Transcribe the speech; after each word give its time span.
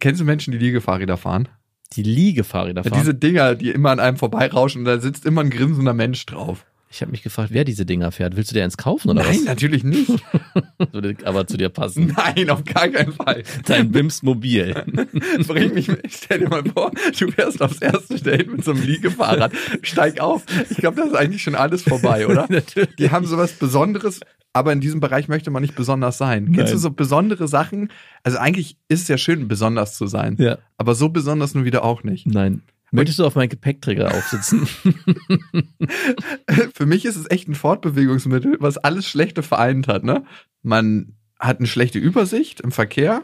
Kennst 0.00 0.20
du 0.20 0.24
Menschen, 0.24 0.52
die 0.52 0.58
Liegefahrräder 0.58 1.16
fahren? 1.16 1.48
Die 1.94 2.02
Liegefahrräder 2.02 2.84
fahren. 2.84 2.98
Diese 2.98 3.14
Dinger, 3.14 3.54
die 3.54 3.70
immer 3.70 3.90
an 3.90 4.00
einem 4.00 4.16
vorbeirauschen 4.16 4.80
und 4.80 4.84
da 4.84 5.00
sitzt 5.00 5.24
immer 5.24 5.40
ein 5.40 5.50
grinsender 5.50 5.94
Mensch 5.94 6.24
drauf. 6.26 6.66
Ich 6.90 7.02
habe 7.02 7.10
mich 7.10 7.22
gefragt, 7.22 7.50
wer 7.52 7.64
diese 7.64 7.84
Dinger 7.84 8.10
fährt. 8.12 8.36
Willst 8.36 8.50
du 8.50 8.54
dir 8.54 8.64
eins 8.64 8.76
kaufen 8.76 9.10
oder 9.10 9.22
Nein, 9.22 9.44
natürlich 9.44 9.84
nicht. 9.84 10.08
was? 10.08 10.88
Würde 10.92 11.16
aber 11.24 11.46
zu 11.46 11.56
dir 11.56 11.68
passen. 11.68 12.14
Nein, 12.16 12.48
auf 12.48 12.64
gar 12.64 12.88
keinen 12.88 13.12
Fall. 13.12 13.42
Dein 13.66 13.92
Bims 13.92 14.22
Mobil. 14.22 14.74
Bring 15.46 15.74
mich, 15.74 15.90
stell 16.08 16.40
dir 16.40 16.48
mal 16.48 16.64
vor, 16.64 16.90
du 17.18 17.30
fährst 17.30 17.60
aufs 17.60 17.78
erste 17.78 18.16
Date 18.16 18.50
mit 18.50 18.64
so 18.64 18.70
einem 18.70 18.82
Liegefahrrad. 18.82 19.52
Steig 19.82 20.20
auf. 20.20 20.44
Ich 20.70 20.78
glaube, 20.78 20.96
das 20.96 21.08
ist 21.08 21.16
eigentlich 21.16 21.42
schon 21.42 21.54
alles 21.54 21.82
vorbei, 21.82 22.26
oder? 22.26 22.46
Natürlich. 22.48 22.96
Die 22.96 23.10
haben 23.10 23.26
sowas 23.26 23.52
Besonderes, 23.52 24.20
aber 24.54 24.72
in 24.72 24.80
diesem 24.80 25.00
Bereich 25.00 25.28
möchte 25.28 25.50
man 25.50 25.62
nicht 25.62 25.74
besonders 25.76 26.16
sein. 26.16 26.46
Kennst 26.46 26.58
Nein. 26.58 26.72
du 26.72 26.78
so 26.78 26.90
besondere 26.90 27.48
Sachen? 27.48 27.90
Also 28.22 28.38
eigentlich 28.38 28.78
ist 28.88 29.02
es 29.02 29.08
ja 29.08 29.18
schön, 29.18 29.46
besonders 29.46 29.96
zu 29.96 30.06
sein. 30.06 30.36
Ja. 30.38 30.58
Aber 30.78 30.94
so 30.94 31.10
besonders 31.10 31.54
nun 31.54 31.64
wieder 31.64 31.84
auch 31.84 32.02
nicht. 32.02 32.26
Nein. 32.26 32.62
Möchtest 32.90 33.18
du 33.18 33.26
auf 33.26 33.34
meinen 33.34 33.48
Gepäckträger 33.48 34.14
aufsitzen? 34.14 34.66
Für 36.74 36.86
mich 36.86 37.04
ist 37.04 37.16
es 37.16 37.30
echt 37.30 37.48
ein 37.48 37.54
Fortbewegungsmittel, 37.54 38.56
was 38.60 38.78
alles 38.78 39.06
Schlechte 39.06 39.42
vereint 39.42 39.88
hat. 39.88 40.04
Ne? 40.04 40.24
Man 40.62 41.14
hat 41.38 41.58
eine 41.58 41.66
schlechte 41.66 41.98
Übersicht 41.98 42.60
im 42.60 42.72
Verkehr. 42.72 43.22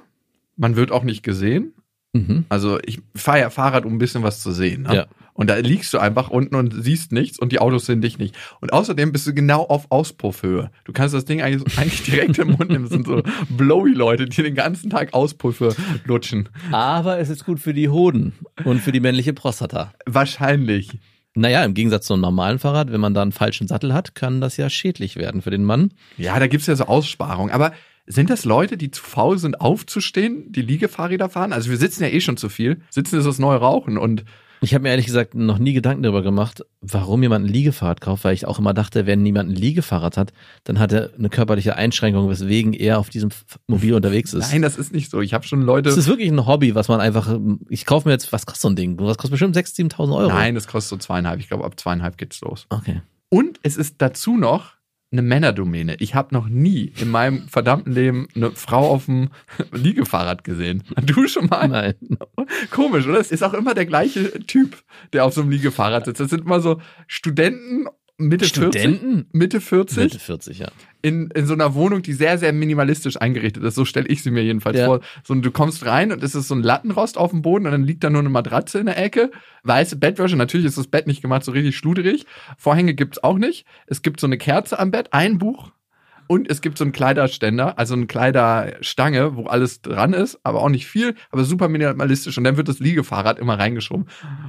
Man 0.57 0.77
wird 0.77 0.93
auch 0.93 1.03
nicht 1.03 1.23
gesehen. 1.23 1.73
mhm. 2.13 2.45
Also 2.49 2.79
ich 2.85 3.01
fahre 3.15 3.41
ja 3.41 3.51
Fahrrad, 3.51 3.87
um 3.87 3.95
ein 3.95 3.99
bisschen 3.99 4.23
was 4.23 4.41
zu 4.41 4.53
sehen. 4.53 4.83
Ne? 4.83 4.95
Ja. 4.95 5.07
Und 5.35 5.51
da 5.51 5.57
liegst 5.57 5.93
du 5.93 5.99
einfach 5.99 6.31
unten 6.31 6.55
und 6.55 6.73
siehst 6.73 7.11
nichts 7.11 7.41
und 7.41 7.51
die 7.51 7.59
Autos 7.59 7.87
sehen 7.87 8.01
dich 8.01 8.19
nicht. 8.19 8.37
Und 8.61 8.73
außerdem 8.73 9.11
bist 9.13 9.27
du 9.27 9.35
genau 9.35 9.63
auf 9.65 9.91
Auspuffhöhe. 9.91 10.71
Du 10.85 10.93
kannst 10.93 11.13
das 11.13 11.25
Ding 11.25 11.43
eigentlich, 11.43 11.77
eigentlich 11.79 12.05
direkt 12.05 12.39
im 12.39 12.53
Mund 12.53 12.71
nehmen. 12.71 12.85
Das 12.85 12.93
sind 12.93 13.07
so 13.07 13.23
blowy-Leute, 13.51 14.27
die 14.27 14.43
den 14.43 14.55
ganzen 14.55 14.91
Tag 14.91 15.13
Auspuffe 15.13 15.75
lutschen. 16.05 16.49
Aber 16.71 17.19
es 17.19 17.29
ist 17.29 17.45
gut 17.45 17.59
für 17.59 17.75
die 17.75 17.89
Hoden 17.89 18.33
und 18.65 18.81
für 18.81 18.93
die 18.93 19.01
männliche 19.01 19.33
Prostata. 19.33 19.93
Wahrscheinlich. 20.07 20.99
Naja, 21.35 21.65
im 21.65 21.75
Gegensatz 21.75 22.07
zu 22.07 22.13
einem 22.13 22.23
normalen 22.23 22.61
Fahrrad, 22.61 22.93
wenn 22.93 23.01
man 23.01 23.13
da 23.13 23.23
einen 23.23 23.33
falschen 23.33 23.67
Sattel 23.67 23.93
hat, 23.93 24.15
kann 24.15 24.41
das 24.41 24.57
ja 24.57 24.71
schädlich 24.71 25.17
werden 25.17 25.43
für 25.43 25.51
den 25.51 25.65
Mann. 25.65 25.93
Ja, 26.17 26.39
da 26.39 26.47
gibt's 26.47 26.69
ja 26.69 26.77
so 26.77 26.85
Aussparungen. 26.85 27.53
Aber 27.53 27.73
sind 28.07 28.31
das 28.31 28.45
Leute, 28.45 28.77
die 28.77 28.93
zu 28.93 29.03
faul 29.03 29.39
sind, 29.39 29.61
aufzustehen, 29.61 30.53
die 30.53 30.63
Liegefahrräder 30.63 31.29
fahren? 31.29 31.53
Also 31.53 31.71
wir 31.71 31.77
sitzen 31.77 32.05
ja 32.05 32.11
eh 32.11 32.21
schon 32.21 32.37
zu 32.37 32.49
viel. 32.49 32.83
Sitzen 32.91 33.19
ist 33.19 33.27
das 33.27 33.41
neue 33.41 33.59
Rauchen 33.59 33.99
und 33.99 34.25
Ich 34.65 34.73
habe 34.73 34.83
mir 34.83 34.89
ehrlich 34.89 35.05
gesagt 35.05 35.35
noch 35.35 35.59
nie 35.59 35.75
Gedanken 35.75 36.03
darüber 36.03 36.23
gemacht, 36.23 36.65
warum 36.81 37.23
jemand 37.23 37.45
ein 37.45 37.53
Liegefahrrad 37.53 38.01
kauft, 38.01 38.25
weil 38.25 38.33
ich 38.33 38.47
auch 38.47 38.59
immer 38.59 38.73
dachte, 38.73 39.05
wenn 39.05 39.23
niemand 39.23 39.51
ein 39.51 39.55
Liegefahrrad 39.55 40.17
hat, 40.17 40.33
dann 40.65 40.79
hat 40.79 40.93
er 40.93 41.11
eine 41.19 41.29
körperliche 41.29 41.77
Einschränkung, 41.77 42.31
weswegen 42.31 42.73
er 42.73 42.99
auf 42.99 43.11
diesem 43.11 43.29
Mobil 43.67 43.93
unterwegs 43.93 44.33
ist. 44.33 44.53
nein, 44.53 44.63
das 44.63 44.79
ist 44.79 44.93
nicht 44.93 45.11
so. 45.11 45.21
Ich 45.21 45.35
habe 45.35 45.47
schon 45.47 45.61
Leute. 45.63 45.91
Das 45.91 45.99
ist 45.99 46.09
wirklich 46.09 46.31
ein 46.31 46.47
Hobby, 46.47 46.75
was 46.75 46.89
man 46.89 47.01
einfach, 47.01 47.39
ich 47.69 47.85
kaufe 47.85 48.09
mir 48.09 48.13
jetzt, 48.13 48.33
was 48.33 48.47
kostet 48.47 48.63
so 48.63 48.69
ein 48.69 48.77
Ding? 48.77 48.99
Was 48.99 49.19
kostet 49.19 49.33
bestimmt 49.33 49.57
6.000, 49.57 49.97
7.000 49.97 50.17
Euro? 50.17 50.29
Nein, 50.29 50.55
das 50.55 50.67
kostet 50.67 50.89
so 50.89 50.97
zweieinhalb. 50.97 51.41
Ich 51.41 51.49
glaube, 51.49 51.65
ab 51.65 51.79
zweieinhalb 51.79 52.17
geht's 52.17 52.41
los. 52.41 52.67
Okay. 52.71 53.03
Und 53.29 53.59
es 53.63 53.77
ist 53.77 53.97
dazu 53.99 54.37
noch 54.37 54.74
eine 55.15 55.23
Männerdomäne. 55.23 55.97
Ich 56.01 56.15
habe 56.15 56.35
noch 56.35 56.49
nie 56.49 56.93
in 57.01 57.11
meinem 57.11 57.49
verdammten 57.49 57.93
Leben 57.93 58.29
eine 58.35 58.51
Frau 58.51 58.91
auf 58.91 59.07
dem 59.07 59.31
Liegefahrrad 59.73 60.45
gesehen. 60.45 60.83
Du 61.03 61.27
schon 61.29 61.47
mal? 61.47 61.69
Nein. 61.69 61.95
Komisch, 62.71 63.07
oder? 63.07 63.21
Es 63.21 63.31
ist 63.31 63.43
auch 63.43 63.55
immer 63.55 63.75
der 63.75 63.87
gleiche 63.87 64.45
Typ, 64.47 64.83
der 65.13 65.25
auf 65.25 65.33
so 65.33 65.43
einem 65.43 65.51
Liegefahrrad 65.51 66.05
sitzt. 66.05 66.21
Das 66.21 66.31
sind 66.31 66.45
immer 66.45 66.61
so 66.61 66.81
Studenten, 67.07 67.87
Mitte 68.17 68.45
Studenten? 68.45 69.27
40. 69.33 69.35
Mitte 69.35 69.61
40. 69.61 69.97
Mitte 69.99 70.19
40, 70.21 70.59
ja. 70.61 70.69
in, 71.03 71.31
in 71.35 71.47
so 71.47 71.55
einer 71.55 71.75
Wohnung, 71.75 72.03
die 72.03 72.13
sehr, 72.13 72.39
sehr 72.39 72.53
minimalistisch 72.53 73.21
eingerichtet 73.21 73.65
ist. 73.65 73.75
So 73.75 73.85
stelle 73.85 74.07
ich 74.07 74.23
sie 74.23 74.31
mir 74.31 74.45
jedenfalls 74.45 74.79
Ja. 74.79 74.87
vor. 74.87 75.01
So, 75.25 75.35
du 75.35 75.51
kommst 75.51 75.85
rein 75.85 76.13
und 76.13 76.23
es 76.23 76.35
ist 76.37 76.47
so 76.47 76.55
ein 76.55 76.63
Lattenrost 76.63 77.19
auf 77.19 77.31
dem 77.31 77.43
Boden 77.43 77.67
und 77.67 77.73
dann 77.73 77.83
liegt 77.85 78.05
da 78.05 78.11
nur 78.11 78.21
eine 78.21 78.29
Matratze 78.31 78.79
in 78.79 78.87
der 78.87 79.03
Ecke. 79.03 79.33
Weiße 79.65 79.97
Bettwäsche, 79.97 80.37
natürlich 80.37 80.67
ist 80.67 80.79
das 80.79 80.87
Bett 80.87 81.07
nicht 81.09 81.23
gemacht, 81.23 81.45
so 81.45 81.51
richtig 81.51 81.77
schluderig. 81.77 82.25
Vorhänge 82.57 82.95
gibt's 82.95 83.23
auch 83.23 83.39
nicht. 83.39 83.67
Es 83.89 84.03
gibt 84.03 84.21
so 84.21 84.29
eine 84.29 84.39
Kerze 84.39 84.79
am 84.79 84.93
Bett, 84.93 85.13
ein 85.13 85.39
Buch 85.39 85.73
und 86.27 86.51
es 86.51 86.61
gibt 86.61 86.79
so 86.79 86.85
einen 86.85 86.93
Kleiderständer, 86.93 87.79
also 87.79 87.95
eine 87.95 88.07
Kleiderstange, 88.07 89.37
wo 89.37 89.47
alles 89.47 89.83
dran 89.83 90.13
ist, 90.13 90.39
aber 90.43 90.63
auch 90.63 90.69
nicht 90.69 90.87
viel, 90.87 91.15
aber 91.31 91.45
super 91.45 91.69
minimalistisch. 91.69 92.39
Und 92.39 92.45
dann 92.45 92.57
wird 92.57 92.69
das 92.69 92.79
Liegefahrrad 92.79 93.39
immer 93.39 93.59
reingeschoben. 93.59 94.07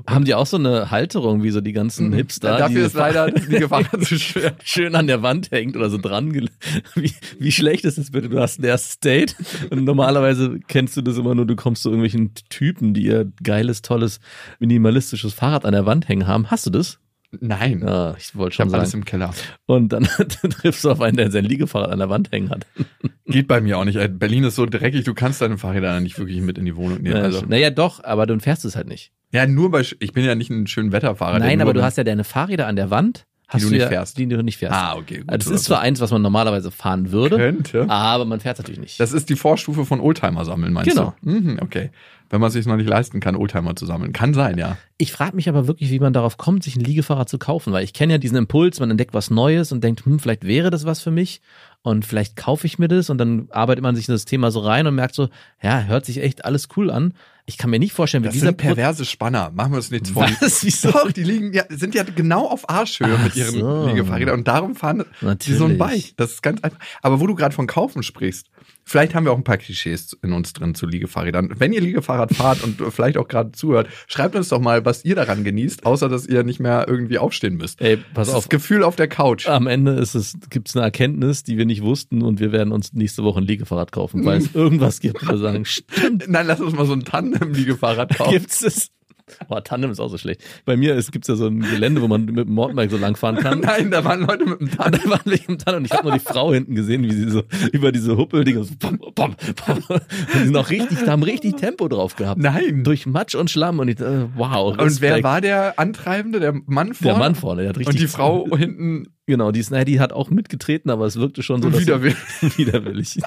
Haben 0.08 0.25
die 0.25 0.35
auch 0.35 0.46
so 0.46 0.58
eine 0.58 0.91
Halterung, 0.91 1.44
wie 1.44 1.52
so 1.52 1.62
die 1.62 1.74
ganzen 1.74 2.14
Hipster? 2.14 2.53
Mhm. 2.53 2.59
Dafür 2.59 2.80
die 2.80 2.85
ist 2.85 2.94
leider 2.94 3.31
das 3.31 3.47
Liegefahrrad 3.47 4.03
zu 4.03 4.18
schwer. 4.19 4.56
schön 4.64 4.96
an 4.96 5.08
der 5.08 5.22
Wand 5.22 5.52
hängt 5.52 5.75
oder 5.75 5.90
so 5.90 5.97
dran. 5.97 6.25
Wie, 6.96 7.14
wie 7.40 7.52
schlecht 7.52 7.85
ist 7.85 7.97
das 7.97 8.12
bitte? 8.12 8.30
Du 8.30 8.40
hast 8.40 8.59
ein 8.59 8.64
erstes 8.64 9.00
Date 9.00 9.35
und 9.69 9.84
normalerweise 9.84 10.59
kennst 10.68 10.97
du 10.97 11.02
das 11.02 11.18
immer 11.18 11.35
nur, 11.35 11.46
du 11.46 11.56
kommst 11.56 11.84
zu 11.84 11.90
irgendwelchen 11.90 12.34
Typen, 12.50 12.94
die 12.94 13.06
ihr 13.06 13.31
geiles, 13.44 13.81
tolles, 13.81 14.19
minimalistisches 14.59 15.34
Fahrrad 15.34 15.66
an 15.66 15.74
der 15.74 15.85
Wand 15.85 16.08
hängen 16.08 16.28
haben. 16.28 16.50
Hast 16.50 16.66
du 16.66 16.69
das? 16.72 17.00
Nein. 17.41 17.84
Ja, 17.85 18.16
ich 18.18 18.35
wollte 18.35 18.51
Ich 18.53 18.56
schon 18.56 18.73
alles 18.73 18.91
sagen. 18.91 19.01
im 19.01 19.06
Keller. 19.06 19.34
Und 19.66 19.90
dann 19.94 20.03
triffst 20.50 20.84
du 20.84 20.91
auf 20.91 21.01
einen, 21.01 21.18
der 21.18 21.31
sein 21.31 21.46
Liegefahrrad 21.46 21.91
an 21.91 22.00
der 22.00 22.09
Wand 22.09 22.31
hängen 22.31 22.50
hat. 22.50 22.66
Geht 23.28 23.47
bei 23.47 23.62
mir 23.62 23.78
auch 23.78 23.85
nicht. 23.85 23.96
ey. 23.97 24.07
Berlin 24.07 24.44
ist 24.44 24.56
so 24.56 24.66
dreckig, 24.66 25.03
du 25.03 25.13
kannst 25.13 25.41
deine 25.41 25.57
Fahrräder 25.57 26.00
nicht 26.00 26.18
wirklich 26.19 26.41
mit 26.41 26.57
in 26.57 26.66
die 26.66 26.75
Wohnung 26.75 27.01
nehmen. 27.01 27.16
Also, 27.18 27.44
naja, 27.47 27.69
doch, 27.69 28.03
aber 28.03 28.25
du 28.28 28.40
fährst 28.40 28.66
es 28.66 28.75
halt 28.75 28.88
nicht. 28.88 29.12
ja, 29.31 29.46
nur 29.47 29.72
bei, 29.72 29.81
ich 30.00 30.13
bin 30.13 30.23
ja 30.25 30.35
nicht 30.35 30.50
ein 30.50 30.68
schön 30.68 30.91
Wetterfahrer. 30.91 31.40
Nein, 31.40 31.62
aber 31.62 31.73
du 31.73 31.84
hast 31.84 31.97
ja 31.97 32.03
deine 32.03 32.23
Fahrräder 32.23 32.68
an 32.68 32.75
der 32.75 32.90
Wand, 32.91 33.25
hast 33.47 33.66
du 33.66 33.69
nicht 33.69 33.81
ja, 33.81 33.88
fährst. 33.88 34.17
die 34.17 34.28
du 34.28 34.41
nicht 34.44 34.57
fährst. 34.57 34.75
Ah, 34.75 34.96
okay. 34.96 35.19
Gut, 35.19 35.29
Also 35.29 35.38
das 35.38 35.47
oder 35.47 35.56
ist 35.56 35.63
zwar 35.66 35.79
eins, 35.81 36.00
was 36.02 36.12
man 36.12 36.22
normalerweise 36.22 36.72
fahren 36.72 37.12
würde, 37.12 37.38
Könnte. 37.38 37.90
aber 37.90 38.25
man 38.25 38.40
fährt 38.40 38.57
natürlich 38.57 38.79
nicht. 38.79 39.00
Das 39.00 39.12
ist 39.12 39.29
die 39.29 39.35
Vorstufe 39.35 39.85
von 39.85 40.00
Oldtimer 40.00 40.46
sammeln, 40.46 40.73
meinst 40.73 40.90
Genau. 40.91 41.13
du? 41.23 41.29
Mhm, 41.31 41.59
okay. 41.62 41.90
Wenn 42.30 42.41
man 42.41 42.50
sich 42.52 42.66
noch 42.66 42.75
nicht 42.78 42.90
leisten 42.90 43.19
kann, 43.19 43.36
Oldtimer 43.36 43.75
zu 43.75 43.86
sammeln. 43.86 44.13
Kann 44.13 44.34
sein, 44.34 44.58
ja. 44.58 44.78
Ich 44.97 45.12
frage 45.12 45.36
mich 45.36 45.47
aber 45.50 45.68
wirklich, 45.68 45.90
wie 45.91 46.00
man 46.00 46.13
darauf 46.13 46.38
kommt, 46.38 46.63
sich 46.63 46.75
ein 46.75 46.84
Liegefahrrad 46.84 47.30
zu 47.30 47.38
kaufen, 47.38 47.72
weil 47.74 47.84
ich 47.84 47.94
kenne 47.94 48.13
ja 48.13 48.18
diesen 48.18 48.38
Impuls, 48.38 48.80
man 48.80 48.90
entdeckt 48.91 49.13
was 49.13 49.30
Neues 49.30 49.72
und 49.72 49.84
denkt, 49.84 50.06
hm, 50.06 50.19
vielleicht 50.19 50.46
wäre 50.46 50.69
das 50.72 50.85
was 50.85 51.02
für 51.02 51.12
mich 51.12 51.41
und 51.81 52.06
vielleicht 52.06 52.35
kaufe 52.35 52.66
ich 52.66 52.80
mir 52.80 52.88
das 52.88 53.09
und 53.09 53.18
dann 53.19 53.47
arbeitet 53.52 53.84
man 53.84 53.96
sich 53.96 54.08
in 54.08 54.14
das 54.14 54.25
Thema 54.25 54.50
so 54.52 54.59
rein 54.62 54.88
und 54.88 54.96
merkt 54.96 55.14
so, 55.16 55.30
ja, 55.62 55.84
hört 55.84 56.06
sich 56.06 56.22
echt 56.24 56.46
alles 56.46 56.68
cool 56.78 56.90
an. 56.90 57.14
Ich 57.46 57.59
kann 57.59 57.69
mir 57.69 57.78
nicht 57.78 57.94
vorstellen, 57.94 58.24
wie 58.24 58.28
Das 58.30 58.34
dieser 58.34 58.47
sind 58.47 58.58
Pro- 58.58 58.68
perverse 58.69 59.06
Spanner. 59.06 59.52
Machen 59.53 59.74
wir 59.74 59.78
uns 59.78 59.91
nichts 59.91 60.09
vor. 60.09 60.24
Was? 60.41 60.66
Wieso? 60.66 60.90
Doch, 60.91 61.12
die 61.12 61.24
liegen 61.24 61.53
ja, 61.53 61.64
sind 61.69 61.94
ja 61.94 62.02
genau 62.03 62.47
auf 62.47 62.68
Arschhöhe 62.69 63.16
Ach 63.19 63.24
mit 63.24 63.35
ihren 63.35 63.59
so. 63.59 63.85
Liegefahrrädern 63.85 64.40
und 64.40 64.47
darum 64.47 64.74
fahren 64.75 65.06
die 65.22 65.25
Natürlich. 65.25 65.59
so 65.59 65.66
ein 65.66 65.78
Bike. 65.78 66.14
Das 66.18 66.31
ist 66.31 66.41
ganz 66.41 66.64
einfach. 66.64 66.80
Aber 67.03 67.19
wo 67.19 67.28
du 67.28 67.35
gerade 67.35 67.53
von 67.53 67.68
Kaufen 67.68 68.02
sprichst, 68.02 68.47
vielleicht 68.85 69.16
haben 69.16 69.25
wir 69.25 69.31
auch 69.31 69.38
ein 69.38 69.44
paar 69.44 69.57
Klischees 69.57 70.18
in 70.23 70.31
uns 70.31 70.53
drin 70.53 70.75
zu 70.75 70.85
Liegefahrrädern. 70.85 71.51
Wenn 71.57 71.73
ihr 71.73 71.81
Liegefahrrad 71.81 72.34
fahrt 72.34 72.63
und 72.63 72.81
vielleicht 72.94 73.18
auch 73.18 73.28
gerade 73.28 73.51
zuhört, 73.51 73.88
schreibt 74.07 74.35
uns 74.35 74.50
doch 74.50 74.59
mal, 74.62 74.85
was 74.85 75.03
ihr 75.03 75.16
daran 75.16 75.44
genießt, 75.44 75.85
außer 75.85 76.07
dass 76.07 76.25
ihr 76.28 76.44
nicht 76.44 76.59
mehr 76.59 76.85
irgendwie 76.88 77.18
aufstehen 77.18 77.56
müsst. 77.57 77.81
Ey, 77.81 77.97
pass 77.97 78.28
das 78.28 78.35
auf. 78.35 78.44
ist 78.46 78.50
Gefühl 78.50 78.84
auf 78.84 78.96
der 78.96 79.07
Couch. 79.07 79.47
Am 79.47 79.68
Ende 79.68 79.94
ist 79.94 80.16
es, 80.16 80.35
gibt 80.50 80.69
es 80.69 80.75
eine 80.75 80.85
Erkenntnis, 80.85 81.44
die 81.44 81.57
wir 81.57 81.66
nicht 81.66 81.81
wussten 81.84 82.22
und 82.22 82.40
wir 82.40 82.51
werden 82.51 82.72
uns 82.72 82.94
nächste 82.94 83.23
Woche 83.23 83.40
ein 83.41 83.46
Liegefahrrad 83.46 83.91
kaufen, 83.91 84.23
weil 84.25 84.38
es 84.38 84.50
irgendwas 84.56 85.00
gibt, 85.00 85.22
wo 85.25 85.31
wir 85.31 85.38
sagen, 85.38 85.66
stimmt, 85.66 86.28
Nein, 86.28 86.47
lass 86.47 86.62
uns 86.62 86.73
mal 86.73 86.85
so 86.85 86.94
ein 86.94 87.03
Tandem-Liegefahrrad 87.03 88.16
kaufen. 88.17 88.31
gibt's 88.31 88.62
es. 88.62 88.91
Boah, 89.48 89.64
Tandem 89.64 89.92
ist 89.92 90.00
auch 90.00 90.10
so 90.10 90.18
schlecht. 90.18 90.44
Bei 90.66 90.78
mir 90.78 90.96
ist, 90.96 91.12
gibt's 91.12 91.28
ja 91.28 91.36
so 91.36 91.48
ein 91.48 91.62
Gelände, 91.62 92.02
wo 92.02 92.08
man 92.08 92.26
mit 92.26 92.48
dem 92.48 92.54
Mountainbike 92.54 92.92
so 92.92 92.98
lang 92.98 93.16
fahren 93.16 93.38
kann. 93.38 93.60
Nein, 93.62 93.92
da 93.92 94.04
waren 94.04 94.22
Leute 94.22 94.46
mit 94.46 94.60
dem 94.60 94.72
Tandem. 94.78 95.02
dann 95.02 95.12
waren 95.12 95.22
wir 95.26 95.40
im 95.50 95.58
Tandem 95.58 95.80
und 95.80 95.86
ich 95.86 95.92
habe 95.92 96.04
nur 96.04 96.14
die 96.14 96.20
Frau 96.24 96.54
hinten 96.54 96.76
gesehen, 96.76 97.04
wie 97.04 97.12
sie 97.12 97.30
so 97.30 97.44
über 97.72 97.92
diese 97.92 98.18
Huppeldinger 98.18 98.64
so 98.64 98.74
pom, 98.78 99.00
pom, 99.00 99.36
pom. 99.56 99.84
Und 99.88 100.02
die 100.36 100.46
sind 100.46 100.56
auch 100.56 100.70
richtig, 100.70 101.00
da 101.04 101.12
haben 101.12 101.24
richtig 101.24 101.56
Tempo 101.56 101.88
drauf 101.88 102.16
gehabt. 102.16 102.40
Nein. 102.40 102.84
Durch 102.84 103.06
Matsch 103.06 103.36
und 103.36 103.50
Schlamm 103.50 103.80
und 103.80 103.88
ich, 103.88 104.00
äh, 104.00 104.28
wow. 104.36 104.72
Und 104.72 104.80
wer 104.80 104.86
Respekt. 104.86 105.24
war 105.24 105.42
der 105.42 105.80
Antreibende? 105.80 106.40
Der 106.40 106.54
Mann 106.54 106.94
vorne? 106.94 107.14
der 107.14 107.18
Mann 107.18 107.36
vorne? 107.36 107.62
Der 107.62 107.70
hat 107.70 107.78
richtig 107.78 107.96
Und 107.96 108.00
die 108.02 108.08
Frau 108.08 108.56
hinten 108.56 109.08
Genau, 109.28 109.52
die, 109.52 109.64
die 109.86 110.00
hat 110.00 110.14
auch 110.14 110.30
mitgetreten, 110.30 110.92
aber 110.92 111.08
es 111.08 111.16
wirkte 111.16 111.42
schon 111.42 111.60
so, 111.64 111.72
dass 111.72 111.82
widerwillig. 111.82 112.16
widerwillig. 112.58 113.20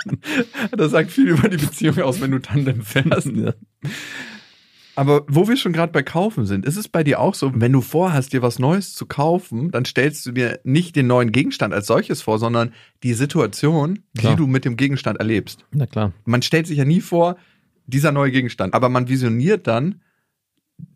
Das 0.77 0.93
sagt 0.93 1.11
viel 1.11 1.31
über 1.31 1.49
die 1.49 1.57
Beziehung 1.57 1.99
aus, 2.03 2.21
wenn 2.21 2.31
du 2.31 2.39
Tandem 2.39 2.83
fährst. 2.83 3.27
ja. 3.35 3.53
Aber 4.99 5.23
wo 5.29 5.47
wir 5.47 5.57
schon 5.57 5.73
gerade 5.73 5.93
bei 5.93 6.03
Kaufen 6.03 6.45
sind, 6.45 6.67
ist 6.67 6.77
es 6.77 6.89
bei 6.89 7.05
dir 7.05 7.21
auch 7.21 7.37
so, 7.37 7.53
wenn 7.55 7.71
du 7.73 7.83
vorhast, 7.83 8.33
dir 8.33 8.43
was 8.43 8.59
Neues 8.59 8.95
zu 8.95 9.07
kaufen, 9.07 9.71
dann 9.71 9.85
stellst 9.85 10.27
du 10.27 10.33
dir 10.33 10.59
nicht 10.65 10.97
den 10.97 11.07
neuen 11.07 11.31
Gegenstand 11.31 11.73
als 11.73 11.87
solches 11.87 12.21
vor, 12.21 12.41
sondern 12.41 12.73
die 13.05 13.15
Situation, 13.15 14.01
Klar. 14.19 14.33
die 14.33 14.39
du 14.39 14.49
mit 14.49 14.65
dem 14.65 14.77
Gegenstand 14.77 15.21
erlebst. 15.21 15.65
Na 15.71 15.87
klar. 15.87 16.13
Man 16.25 16.43
stellt 16.43 16.67
sich 16.67 16.79
ja 16.79 16.85
nie 16.85 17.01
vor, 17.01 17.37
dieser 17.87 18.11
neue 18.11 18.33
Gegenstand. 18.33 18.75
Aber 18.75 18.89
man 18.89 19.09
visioniert 19.09 19.69
dann 19.69 20.01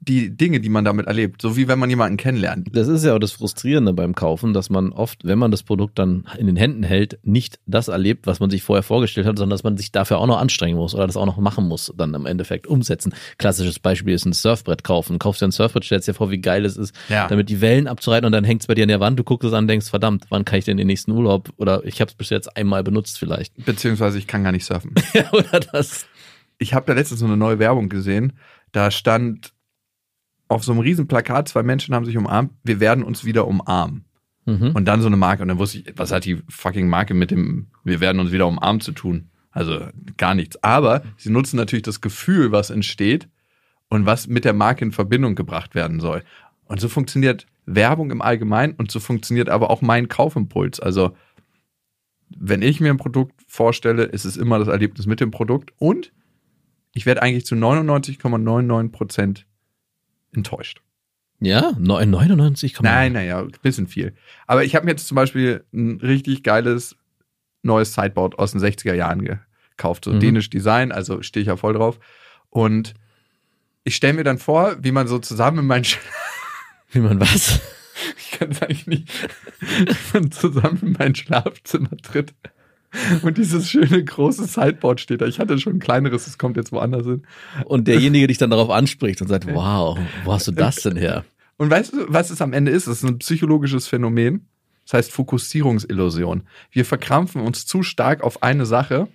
die 0.05 0.37
Dinge, 0.37 0.61
die 0.61 0.69
man 0.69 0.85
damit 0.85 1.07
erlebt, 1.07 1.41
so 1.43 1.57
wie 1.57 1.69
wenn 1.69 1.79
man 1.79 1.89
jemanden 1.89 2.17
kennenlernt. 2.17 2.69
Das 2.73 2.89
ist 2.89 3.05
ja 3.05 3.15
auch 3.15 3.21
das 3.21 3.31
Frustrierende 3.33 3.93
beim 3.93 4.15
Kaufen, 4.17 4.53
dass 4.53 4.69
man 4.69 4.91
oft, 4.93 5.25
wenn 5.25 5.39
man 5.39 5.53
das 5.53 5.63
Produkt 5.63 5.97
dann 5.99 6.25
in 6.39 6.47
den 6.47 6.57
Händen 6.57 6.83
hält, 6.83 7.21
nicht 7.23 7.61
das 7.67 7.87
erlebt, 7.87 8.27
was 8.27 8.41
man 8.41 8.51
sich 8.51 8.65
vorher 8.65 8.83
vorgestellt 8.83 9.27
hat, 9.29 9.39
sondern 9.39 9.51
dass 9.57 9.63
man 9.63 9.77
sich 9.77 9.93
dafür 9.93 10.19
auch 10.19 10.27
noch 10.27 10.39
anstrengen 10.41 10.77
muss 10.77 10.95
oder 10.95 11.07
das 11.07 11.17
auch 11.17 11.27
noch 11.27 11.37
machen 11.39 11.69
muss, 11.69 11.93
dann 11.97 12.15
im 12.15 12.27
Endeffekt 12.27 12.67
umsetzen. 12.67 13.15
Klassisches 13.39 13.79
Beispiel 13.79 14.13
ist 14.15 14.25
ein 14.25 14.33
Surfbrett 14.33 14.83
kaufen. 14.83 15.21
Kaufst 15.21 15.41
dir 15.41 15.47
ein 15.47 15.53
Surfbrett, 15.53 15.85
stellst 15.85 16.09
dir 16.09 16.15
vor, 16.15 16.31
wie 16.33 16.41
geil 16.41 16.65
es 16.65 16.77
ist, 16.77 16.95
Ja. 17.09 17.29
damit 17.29 17.49
die 17.49 17.61
Wellen 17.61 17.87
abzureiten 17.87 18.27
und 18.27 18.33
dann 18.33 18.45
hängt 18.45 18.63
es 18.63 18.67
bei 18.67 18.75
dir 18.75 18.83
an 18.83 18.89
der 18.89 19.01
Wand, 19.01 19.19
du 19.21 19.25
guckst 19.25 19.47
es 19.47 19.53
an, 19.53 19.69
denkst, 19.69 19.89
verdammt, 19.89 20.25
wann 20.31 20.45
kann 20.45 20.59
ich 20.59 20.65
denn 20.65 20.77
den 20.79 20.89
nächsten 20.89 21.13
Urlaub 21.13 21.51
oder 21.59 21.85
ich 21.85 22.01
habe 22.01 22.09
es 22.11 22.17
bis 22.17 22.31
jetzt 22.31 22.57
einmal 22.57 22.83
benutzt 22.83 23.19
vielleicht. 23.21 23.55
Beziehungsweise 23.65 24.19
ich 24.19 24.27
kann 24.27 24.43
gar 24.43 24.51
nicht 24.53 24.65
surfen. 24.65 24.95
oder 25.33 25.61
das. 25.61 26.07
ich 26.59 26.75
habe 26.75 26.87
da 26.87 26.93
letztens 26.95 27.21
so 27.21 27.27
eine 27.27 27.37
neue 27.37 27.61
Werbung 27.61 27.89
gesehen. 27.89 28.33
Da 28.73 28.91
stand 28.91 29.53
auf 30.53 30.65
so 30.65 30.73
einem 30.73 30.81
riesen 30.81 31.09
Plakat, 31.09 31.49
zwei 31.49 31.63
Menschen 31.63 31.95
haben 31.95 32.05
sich 32.05 32.17
umarmt, 32.17 32.53
wir 32.63 32.81
werden 32.81 33.05
uns 33.05 33.25
wieder 33.25 33.47
umarmen. 33.47 34.05
Mhm. 34.45 34.73
Und 34.75 34.87
dann 34.87 35.01
so 35.01 35.07
eine 35.07 35.17
Marke. 35.17 35.43
Und 35.43 35.49
dann 35.49 35.59
wusste 35.59 35.79
ich, 35.79 35.95
was 35.97 36.11
hat 36.11 36.25
die 36.25 36.43
fucking 36.49 36.89
Marke 36.89 37.15
mit 37.15 37.31
dem, 37.31 37.69
wir 37.85 38.01
werden 38.01 38.21
uns 38.21 38.33
wieder 38.33 38.47
umarmen 38.47 38.81
zu 38.81 38.93
tun? 38.93 39.29
Also 39.51 39.87
gar 40.17 40.35
nichts. 40.35 40.63
Aber 40.63 41.03
sie 41.17 41.31
nutzen 41.31 41.57
natürlich 41.57 41.85
das 41.85 42.01
Gefühl, 42.01 42.51
was 42.51 42.71
entsteht 42.71 43.29
und 43.89 44.07
was 44.07 44.27
mit 44.27 44.45
der 44.45 44.55
Marke 44.55 44.85
in 44.85 44.93
Verbindung 44.93 45.35
gebracht 45.35 45.75
werden 45.75 46.01
soll. 46.01 46.25
Und 46.65 46.81
so 46.81 46.89
funktioniert 46.89 47.47
Werbung 47.67 48.11
im 48.11 48.23
Allgemeinen 48.23 48.75
und 48.75 48.91
so 48.91 48.99
funktioniert 48.99 49.49
aber 49.49 49.71
auch 49.71 49.83
mein 49.83 50.09
Kaufimpuls. 50.09 50.81
Also 50.81 51.15
wenn 52.37 52.63
ich 52.63 52.81
mir 52.81 52.91
ein 52.91 52.97
Produkt 52.97 53.35
vorstelle, 53.47 54.05
ist 54.05 54.25
es 54.25 54.37
immer 54.37 54.59
das 54.59 54.69
Erlebnis 54.69 55.07
mit 55.07 55.21
dem 55.21 55.31
Produkt 55.31 55.73
und 55.77 56.13
ich 56.95 57.07
werde 57.07 57.23
eigentlich 57.23 57.47
zu 57.47 57.55
99,99 57.55 58.89
Prozent 58.91 59.47
enttäuscht. 60.35 60.81
Ja, 61.41 61.73
neun- 61.79 62.07
99, 62.11 62.81
Nein, 62.83 63.15
naja, 63.15 63.41
ein 63.41 63.51
bisschen 63.63 63.89
viel. 63.89 64.15
Aber 64.47 64.65
ich 64.65 64.75
habe 64.77 64.85
mir 64.85 64.93
jetzt 64.93 65.07
zum 65.09 65.17
Beispiel 65.17 65.65
ein 65.73 65.99
richtig 66.01 66.43
geiles 66.45 66.97
neues 67.63 67.95
Sideboard 67.95 68.39
aus 68.39 68.53
den 68.53 68.61
60er 68.61 68.95
Jahren 68.95 69.25
gekauft. 69.25 70.05
So 70.05 70.13
Mhm. 70.13 70.21
dänisch 70.21 70.51
Design, 70.51 70.93
also 70.93 71.23
stehe 71.23 71.43
ich 71.43 71.49
ja 71.49 71.57
voll 71.57 71.75
drauf. 71.75 71.99
Und 72.51 72.95
ich 73.85 73.97
stelle 73.97 74.13
mir 74.15 74.25
dann 74.25 74.39
vor, 74.39 74.77
wie 74.81 74.93
man 74.93 75.09
so 75.09 75.19
zusammen 75.19 75.61
in 75.61 75.67
mein, 75.67 75.85
Sch 75.85 75.99
Wie 76.93 77.01
man 77.01 77.19
was? 77.21 77.61
ich 78.19 78.31
kann 78.39 78.51
es 78.51 78.63
eigentlich 78.63 78.87
nicht, 78.87 79.09
wie 79.61 79.97
man 80.19 80.31
zusammen 80.31 80.79
in 80.83 80.93
mein 80.99 81.15
Schlafzimmer 81.15 81.97
tritt. 82.03 82.35
Und 83.23 83.39
dieses 83.39 83.69
schöne 83.71 84.05
große 84.05 84.45
Sideboard 84.45 85.01
steht 85.01 85.21
da. 85.21 85.27
Ich 85.27 85.39
hatte 85.39 85.59
schon 85.59 85.75
ein 85.75 85.79
kleineres, 85.79 86.27
das 86.27 86.39
kommt 86.39 86.57
jetzt 86.57 86.73
woanders 86.73 87.07
hin. 87.07 87.23
Und 87.65 87.89
derjenige 87.89 88.27
dich 88.27 88.39
dann 88.39 88.51
darauf 88.51 88.71
anspricht 88.71 89.23
und 89.23 89.29
sagt, 89.29 89.47
wow, 89.47 89.99
wo 90.25 90.33
hast 90.33 90.47
du 90.47 90.53
das 90.53 90.77
denn 90.77 90.97
her? 90.97 91.25
Und 91.57 91.71
weißt 91.71 91.93
du, 91.93 92.07
was 92.09 92.31
es 92.31 92.43
am 92.43 92.53
Ende 92.53 92.73
ist? 92.73 92.87
Es 92.87 93.03
ist 93.03 93.09
ein 93.09 93.19
psychologisches 93.19 93.87
Phänomen. 93.87 94.47
Das 94.85 94.95
heißt 94.95 95.13
Fokussierungsillusion. 95.13 96.43
Wir 96.71 96.85
verkrampfen 96.85 97.41
uns 97.41 97.67
zu 97.67 97.83
stark 97.83 98.23
auf 98.23 98.43
eine 98.43 98.67
Sache 98.67 99.09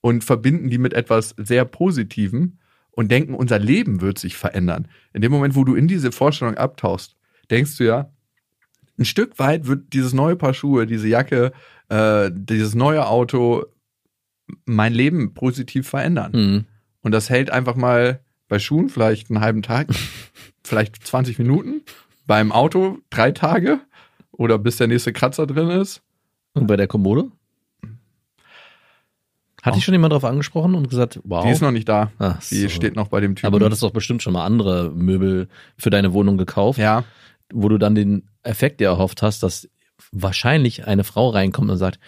und 0.00 0.24
verbinden 0.24 0.70
die 0.70 0.78
mit 0.78 0.92
etwas 0.92 1.34
sehr 1.38 1.64
Positivem 1.64 2.58
und 2.90 3.10
denken, 3.10 3.34
unser 3.34 3.58
Leben 3.58 4.00
wird 4.00 4.18
sich 4.18 4.36
verändern. 4.36 4.88
In 5.12 5.22
dem 5.22 5.32
Moment, 5.32 5.54
wo 5.54 5.64
du 5.64 5.74
in 5.74 5.88
diese 5.88 6.12
Vorstellung 6.12 6.56
abtauchst, 6.56 7.16
denkst 7.50 7.78
du 7.78 7.84
ja, 7.84 8.10
ein 9.02 9.04
Stück 9.04 9.38
weit 9.38 9.66
wird 9.66 9.92
dieses 9.92 10.12
neue 10.12 10.36
Paar 10.36 10.54
Schuhe, 10.54 10.86
diese 10.86 11.08
Jacke, 11.08 11.52
äh, 11.88 12.30
dieses 12.32 12.74
neue 12.74 13.06
Auto 13.06 13.64
mein 14.64 14.92
Leben 14.92 15.34
positiv 15.34 15.88
verändern. 15.88 16.32
Hm. 16.32 16.64
Und 17.02 17.12
das 17.12 17.28
hält 17.28 17.50
einfach 17.50 17.74
mal 17.74 18.20
bei 18.48 18.58
Schuhen 18.58 18.88
vielleicht 18.88 19.30
einen 19.30 19.40
halben 19.40 19.62
Tag, 19.62 19.88
vielleicht 20.64 21.04
20 21.04 21.38
Minuten, 21.38 21.82
beim 22.26 22.52
Auto 22.52 22.98
drei 23.10 23.32
Tage 23.32 23.80
oder 24.30 24.58
bis 24.58 24.76
der 24.76 24.86
nächste 24.86 25.12
Kratzer 25.12 25.46
drin 25.46 25.70
ist. 25.70 26.02
Und 26.54 26.66
bei 26.66 26.76
der 26.76 26.86
Kommode? 26.86 27.30
Hat 29.62 29.76
dich 29.76 29.84
schon 29.84 29.94
jemand 29.94 30.12
darauf 30.12 30.24
angesprochen 30.24 30.74
und 30.74 30.90
gesagt, 30.90 31.20
wow. 31.24 31.44
Die 31.44 31.50
ist 31.50 31.62
noch 31.62 31.70
nicht 31.70 31.88
da. 31.88 32.10
Ach 32.18 32.40
Die 32.50 32.62
so. 32.62 32.68
steht 32.68 32.96
noch 32.96 33.08
bei 33.08 33.20
dem 33.20 33.36
Typen. 33.36 33.46
Aber 33.46 33.58
du 33.58 33.64
hattest 33.64 33.82
doch 33.82 33.92
bestimmt 33.92 34.22
schon 34.22 34.32
mal 34.32 34.44
andere 34.44 34.90
Möbel 34.90 35.48
für 35.78 35.90
deine 35.90 36.12
Wohnung 36.12 36.36
gekauft, 36.36 36.78
ja, 36.78 37.04
wo 37.52 37.68
du 37.68 37.78
dann 37.78 37.94
den 37.94 38.28
Effekt 38.42 38.80
dir 38.80 38.88
erhofft 38.88 39.22
hast, 39.22 39.42
dass 39.42 39.68
wahrscheinlich 40.10 40.86
eine 40.86 41.04
Frau 41.04 41.30
reinkommt 41.30 41.70
und 41.70 41.78
sagt, 41.78 41.98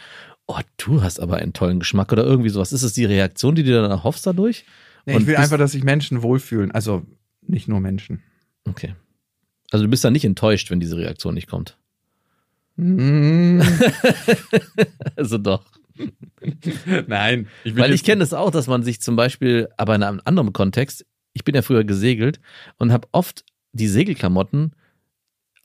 oh, 0.46 0.58
du 0.76 1.02
hast 1.02 1.20
aber 1.20 1.36
einen 1.36 1.52
tollen 1.52 1.78
Geschmack 1.78 2.12
oder 2.12 2.24
irgendwie 2.24 2.50
sowas. 2.50 2.72
Ist 2.72 2.82
es 2.82 2.92
die 2.92 3.04
Reaktion, 3.04 3.54
die 3.54 3.62
du 3.62 3.72
dann 3.72 3.90
erhoffst 3.90 4.26
dadurch? 4.26 4.64
nee, 5.06 5.14
Und 5.14 5.22
ich 5.22 5.26
will 5.26 5.36
einfach, 5.36 5.58
dass 5.58 5.72
sich 5.72 5.84
Menschen 5.84 6.22
wohlfühlen. 6.22 6.70
Also 6.70 7.02
nicht 7.42 7.68
nur 7.68 7.80
Menschen. 7.80 8.22
Okay. 8.68 8.94
Also 9.70 9.84
du 9.84 9.90
bist 9.90 10.04
dann 10.04 10.12
nicht 10.12 10.24
enttäuscht, 10.24 10.70
wenn 10.70 10.80
diese 10.80 10.96
Reaktion 10.96 11.34
nicht 11.34 11.48
kommt. 11.48 11.78
Mm, 12.76 13.60
Also 15.16 15.38
doch. 15.38 15.64
Nein, 17.06 17.48
ich 17.62 17.76
Weil 17.76 17.92
ich 17.92 18.02
kenne 18.02 18.24
es 18.24 18.34
auch, 18.34 18.50
dass 18.50 18.66
man 18.66 18.82
sich 18.82 19.00
zum 19.00 19.16
Beispiel, 19.16 19.68
aber 19.76 19.94
in 19.94 20.02
einem 20.02 20.20
anderen 20.24 20.52
Kontext, 20.52 21.06
ich 21.32 21.44
bin 21.44 21.54
ja 21.54 21.62
früher 21.62 21.84
gesegelt 21.84 22.40
und 22.78 22.92
habe 22.92 23.08
oft 23.12 23.44
die 23.72 23.88
Segelklamotten 23.88 24.74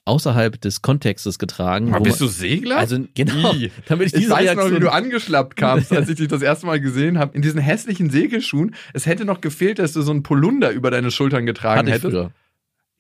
außerhalb 0.05 0.59
des 0.61 0.81
Kontextes 0.81 1.37
getragen. 1.39 1.93
Aber 1.93 2.03
bist 2.03 2.19
du 2.21 2.27
Segler? 2.27 2.77
also 2.77 2.97
genau, 3.13 3.53
Ih. 3.53 3.69
damit 3.87 4.07
ich 4.07 4.13
Ich 4.13 4.19
diese 4.21 4.31
weiß 4.31 4.39
noch, 4.39 4.45
Reaktion 4.63 4.75
wie 4.75 4.79
du 4.79 4.91
angeschlappt 4.91 5.55
kamst, 5.55 5.91
als 5.93 6.09
ich 6.09 6.15
dich 6.15 6.27
das 6.27 6.41
erste 6.41 6.65
Mal 6.65 6.79
gesehen 6.79 7.19
habe. 7.19 7.35
In 7.35 7.41
diesen 7.41 7.59
hässlichen 7.59 8.09
Segelschuhen. 8.09 8.75
Es 8.93 9.05
hätte 9.05 9.25
noch 9.25 9.41
gefehlt, 9.41 9.79
dass 9.79 9.93
du 9.93 10.01
so 10.01 10.11
einen 10.11 10.23
Polunder 10.23 10.71
über 10.71 10.89
deine 10.91 11.11
Schultern 11.11 11.45
getragen 11.45 11.79
hatte 11.79 11.89
ich 11.89 11.95
hättest. 11.95 12.11
früher. 12.13 12.31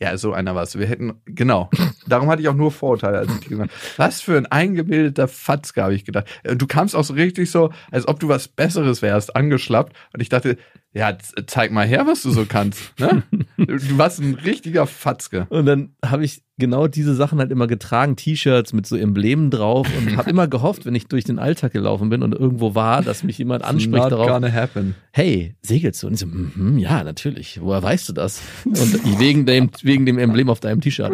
Ja, 0.01 0.17
so 0.17 0.31
einer 0.31 0.55
warst 0.55 0.75
du. 0.75 0.79
Wir 0.79 0.87
hätten, 0.87 1.15
genau. 1.25 1.69
Darum 2.07 2.29
hatte 2.29 2.41
ich 2.41 2.47
auch 2.47 2.53
nur 2.55 2.71
Vorurteile, 2.71 3.17
als 3.17 3.29
ich 3.33 3.49
gesagt 3.49 3.69
habe. 3.69 3.81
Was 3.97 4.21
für 4.21 4.37
ein 4.37 4.45
eingebildeter 4.45 5.27
Fatzke, 5.27 5.83
habe 5.83 5.93
ich 5.93 6.05
gedacht. 6.05 6.25
Und 6.47 6.61
Du 6.61 6.67
kamst 6.67 6.95
auch 6.95 7.03
so 7.03 7.15
richtig 7.15 7.51
so, 7.51 7.73
als 7.91 8.07
ob 8.07 8.17
du 8.17 8.29
was 8.29 8.47
Besseres 8.47 9.01
wärst, 9.01 9.35
angeschlappt. 9.35 9.93
Und 10.13 10.21
ich 10.21 10.29
dachte, 10.29 10.57
ja, 10.91 11.15
zeig 11.45 11.71
mal 11.71 11.85
her, 11.85 12.07
was 12.07 12.23
du 12.23 12.31
so 12.31 12.45
kannst. 12.45 12.99
Ne? 12.99 13.23
Du 13.57 13.97
warst 13.97 14.19
ein 14.19 14.33
richtiger 14.33 14.87
Fatzke. 14.87 15.45
Und 15.49 15.65
dann 15.65 15.93
habe 16.03 16.25
ich 16.25 16.41
genau 16.57 16.87
diese 16.87 17.13
Sachen 17.13 17.39
halt 17.39 17.51
immer 17.51 17.67
getragen, 17.67 18.15
T-Shirts 18.15 18.73
mit 18.73 18.87
so 18.87 18.95
Emblemen 18.95 19.51
drauf 19.51 19.87
und 19.97 20.17
habe 20.17 20.29
immer 20.29 20.47
gehofft, 20.47 20.85
wenn 20.85 20.95
ich 20.95 21.07
durch 21.07 21.23
den 21.23 21.37
Alltag 21.37 21.73
gelaufen 21.73 22.09
bin 22.09 22.23
und 22.23 22.33
irgendwo 22.33 22.73
war, 22.73 23.03
dass 23.03 23.23
mich 23.23 23.37
jemand 23.37 23.63
anspricht 23.63 23.91
Not 23.91 24.11
darauf. 24.11 24.27
gonna 24.27 24.51
happen. 24.51 24.95
hey, 25.11 25.55
segelst 25.61 26.01
du? 26.01 26.07
Und 26.07 26.13
ich 26.13 26.19
so, 26.19 26.25
mhm, 26.25 26.79
ja, 26.79 27.03
natürlich. 27.03 27.59
Woher 27.61 27.83
weißt 27.83 28.09
du 28.09 28.13
das? 28.13 28.41
Und 28.65 29.19
wegen 29.19 29.45
dem, 29.45 29.69
wegen 29.83 30.05
dem 30.05 30.17
Emblem 30.17 30.49
auf 30.49 30.59
deinem 30.59 30.81
T-Shirt. 30.81 31.13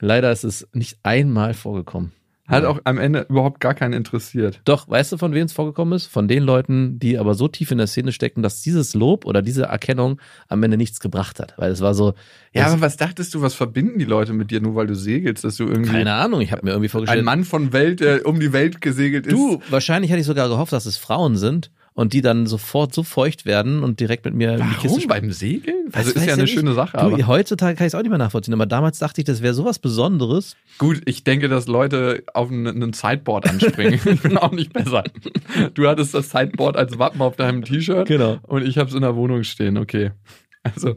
Leider 0.00 0.32
ist 0.32 0.44
es 0.44 0.68
nicht 0.72 0.98
einmal 1.04 1.54
vorgekommen. 1.54 2.12
Hat 2.48 2.64
auch 2.64 2.78
am 2.84 2.98
Ende 2.98 3.26
überhaupt 3.28 3.60
gar 3.60 3.74
keinen 3.74 3.92
interessiert. 3.92 4.60
Doch, 4.64 4.88
weißt 4.88 5.12
du, 5.12 5.18
von 5.18 5.34
wem 5.34 5.46
es 5.46 5.52
vorgekommen 5.52 5.94
ist? 5.94 6.06
Von 6.06 6.28
den 6.28 6.44
Leuten, 6.44 6.98
die 6.98 7.18
aber 7.18 7.34
so 7.34 7.48
tief 7.48 7.70
in 7.70 7.78
der 7.78 7.88
Szene 7.88 8.12
stecken, 8.12 8.42
dass 8.42 8.62
dieses 8.62 8.94
Lob 8.94 9.24
oder 9.24 9.42
diese 9.42 9.64
Erkennung 9.64 10.20
am 10.48 10.62
Ende 10.62 10.76
nichts 10.76 11.00
gebracht 11.00 11.40
hat. 11.40 11.54
Weil 11.56 11.72
es 11.72 11.80
war 11.80 11.94
so, 11.94 12.14
Ja, 12.52 12.66
aber 12.66 12.80
was 12.80 12.96
dachtest 12.96 13.34
du, 13.34 13.42
was 13.42 13.54
verbinden 13.54 13.98
die 13.98 14.04
Leute 14.04 14.32
mit 14.32 14.50
dir, 14.50 14.60
nur 14.60 14.76
weil 14.76 14.86
du 14.86 14.94
segelst, 14.94 15.44
dass 15.44 15.56
du 15.56 15.64
irgendwie 15.64 15.90
keine 15.90 16.14
Ahnung, 16.14 16.40
ich 16.40 16.52
habe 16.52 16.64
mir 16.64 16.70
irgendwie 16.70 16.88
vorgestellt, 16.88 17.20
ein 17.20 17.24
Mann 17.24 17.44
von 17.44 17.72
Welt, 17.72 18.00
der 18.00 18.26
um 18.26 18.38
die 18.38 18.52
Welt 18.52 18.80
gesegelt 18.80 19.26
ist? 19.26 19.32
du, 19.32 19.60
wahrscheinlich 19.70 20.10
hätte 20.10 20.20
ich 20.20 20.26
sogar 20.26 20.48
gehofft, 20.48 20.72
dass 20.72 20.86
es 20.86 20.96
Frauen 20.96 21.36
sind 21.36 21.70
und 21.96 22.12
die 22.12 22.20
dann 22.20 22.46
sofort 22.46 22.94
so 22.94 23.02
feucht 23.02 23.44
werden 23.46 23.82
und 23.82 23.98
direkt 23.98 24.24
mit 24.24 24.34
mir 24.34 24.52
in 24.54 24.58
die 24.58 24.74
Kiste 24.74 24.88
Warum? 24.90 25.00
springen. 25.00 25.08
Beim 25.22 25.32
Segeln? 25.32 25.76
Was 25.88 26.06
Also 26.06 26.10
ist 26.20 26.26
ja 26.26 26.34
eine 26.34 26.44
ich? 26.44 26.52
schöne 26.52 26.74
Sache. 26.74 26.96
Du, 26.98 27.26
heutzutage 27.26 27.74
kann 27.76 27.86
ich 27.86 27.90
es 27.90 27.94
auch 27.96 28.02
nicht 28.02 28.10
mehr 28.10 28.18
nachvollziehen, 28.18 28.54
aber 28.54 28.66
damals 28.66 28.98
dachte 29.00 29.20
ich, 29.20 29.24
das 29.24 29.42
wäre 29.42 29.54
sowas 29.54 29.80
Besonderes. 29.80 30.56
gut, 30.78 31.02
ich 31.06 31.24
denke, 31.24 31.48
dass 31.48 31.66
Leute 31.66 32.22
auf 32.34 32.50
einen, 32.50 32.68
einen 32.68 32.92
Sideboard 32.92 33.48
anspringen. 33.50 33.98
ich 34.04 34.20
bin 34.22 34.36
auch 34.38 34.52
nicht 34.52 34.72
besser. 34.72 35.02
Du 35.74 35.88
hattest 35.88 36.14
das 36.14 36.30
Sideboard 36.30 36.76
als 36.76 36.98
Wappen 36.98 37.20
auf 37.22 37.34
deinem 37.36 37.64
T-Shirt 37.64 38.06
Genau. 38.06 38.38
und 38.42 38.62
ich 38.64 38.78
habe 38.78 38.88
es 38.88 38.94
in 38.94 39.00
der 39.02 39.16
Wohnung 39.16 39.42
stehen. 39.42 39.76
Okay. 39.78 40.12
Also 40.62 40.96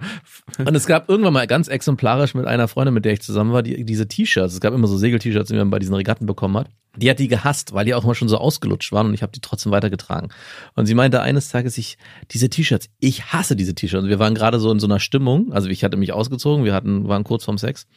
Und 0.57 0.75
es 0.75 0.87
gab 0.87 1.07
irgendwann 1.09 1.33
mal 1.33 1.45
ganz 1.45 1.67
exemplarisch 1.67 2.33
mit 2.33 2.45
einer 2.47 2.67
Freundin, 2.67 2.93
mit 2.95 3.05
der 3.05 3.13
ich 3.13 3.21
zusammen 3.21 3.53
war, 3.53 3.61
die, 3.61 3.85
diese 3.85 4.07
T-Shirts. 4.07 4.53
Es 4.55 4.59
gab 4.59 4.73
immer 4.73 4.87
so 4.87 4.97
Segel-T-Shirts, 4.97 5.49
die 5.49 5.55
man 5.55 5.69
bei 5.69 5.77
diesen 5.77 5.93
Regatten 5.93 6.25
bekommen 6.25 6.57
hat. 6.57 6.69
Die 6.95 7.09
hat 7.09 7.19
die 7.19 7.27
gehasst, 7.27 7.73
weil 7.73 7.85
die 7.85 7.93
auch 7.93 8.03
immer 8.03 8.15
schon 8.15 8.29
so 8.29 8.37
ausgelutscht 8.37 8.91
waren 8.91 9.07
und 9.07 9.13
ich 9.13 9.21
habe 9.21 9.31
die 9.31 9.41
trotzdem 9.41 9.71
weitergetragen. 9.71 10.29
Und 10.75 10.87
sie 10.87 10.95
meinte 10.95 11.21
eines 11.21 11.49
Tages, 11.49 11.77
ich, 11.77 11.97
diese 12.31 12.49
T-Shirts, 12.49 12.89
ich 12.99 13.31
hasse 13.31 13.55
diese 13.55 13.75
T-Shirts. 13.75 14.07
Wir 14.07 14.19
waren 14.19 14.35
gerade 14.35 14.59
so 14.59 14.71
in 14.71 14.79
so 14.79 14.87
einer 14.87 14.99
Stimmung, 14.99 15.53
also 15.53 15.69
ich 15.69 15.83
hatte 15.83 15.97
mich 15.97 16.13
ausgezogen, 16.13 16.65
wir 16.65 16.73
hatten, 16.73 17.07
waren 17.07 17.23
kurz 17.23 17.45
vorm 17.45 17.57
Sex. 17.57 17.87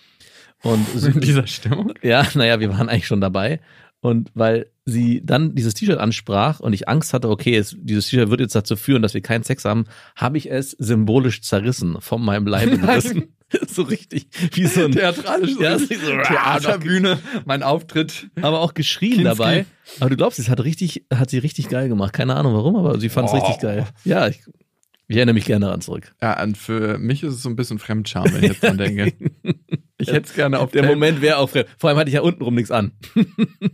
Und 0.62 0.86
in 1.04 1.20
dieser 1.20 1.46
Stimmung. 1.46 1.94
ja, 2.02 2.26
naja, 2.34 2.60
wir 2.60 2.70
waren 2.70 2.88
eigentlich 2.88 3.06
schon 3.06 3.20
dabei. 3.20 3.60
Und 4.02 4.30
weil 4.34 4.66
sie 4.84 5.22
dann 5.24 5.54
dieses 5.54 5.74
T-Shirt 5.74 5.98
ansprach 5.98 6.58
und 6.60 6.72
ich 6.72 6.88
Angst 6.88 7.14
hatte, 7.14 7.28
okay, 7.30 7.56
es, 7.56 7.76
dieses 7.80 8.08
T-Shirt 8.08 8.30
wird 8.30 8.40
jetzt 8.40 8.54
dazu 8.56 8.74
führen, 8.76 9.00
dass 9.00 9.14
wir 9.14 9.20
keinen 9.20 9.44
Sex 9.44 9.64
haben, 9.64 9.84
habe 10.16 10.36
ich 10.38 10.50
es 10.50 10.72
symbolisch 10.72 11.40
zerrissen, 11.42 11.96
von 12.00 12.20
meinem 12.22 12.46
Leibe 12.48 12.76
gerissen. 12.78 13.34
so 13.68 13.82
richtig, 13.82 14.26
wie 14.54 14.66
so 14.66 14.84
ein, 14.86 14.92
Theatralisch. 14.92 15.52
Ja, 15.60 15.78
so- 15.78 15.86
Theaterbühne, 16.24 17.20
mein 17.44 17.62
Auftritt. 17.62 18.28
aber 18.40 18.60
auch 18.60 18.74
geschrien 18.74 19.12
Kinski. 19.12 19.24
dabei. 19.24 19.66
Aber 20.00 20.10
du 20.10 20.16
glaubst, 20.16 20.40
es 20.40 20.48
hat 20.48 20.64
richtig, 20.64 21.06
hat 21.14 21.30
sie 21.30 21.38
richtig 21.38 21.68
geil 21.68 21.88
gemacht. 21.88 22.12
Keine 22.12 22.34
Ahnung 22.34 22.54
warum, 22.54 22.74
aber 22.76 22.98
sie 22.98 23.08
fand 23.08 23.28
es 23.28 23.34
Oh. 23.34 23.36
richtig 23.38 23.60
geil. 23.60 23.86
Ja, 24.04 24.26
ich, 24.26 24.40
Ich 25.06 25.16
erinnere 25.16 25.34
mich 25.34 25.44
gerne 25.44 25.66
daran 25.66 25.80
zurück. 25.80 26.12
Ja, 26.20 26.42
und 26.42 26.58
für 26.58 26.98
mich 26.98 27.22
ist 27.22 27.34
es 27.34 27.42
so 27.42 27.48
ein 27.50 27.54
bisschen 27.56 27.78
Fremdscham, 27.78 28.24
wenn 28.32 28.42
ich 28.42 28.50
jetzt 28.50 28.64
dran 28.64 28.78
denke. 28.78 29.12
Ich 30.02 30.12
hätte 30.12 30.28
es 30.28 30.34
gerne 30.34 30.58
auf 30.58 30.70
Der 30.72 30.82
Tape. 30.82 30.94
Moment 30.94 31.20
wäre 31.20 31.38
auch 31.38 31.48
fremd. 31.48 31.68
Vor 31.78 31.88
allem 31.90 31.98
hatte 31.98 32.08
ich 32.08 32.14
ja 32.14 32.20
untenrum 32.22 32.54
nichts 32.54 32.70
an. 32.70 32.92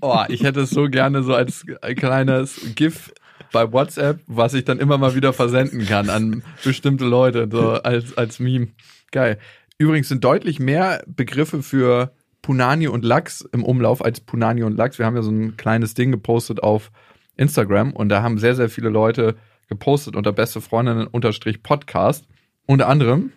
Oh, 0.00 0.22
ich 0.28 0.42
hätte 0.42 0.60
es 0.60 0.70
so 0.70 0.84
gerne 0.88 1.22
so 1.22 1.34
als 1.34 1.64
kleines 1.96 2.60
GIF 2.74 3.12
bei 3.52 3.72
WhatsApp, 3.72 4.20
was 4.26 4.54
ich 4.54 4.64
dann 4.64 4.78
immer 4.78 4.98
mal 4.98 5.14
wieder 5.14 5.32
versenden 5.32 5.86
kann 5.86 6.10
an 6.10 6.42
bestimmte 6.62 7.04
Leute, 7.04 7.48
so 7.50 7.70
als, 7.72 8.16
als 8.16 8.38
Meme. 8.38 8.68
Geil. 9.10 9.38
Übrigens 9.78 10.08
sind 10.08 10.22
deutlich 10.22 10.60
mehr 10.60 11.02
Begriffe 11.06 11.62
für 11.62 12.12
Punani 12.42 12.88
und 12.88 13.04
Lachs 13.04 13.40
im 13.52 13.64
Umlauf 13.64 14.04
als 14.04 14.20
Punani 14.20 14.62
und 14.62 14.76
Lachs. 14.76 14.98
Wir 14.98 15.06
haben 15.06 15.16
ja 15.16 15.22
so 15.22 15.30
ein 15.30 15.56
kleines 15.56 15.94
Ding 15.94 16.12
gepostet 16.12 16.62
auf 16.62 16.90
Instagram 17.36 17.92
und 17.92 18.08
da 18.08 18.22
haben 18.22 18.38
sehr, 18.38 18.54
sehr 18.54 18.68
viele 18.68 18.90
Leute 18.90 19.36
gepostet 19.68 20.16
unter 20.16 20.32
beste 20.32 20.60
Freundinnen 20.60 21.06
unterstrich 21.06 21.62
Podcast. 21.62 22.26
Unter 22.66 22.88
anderem 22.88 23.32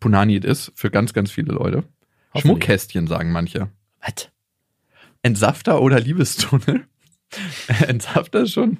Punani 0.00 0.36
it 0.36 0.44
is 0.44 0.72
für 0.74 0.90
ganz, 0.90 1.12
ganz 1.12 1.30
viele 1.30 1.52
Leute. 1.52 1.84
Schmuckkästchen 2.40 3.06
sagen 3.06 3.32
manche. 3.32 3.68
Was? 4.00 4.30
Entsafter 5.22 5.80
oder 5.82 6.00
Liebestunnel? 6.00 6.86
Entsafter 7.86 8.46
schon. 8.46 8.78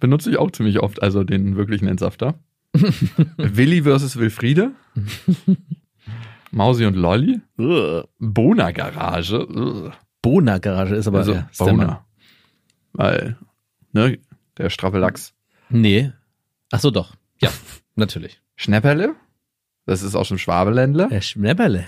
Benutze 0.00 0.30
ich 0.30 0.38
auch 0.38 0.50
ziemlich 0.50 0.80
oft, 0.80 1.02
also 1.02 1.24
den 1.24 1.56
wirklichen 1.56 1.88
Entsafter. 1.88 2.38
Willi 3.36 3.82
versus 3.82 4.16
Wilfriede. 4.16 4.72
Mausi 6.50 6.84
und 6.84 6.94
Lolli. 6.94 7.40
Bona 8.18 8.70
Garage. 8.72 9.92
Bona 10.22 10.58
Garage 10.58 10.94
ist 10.94 11.06
aber 11.06 11.18
Also 11.18 11.34
ja, 11.34 11.48
ist. 11.50 11.58
Bona. 11.58 12.06
Weil, 12.92 13.36
ne, 13.92 14.18
der 14.58 14.70
straffe 14.70 14.98
Lachs. 14.98 15.34
Nee. 15.68 16.12
Ach 16.70 16.80
so, 16.80 16.90
doch. 16.90 17.14
Ja, 17.40 17.50
natürlich. 17.94 18.40
Schnäpperle. 18.56 19.14
Das 19.86 20.02
ist 20.02 20.16
auch 20.16 20.24
schon 20.24 20.38
Schwabeländle. 20.38 21.08
Der 21.08 21.20
Schnäpperle. 21.20 21.84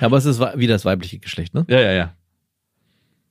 Aber 0.00 0.16
es 0.16 0.24
ist 0.24 0.40
wieder 0.40 0.74
das 0.74 0.84
weibliche 0.84 1.18
Geschlecht, 1.18 1.54
ne? 1.54 1.64
Ja, 1.68 1.80
ja, 1.80 1.92
ja. 1.92 2.16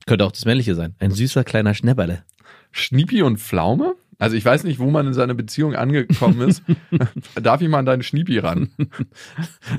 Könnte 0.06 0.26
auch 0.26 0.32
das 0.32 0.46
männliche 0.46 0.76
sein. 0.76 0.96
Ein 1.00 1.12
süßer 1.12 1.44
kleiner 1.44 1.74
Schnäpperle. 1.74 2.24
Schniepi 2.72 3.24
und 3.24 3.38
Pflaume. 3.38 3.96
Also 4.20 4.36
ich 4.36 4.46
weiß 4.46 4.64
nicht, 4.64 4.78
wo 4.78 4.92
man 4.92 5.08
in 5.08 5.14
seiner 5.14 5.34
Beziehung 5.34 5.76
angekommen 5.76 6.48
ist. 6.48 6.62
Darf 7.42 7.62
ich 7.62 7.68
mal 7.68 7.80
an 7.80 7.88
deinen 7.88 8.04
Schniepi 8.04 8.38
ran? 8.38 8.72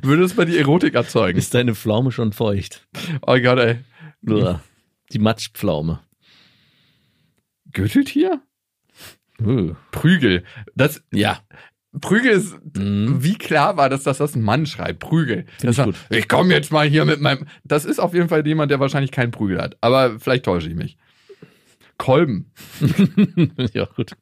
Würde 0.02 0.24
es 0.24 0.34
bei 0.34 0.44
dir 0.44 0.58
Erotik 0.58 0.94
erzeugen? 0.94 1.38
Ist 1.38 1.54
deine 1.54 1.76
Pflaume 1.76 2.10
schon 2.10 2.32
feucht? 2.32 2.86
Oh 3.22 3.38
Gott, 3.38 3.58
ey. 3.60 3.78
Uah. 4.26 4.60
Die 5.12 5.20
Matschpflaume. 5.20 6.00
Gürteltier? 7.72 8.42
Uh. 9.40 9.74
Prügel. 9.92 10.42
Das, 10.74 11.02
Ja. 11.12 11.38
Prügel 12.00 12.32
ist, 12.32 12.56
Mhm. 12.76 13.22
wie 13.22 13.34
klar 13.34 13.76
war 13.76 13.90
das, 13.90 14.02
dass 14.04 14.18
das 14.18 14.34
ein 14.34 14.42
Mann 14.42 14.64
schreibt? 14.66 15.00
Prügel. 15.00 15.44
Das 15.60 15.78
ich 15.78 15.86
ich 16.18 16.28
komme 16.28 16.54
jetzt 16.54 16.72
mal 16.72 16.86
hier 16.88 17.04
mit 17.04 17.20
meinem, 17.20 17.46
das 17.64 17.84
ist 17.84 17.98
auf 17.98 18.14
jeden 18.14 18.28
Fall 18.28 18.46
jemand, 18.46 18.70
der 18.70 18.80
wahrscheinlich 18.80 19.10
keinen 19.10 19.30
Prügel 19.30 19.60
hat. 19.60 19.76
Aber 19.80 20.18
vielleicht 20.18 20.44
täusche 20.44 20.68
ich 20.68 20.74
mich. 20.74 20.96
Kolben. 21.98 22.50
ja, 23.74 23.84
gut. 23.94 24.12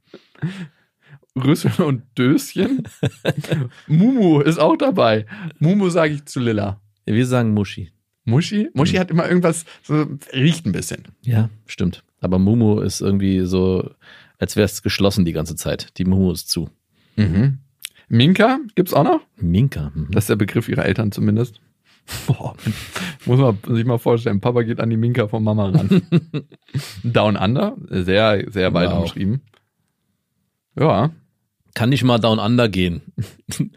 Rüssel 1.36 1.70
und 1.82 2.02
Döschen. 2.18 2.82
Mumu 3.86 4.40
ist 4.40 4.58
auch 4.58 4.76
dabei. 4.76 5.26
Mumu 5.58 5.88
sage 5.88 6.14
ich 6.14 6.24
zu 6.26 6.40
Lilla. 6.40 6.80
Wir 7.06 7.26
sagen 7.26 7.54
Muschi. 7.54 7.92
Muschi? 8.24 8.68
Muschi 8.74 8.96
hat 8.96 9.10
immer 9.10 9.26
irgendwas, 9.28 9.64
so, 9.82 10.06
riecht 10.32 10.66
ein 10.66 10.72
bisschen. 10.72 11.04
Ja, 11.22 11.48
stimmt. 11.66 12.04
Aber 12.20 12.38
Mumu 12.38 12.80
ist 12.80 13.00
irgendwie 13.00 13.46
so, 13.46 13.90
als 14.38 14.56
wäre 14.56 14.66
es 14.66 14.82
geschlossen 14.82 15.24
die 15.24 15.32
ganze 15.32 15.56
Zeit. 15.56 15.96
Die 15.98 16.04
Mumu 16.04 16.32
ist 16.32 16.50
zu. 16.50 16.68
Mhm. 17.17 17.59
Minka 18.09 18.59
gibt's 18.75 18.93
auch 18.95 19.05
noch? 19.05 19.21
Minka. 19.37 19.93
Mhm. 19.95 20.09
Das 20.11 20.25
ist 20.25 20.29
der 20.31 20.37
Begriff 20.37 20.69
ihrer 20.69 20.85
Eltern 20.85 21.12
zumindest. 21.12 21.61
Boah, 22.26 22.57
muss 23.26 23.38
man 23.38 23.59
sich 23.76 23.85
mal 23.85 23.99
vorstellen. 23.99 24.40
Papa 24.40 24.62
geht 24.62 24.81
an 24.81 24.90
die 24.90 24.97
Minka 24.97 25.29
von 25.29 25.45
Mama 25.45 25.69
ran. 25.71 26.02
Down 27.05 27.37
Under, 27.37 27.76
sehr, 27.88 28.45
sehr 28.50 28.75
weit 28.75 28.90
Wow. 28.90 29.00
umschrieben. 29.02 29.43
Ja, 30.79 31.11
Kann 31.75 31.90
nicht 31.90 32.02
mal 32.05 32.19
down 32.19 32.38
under 32.38 32.69
gehen. 32.69 33.00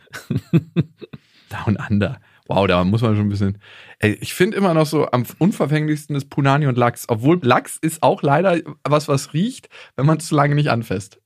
Down 1.49 1.77
Under. 1.89 2.19
Wow, 2.47 2.67
da 2.67 2.83
muss 2.83 3.01
man 3.01 3.15
schon 3.15 3.25
ein 3.27 3.29
bisschen. 3.29 3.57
Ey, 3.99 4.17
ich 4.19 4.33
finde 4.33 4.57
immer 4.57 4.73
noch 4.73 4.85
so 4.85 5.09
am 5.11 5.25
unverfänglichsten 5.39 6.15
ist 6.15 6.29
Punani 6.29 6.65
und 6.67 6.77
Lachs. 6.77 7.05
Obwohl 7.07 7.39
Lachs 7.41 7.77
ist 7.81 8.03
auch 8.03 8.21
leider 8.21 8.59
was, 8.83 9.07
was 9.07 9.33
riecht, 9.33 9.69
wenn 9.95 10.05
man 10.05 10.17
es 10.17 10.27
zu 10.27 10.35
lange 10.35 10.55
nicht 10.55 10.69
anfasst. 10.69 11.19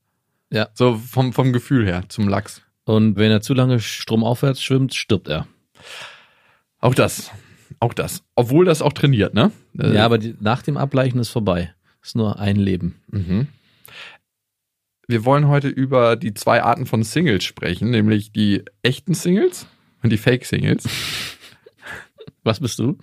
Ja. 0.50 0.68
So 0.74 0.96
vom, 0.96 1.32
vom 1.32 1.52
Gefühl 1.52 1.86
her 1.86 2.04
zum 2.08 2.28
Lachs. 2.28 2.62
Und 2.84 3.16
wenn 3.16 3.30
er 3.30 3.40
zu 3.42 3.52
lange 3.54 3.80
stromaufwärts 3.80 4.62
schwimmt, 4.62 4.94
stirbt 4.94 5.28
er. 5.28 5.46
Auch 6.80 6.94
das. 6.94 7.30
Auch 7.80 7.92
das. 7.92 8.22
Obwohl 8.34 8.64
das 8.64 8.82
auch 8.82 8.92
trainiert, 8.92 9.34
ne? 9.34 9.52
Äh, 9.78 9.94
Ja, 9.94 10.04
aber 10.04 10.18
die, 10.18 10.34
nach 10.40 10.62
dem 10.62 10.76
Ableichen 10.76 11.20
ist 11.20 11.28
vorbei. 11.28 11.74
Ist 12.02 12.16
nur 12.16 12.38
ein 12.38 12.56
Leben. 12.56 12.96
Mhm. 13.08 13.48
Wir 15.06 15.24
wollen 15.24 15.48
heute 15.48 15.68
über 15.68 16.16
die 16.16 16.34
zwei 16.34 16.62
Arten 16.62 16.86
von 16.86 17.02
Singles 17.02 17.44
sprechen, 17.44 17.90
nämlich 17.90 18.32
die 18.32 18.62
echten 18.82 19.14
Singles 19.14 19.66
und 20.02 20.10
die 20.10 20.18
Fake-Singles. 20.18 20.88
Was 22.44 22.60
bist 22.60 22.78
du? 22.78 22.98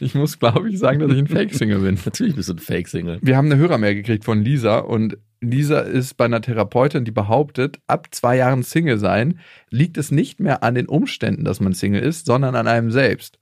Ich 0.00 0.14
muss, 0.14 0.38
glaube 0.38 0.68
ich, 0.70 0.78
sagen, 0.78 1.00
dass 1.00 1.10
ich 1.12 1.18
ein 1.18 1.26
Fake-Single 1.26 1.80
bin. 1.80 1.98
Natürlich 2.04 2.34
bist 2.34 2.48
du 2.48 2.54
ein 2.54 2.58
Fake-Single. 2.58 3.18
Wir 3.22 3.36
haben 3.36 3.46
eine 3.46 3.56
Hörermail 3.56 3.94
gekriegt 3.94 4.24
von 4.24 4.42
Lisa 4.42 4.78
und 4.78 5.18
Lisa 5.40 5.80
ist 5.80 6.16
bei 6.16 6.24
einer 6.24 6.40
Therapeutin, 6.40 7.04
die 7.04 7.10
behauptet, 7.10 7.78
ab 7.86 8.08
zwei 8.10 8.36
Jahren 8.36 8.62
Single 8.62 8.98
sein, 8.98 9.40
liegt 9.70 9.98
es 9.98 10.10
nicht 10.10 10.40
mehr 10.40 10.62
an 10.62 10.74
den 10.74 10.86
Umständen, 10.86 11.44
dass 11.44 11.60
man 11.60 11.72
Single 11.74 12.02
ist, 12.02 12.26
sondern 12.26 12.54
an 12.56 12.66
einem 12.66 12.90
selbst. 12.90 13.38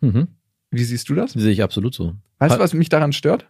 Mhm. 0.00 0.28
Wie 0.70 0.84
siehst 0.84 1.08
du 1.08 1.14
das? 1.14 1.32
Sehe 1.32 1.50
ich 1.52 1.62
absolut 1.62 1.94
so. 1.94 2.14
Weißt 2.38 2.56
du, 2.56 2.60
was 2.60 2.74
mich 2.74 2.88
daran 2.88 3.12
stört? 3.12 3.46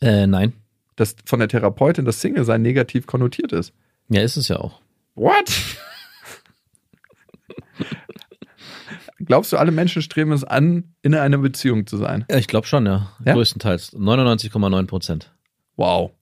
Äh, 0.00 0.26
nein. 0.26 0.52
Dass 0.96 1.16
von 1.26 1.38
der 1.38 1.48
Therapeutin 1.48 2.04
das 2.04 2.20
Single-Sein 2.20 2.62
negativ 2.62 3.06
konnotiert 3.06 3.52
ist. 3.52 3.72
Ja, 4.08 4.22
ist 4.22 4.36
es 4.36 4.48
ja 4.48 4.56
auch. 4.56 4.80
What? 5.14 5.52
Glaubst 9.26 9.52
du, 9.52 9.56
alle 9.56 9.72
Menschen 9.72 10.02
streben 10.02 10.32
es 10.32 10.44
an, 10.44 10.94
in 11.02 11.14
einer 11.14 11.38
Beziehung 11.38 11.86
zu 11.86 11.96
sein? 11.96 12.24
Ja, 12.30 12.38
ich 12.38 12.46
glaube 12.46 12.66
schon, 12.66 12.86
ja. 12.86 13.12
Ja? 13.24 13.34
Größtenteils. 13.34 13.94
99,9 13.94 14.86
Prozent. 14.86 15.32
Wow. 15.76 16.12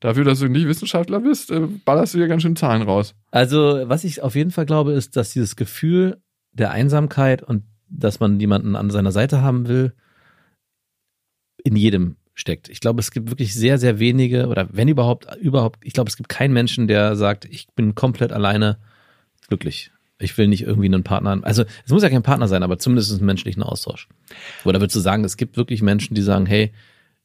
Dafür, 0.00 0.24
dass 0.24 0.38
du 0.38 0.48
nicht 0.48 0.66
Wissenschaftler 0.66 1.20
bist, 1.20 1.50
äh, 1.50 1.60
ballerst 1.84 2.14
du 2.14 2.18
dir 2.18 2.28
ganz 2.28 2.42
schön 2.42 2.56
Zahlen 2.56 2.82
raus. 2.82 3.14
Also, 3.30 3.82
was 3.84 4.04
ich 4.04 4.22
auf 4.22 4.34
jeden 4.34 4.50
Fall 4.50 4.66
glaube, 4.66 4.92
ist, 4.92 5.16
dass 5.16 5.32
dieses 5.32 5.56
Gefühl 5.56 6.22
der 6.52 6.70
Einsamkeit 6.70 7.42
und 7.42 7.64
dass 7.88 8.20
man 8.20 8.38
jemanden 8.38 8.76
an 8.76 8.90
seiner 8.90 9.12
Seite 9.12 9.42
haben 9.42 9.66
will, 9.66 9.92
in 11.64 11.76
jedem 11.76 12.16
steckt. 12.34 12.68
Ich 12.68 12.80
glaube, 12.80 13.00
es 13.00 13.10
gibt 13.10 13.30
wirklich 13.30 13.54
sehr, 13.54 13.78
sehr 13.78 13.98
wenige 13.98 14.46
oder 14.46 14.68
wenn 14.70 14.88
überhaupt, 14.88 15.34
überhaupt, 15.36 15.80
ich 15.84 15.92
glaube, 15.92 16.08
es 16.08 16.16
gibt 16.16 16.28
keinen 16.28 16.52
Menschen, 16.52 16.86
der 16.86 17.16
sagt, 17.16 17.44
ich 17.44 17.66
bin 17.74 17.94
komplett 17.94 18.32
alleine 18.32 18.78
glücklich. 19.48 19.90
Ich 20.18 20.36
will 20.36 20.48
nicht 20.48 20.62
irgendwie 20.62 20.86
einen 20.86 21.04
Partner. 21.04 21.38
Also, 21.42 21.64
es 21.84 21.92
muss 21.92 22.02
ja 22.02 22.10
kein 22.10 22.22
Partner 22.22 22.48
sein, 22.48 22.62
aber 22.62 22.78
zumindest 22.78 23.12
einen 23.12 23.26
menschlichen 23.26 23.62
Austausch. 23.62 24.08
Oder 24.64 24.80
würdest 24.80 24.96
du 24.96 25.00
sagen, 25.00 25.24
es 25.24 25.36
gibt 25.36 25.56
wirklich 25.56 25.80
Menschen, 25.82 26.14
die 26.14 26.22
sagen, 26.22 26.46
hey, 26.46 26.72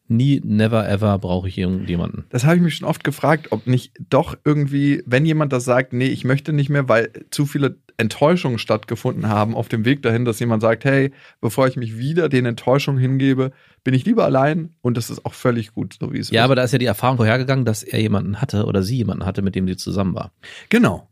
nie, 0.07 0.41
never, 0.43 0.87
ever 0.87 1.17
brauche 1.17 1.47
ich 1.47 1.57
irgendjemanden. 1.57 2.25
Das 2.29 2.43
habe 2.45 2.57
ich 2.57 2.61
mich 2.61 2.75
schon 2.75 2.87
oft 2.87 3.03
gefragt, 3.03 3.47
ob 3.51 3.65
nicht 3.67 3.93
doch 4.09 4.35
irgendwie, 4.43 5.01
wenn 5.05 5.25
jemand 5.25 5.53
das 5.53 5.63
sagt, 5.65 5.93
nee, 5.93 6.07
ich 6.07 6.23
möchte 6.25 6.53
nicht 6.53 6.69
mehr, 6.69 6.87
weil 6.89 7.09
zu 7.31 7.45
viele 7.45 7.77
Enttäuschungen 7.97 8.59
stattgefunden 8.59 9.27
haben 9.29 9.55
auf 9.55 9.69
dem 9.69 9.85
Weg 9.85 10.01
dahin, 10.03 10.25
dass 10.25 10.39
jemand 10.39 10.61
sagt, 10.61 10.83
hey, 10.83 11.11
bevor 11.41 11.67
ich 11.67 11.77
mich 11.77 11.97
wieder 11.97 12.27
den 12.27 12.45
Enttäuschungen 12.45 12.99
hingebe, 12.99 13.51
bin 13.83 13.93
ich 13.93 14.03
lieber 14.05 14.25
allein 14.25 14.73
und 14.81 14.97
das 14.97 15.09
ist 15.09 15.25
auch 15.25 15.33
völlig 15.33 15.73
gut, 15.73 15.97
so 15.99 16.11
wie 16.11 16.19
es 16.19 16.29
Ja, 16.31 16.41
ist. 16.41 16.45
aber 16.45 16.55
da 16.55 16.63
ist 16.63 16.73
ja 16.73 16.79
die 16.79 16.85
Erfahrung 16.85 17.17
vorhergegangen, 17.17 17.63
dass 17.65 17.81
er 17.83 17.99
jemanden 18.01 18.41
hatte 18.41 18.65
oder 18.65 18.83
sie 18.83 18.97
jemanden 18.97 19.25
hatte, 19.25 19.41
mit 19.41 19.55
dem 19.55 19.67
sie 19.67 19.77
zusammen 19.77 20.15
war. 20.15 20.31
genau. 20.69 21.07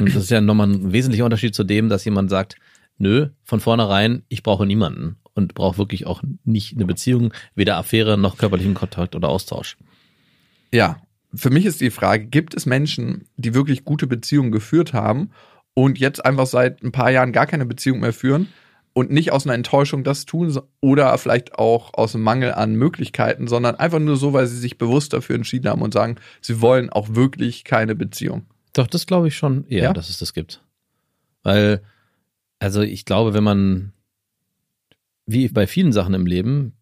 Und 0.00 0.14
das 0.14 0.24
ist 0.24 0.30
ja 0.30 0.40
nochmal 0.40 0.68
ein 0.68 0.92
wesentlicher 0.92 1.24
Unterschied 1.24 1.54
zu 1.54 1.64
dem, 1.64 1.88
dass 1.88 2.04
jemand 2.04 2.30
sagt, 2.30 2.56
nö, 2.98 3.28
von 3.44 3.60
vornherein, 3.60 4.22
ich 4.28 4.42
brauche 4.42 4.66
niemanden 4.66 5.16
und 5.34 5.54
brauche 5.54 5.78
wirklich 5.78 6.06
auch 6.06 6.22
nicht 6.44 6.74
eine 6.74 6.86
Beziehung, 6.86 7.32
weder 7.54 7.76
Affäre 7.76 8.16
noch 8.16 8.38
körperlichen 8.38 8.74
Kontakt 8.74 9.16
oder 9.16 9.28
Austausch. 9.28 9.76
Ja, 10.72 10.96
für 11.34 11.50
mich 11.50 11.66
ist 11.66 11.80
die 11.80 11.90
Frage, 11.90 12.26
gibt 12.26 12.54
es 12.54 12.66
Menschen, 12.66 13.26
die 13.36 13.54
wirklich 13.54 13.84
gute 13.84 14.06
Beziehungen 14.06 14.52
geführt 14.52 14.92
haben 14.92 15.30
und 15.74 15.98
jetzt 15.98 16.24
einfach 16.24 16.46
seit 16.46 16.82
ein 16.82 16.92
paar 16.92 17.10
Jahren 17.10 17.32
gar 17.32 17.46
keine 17.46 17.66
Beziehung 17.66 18.00
mehr 18.00 18.12
führen 18.12 18.48
und 18.92 19.10
nicht 19.10 19.32
aus 19.32 19.44
einer 19.44 19.54
Enttäuschung 19.54 20.04
das 20.04 20.24
tun 20.24 20.56
oder 20.80 21.16
vielleicht 21.18 21.56
auch 21.58 21.92
aus 21.94 22.14
einem 22.14 22.24
Mangel 22.24 22.52
an 22.52 22.76
Möglichkeiten, 22.76 23.48
sondern 23.48 23.74
einfach 23.74 23.98
nur 23.98 24.16
so, 24.16 24.32
weil 24.32 24.46
sie 24.46 24.58
sich 24.58 24.78
bewusst 24.78 25.12
dafür 25.12 25.34
entschieden 25.34 25.68
haben 25.68 25.82
und 25.82 25.92
sagen, 25.92 26.16
sie 26.40 26.60
wollen 26.60 26.90
auch 26.90 27.14
wirklich 27.14 27.64
keine 27.64 27.96
Beziehung. 27.96 28.46
Doch, 28.74 28.86
das 28.86 29.06
glaube 29.06 29.28
ich 29.28 29.36
schon 29.36 29.66
eher, 29.66 29.84
Ja? 29.84 29.92
dass 29.92 30.10
es 30.10 30.18
das 30.18 30.34
gibt. 30.34 30.62
Weil, 31.42 31.82
also 32.58 32.82
ich 32.82 33.04
glaube, 33.04 33.32
wenn 33.34 33.44
man, 33.44 33.92
wie 35.26 35.48
bei 35.48 35.66
vielen 35.66 35.92
Sachen 35.92 36.14
im 36.14 36.26
Leben, 36.26 36.74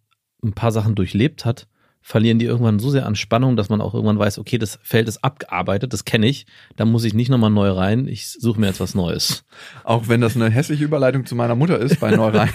ein 0.42 0.52
paar 0.52 0.72
Sachen 0.72 0.94
durchlebt 0.96 1.44
hat, 1.44 1.68
verlieren 2.04 2.40
die 2.40 2.46
irgendwann 2.46 2.80
so 2.80 2.90
sehr 2.90 3.06
an 3.06 3.14
Spannung, 3.14 3.54
dass 3.54 3.68
man 3.68 3.80
auch 3.80 3.94
irgendwann 3.94 4.18
weiß, 4.18 4.38
okay, 4.38 4.58
das 4.58 4.80
Feld 4.82 5.06
ist 5.06 5.22
abgearbeitet, 5.22 5.92
das 5.92 6.04
kenne 6.04 6.26
ich, 6.26 6.46
da 6.74 6.84
muss 6.84 7.04
ich 7.04 7.14
nicht 7.14 7.28
nochmal 7.28 7.50
neu 7.50 7.70
rein, 7.70 8.08
ich 8.08 8.28
suche 8.28 8.58
mir 8.58 8.66
jetzt 8.66 8.80
was 8.80 8.96
Neues. 8.96 9.44
Auch 9.84 10.08
wenn 10.08 10.20
das 10.20 10.34
eine 10.34 10.50
hässliche 10.50 10.82
Überleitung 10.82 11.26
zu 11.26 11.36
meiner 11.36 11.54
Mutter 11.54 11.78
ist 11.78 12.00
bei 12.00 12.10
Neurein. 12.16 12.50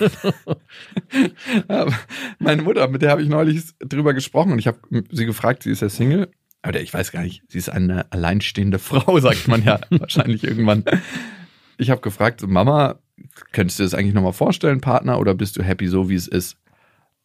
Aber 1.70 1.94
Meine 2.40 2.62
Mutter, 2.62 2.90
mit 2.90 3.02
der 3.02 3.12
habe 3.12 3.22
ich 3.24 3.30
neulich 3.30 3.64
drüber 3.80 4.14
gesprochen 4.14 4.52
und 4.52 4.60
ich 4.60 4.68
habe 4.68 4.80
sie 5.12 5.26
gefragt, 5.26 5.64
sie 5.64 5.72
ist 5.72 5.82
ja 5.82 5.88
Single. 5.88 6.30
Oder 6.66 6.82
ich 6.82 6.94
weiß 6.94 7.12
gar 7.12 7.22
nicht, 7.22 7.44
sie 7.48 7.58
ist 7.58 7.70
eine 7.70 8.12
alleinstehende 8.12 8.80
Frau, 8.80 9.20
sagt 9.22 9.48
man 9.48 9.64
ja 9.64 9.80
wahrscheinlich 9.90 10.44
irgendwann. 10.44 10.84
Ich 11.78 11.90
habe 11.90 12.02
gefragt, 12.02 12.46
Mama, 12.48 13.00
könntest 13.52 13.80
du 13.80 13.84
dir 13.84 13.90
das 13.90 13.94
eigentlich 13.94 14.14
nochmal 14.14 14.34
vorstellen, 14.34 14.82
Partner, 14.82 15.20
oder 15.20 15.34
bist 15.34 15.58
du 15.58 15.64
happy 15.64 15.88
so, 15.88 16.10
wie 16.10 16.16
es 16.16 16.28
ist? 16.28 16.58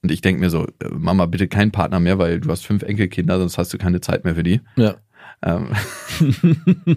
Und 0.03 0.11
ich 0.11 0.21
denke 0.21 0.41
mir 0.41 0.51
so, 0.51 0.67
äh, 0.67 0.89
Mama, 0.91 1.27
bitte 1.27 1.49
kein 1.49 1.71
Partner 1.71 2.01
mehr, 2.01 2.19
weil 2.19 2.41
du 2.41 2.51
hast 2.51 2.67
fünf 2.67 2.83
Enkelkinder, 2.83 3.39
sonst 3.39 3.57
hast 3.57 3.73
du 3.73 3.79
keine 3.79 4.01
Zeit 4.01 4.25
mehr 4.25 4.35
für 4.35 4.43
die. 4.43 4.61
Ja. 4.77 4.97
Ähm, 5.43 5.71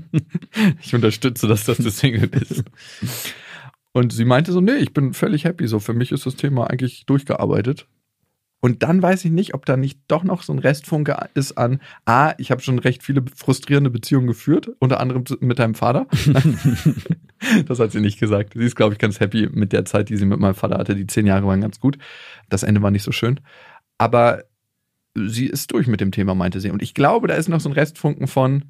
ich 0.82 0.94
unterstütze 0.94 1.48
das, 1.48 1.66
dass 1.66 1.78
du 1.78 1.90
Single 1.90 2.28
bist. 2.28 2.64
Und 3.92 4.12
sie 4.12 4.26
meinte 4.26 4.52
so, 4.52 4.60
nee, 4.60 4.76
ich 4.76 4.94
bin 4.94 5.14
völlig 5.14 5.46
happy. 5.46 5.68
So, 5.68 5.80
für 5.80 5.94
mich 5.94 6.12
ist 6.12 6.26
das 6.26 6.36
Thema 6.36 6.70
eigentlich 6.70 7.06
durchgearbeitet. 7.06 7.88
Und 8.66 8.82
dann 8.82 9.00
weiß 9.00 9.26
ich 9.26 9.32
nicht, 9.32 9.54
ob 9.54 9.64
da 9.68 9.78
nicht 9.78 10.00
doch 10.08 10.24
noch 10.24 10.42
so 10.42 10.52
ein 10.52 10.58
Restfunke 10.58 11.16
ist 11.36 11.56
an, 11.56 11.80
ah, 12.06 12.34
ich 12.40 12.50
habe 12.50 12.64
schon 12.64 12.80
recht 12.80 13.04
viele 13.04 13.24
frustrierende 13.36 13.92
Beziehungen 13.92 14.26
geführt, 14.26 14.72
unter 14.80 15.00
anderem 15.00 15.24
mit 15.40 15.60
deinem 15.60 15.76
Vater. 15.76 16.08
das 17.68 17.80
hat 17.80 17.92
sie 17.92 18.00
nicht 18.00 18.20
gesagt. 18.20 18.54
Sie 18.56 18.66
ist, 18.66 18.76
glaube 18.76 18.94
ich, 18.94 18.98
ganz 19.00 19.20
happy 19.20 19.50
mit 19.52 19.72
der 19.72 19.86
Zeit, 19.86 20.10
die 20.10 20.18
sie 20.18 20.26
mit 20.26 20.40
meinem 20.40 20.56
Vater 20.56 20.80
hatte. 20.80 20.96
Die 20.96 21.06
zehn 21.06 21.28
Jahre 21.28 21.46
waren 21.46 21.62
ganz 21.62 21.80
gut. 21.80 22.00
Das 22.50 22.64
Ende 22.64 22.82
war 22.82 22.90
nicht 22.90 23.04
so 23.04 23.12
schön. 23.12 23.40
Aber 24.00 24.46
sie 25.14 25.46
ist 25.46 25.72
durch 25.72 25.86
mit 25.86 26.02
dem 26.02 26.12
Thema, 26.12 26.34
meinte 26.34 26.60
sie. 26.60 26.72
Und 26.72 26.82
ich 26.82 26.96
glaube, 26.96 27.28
da 27.28 27.36
ist 27.36 27.50
noch 27.50 27.60
so 27.60 27.70
ein 27.70 27.74
Restfunken 27.74 28.26
von, 28.26 28.64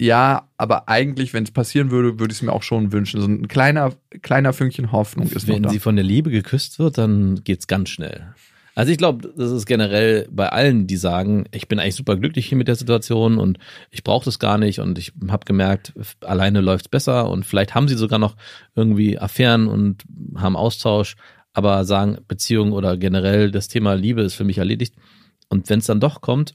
ja, 0.00 0.48
aber 0.56 0.88
eigentlich, 0.88 1.32
wenn 1.32 1.42
es 1.42 1.50
passieren 1.50 1.90
würde, 1.90 2.20
würde 2.20 2.30
ich 2.30 2.38
es 2.38 2.42
mir 2.42 2.52
auch 2.52 2.62
schon 2.62 2.92
wünschen. 2.92 3.20
So 3.20 3.26
ein 3.26 3.48
kleiner, 3.48 3.92
kleiner 4.22 4.52
Fünkchen 4.52 4.92
Hoffnung 4.92 5.26
ist 5.26 5.48
Wenn 5.48 5.62
noch 5.62 5.68
da. 5.68 5.70
sie 5.70 5.80
von 5.80 5.96
der 5.96 6.04
Liebe 6.04 6.30
geküsst 6.30 6.78
wird, 6.78 6.96
dann 6.96 7.42
geht's 7.42 7.66
ganz 7.66 7.88
schnell. 7.88 8.32
Also 8.74 8.90
ich 8.90 8.98
glaube, 8.98 9.32
das 9.36 9.50
ist 9.50 9.66
generell 9.66 10.26
bei 10.30 10.48
allen, 10.48 10.86
die 10.86 10.96
sagen, 10.96 11.44
ich 11.52 11.68
bin 11.68 11.78
eigentlich 11.78 11.94
super 11.94 12.16
glücklich 12.16 12.46
hier 12.46 12.56
mit 12.56 12.68
der 12.68 12.74
Situation 12.74 13.38
und 13.38 13.58
ich 13.90 14.02
brauche 14.02 14.24
das 14.24 14.38
gar 14.38 14.56
nicht 14.56 14.80
und 14.80 14.98
ich 14.98 15.12
habe 15.28 15.44
gemerkt, 15.44 15.92
alleine 16.22 16.60
läuft's 16.60 16.88
besser 16.88 17.28
und 17.28 17.44
vielleicht 17.44 17.74
haben 17.74 17.88
sie 17.88 17.96
sogar 17.96 18.18
noch 18.18 18.34
irgendwie 18.74 19.18
Affären 19.18 19.68
und 19.68 20.04
haben 20.36 20.56
Austausch, 20.56 21.16
aber 21.52 21.84
sagen 21.84 22.18
Beziehung 22.28 22.72
oder 22.72 22.96
generell 22.96 23.50
das 23.50 23.68
Thema 23.68 23.94
Liebe 23.94 24.22
ist 24.22 24.34
für 24.34 24.44
mich 24.44 24.58
erledigt. 24.58 24.94
Und 25.50 25.68
wenn 25.68 25.80
es 25.80 25.86
dann 25.86 26.00
doch 26.00 26.22
kommt, 26.22 26.54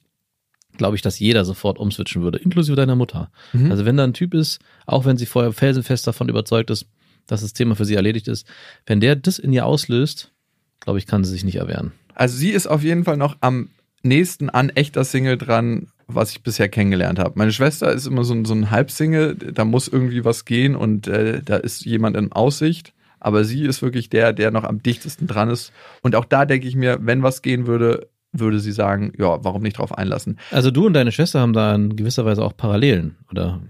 glaube 0.78 0.96
ich, 0.96 1.04
dass 1.04 1.20
jeder 1.20 1.46
sofort 1.46 1.78
umswitchen 1.78 2.24
würde, 2.24 2.40
inklusive 2.40 2.76
deiner 2.76 2.96
Mutter. 2.96 3.30
Mhm. 3.54 3.70
Also 3.70 3.86
wenn 3.86 3.98
da 3.98 4.04
ein 4.04 4.14
Typ 4.14 4.34
ist, 4.34 4.60
auch 4.88 5.06
wenn 5.06 5.18
sie 5.18 5.26
vorher 5.28 5.54
felsenfest 5.54 6.08
davon 6.08 6.30
überzeugt 6.30 6.72
ist, 6.72 6.88
dass 7.28 7.42
das 7.42 7.54
Thema 7.54 7.76
für 7.76 7.86
sie 7.86 7.96
erledigt 7.96 8.28
ist, 8.28 8.48
wenn 8.86 9.00
der 9.00 9.16
das 9.16 9.38
in 9.38 9.54
ihr 9.54 9.66
auslöst, 9.66 10.32
glaube 10.80 11.00
ich, 11.00 11.06
kann 11.06 11.24
sie 11.24 11.32
sich 11.32 11.44
nicht 11.44 11.58
erwehren. 11.58 11.92
Also 12.18 12.36
sie 12.36 12.50
ist 12.50 12.66
auf 12.66 12.84
jeden 12.84 13.04
Fall 13.04 13.16
noch 13.16 13.38
am 13.42 13.70
nächsten 14.02 14.50
an 14.50 14.70
echter 14.70 15.04
Single 15.04 15.38
dran, 15.38 15.88
was 16.08 16.32
ich 16.32 16.42
bisher 16.42 16.68
kennengelernt 16.68 17.20
habe. 17.20 17.34
Meine 17.36 17.52
Schwester 17.52 17.92
ist 17.92 18.08
immer 18.08 18.24
so 18.24 18.34
ein, 18.34 18.44
so 18.44 18.56
ein 18.56 18.72
Halbsingle, 18.72 19.36
da 19.36 19.66
muss 19.66 19.88
irgendwie 19.88 20.26
was 20.26 20.46
gehen 20.46 20.76
und 20.76 21.08
äh, 21.08 21.44
da 21.44 21.58
ist 21.58 21.86
jemand 21.86 22.18
in 22.18 22.32
Aussicht. 22.32 22.94
Aber 23.20 23.44
sie 23.44 23.64
ist 23.64 23.84
wirklich 23.84 24.10
der, 24.10 24.34
der 24.34 24.50
noch 24.50 24.64
am 24.64 24.82
dichtesten 24.82 25.28
dran 25.28 25.50
ist. 25.50 25.72
Und 26.02 26.16
auch 26.16 26.26
da 26.26 26.46
denke 26.46 26.68
ich 26.68 26.76
mir, 26.76 26.98
wenn 27.02 27.22
was 27.22 27.44
gehen 27.44 27.68
würde, 27.68 28.10
würde 28.32 28.60
sie 28.60 28.72
sagen, 28.72 29.14
ja, 29.18 29.44
warum 29.44 29.62
nicht 29.62 29.78
drauf 29.78 29.96
einlassen? 29.96 30.40
Also 30.50 30.72
du 30.72 30.88
und 30.88 30.94
deine 30.94 31.12
Schwester 31.12 31.40
haben 31.40 31.54
da 31.54 31.76
in 31.76 31.96
gewisser 31.96 32.26
Weise 32.26 32.44
auch 32.44 32.58
Parallelen, 32.58 33.16
oder? 33.32 33.62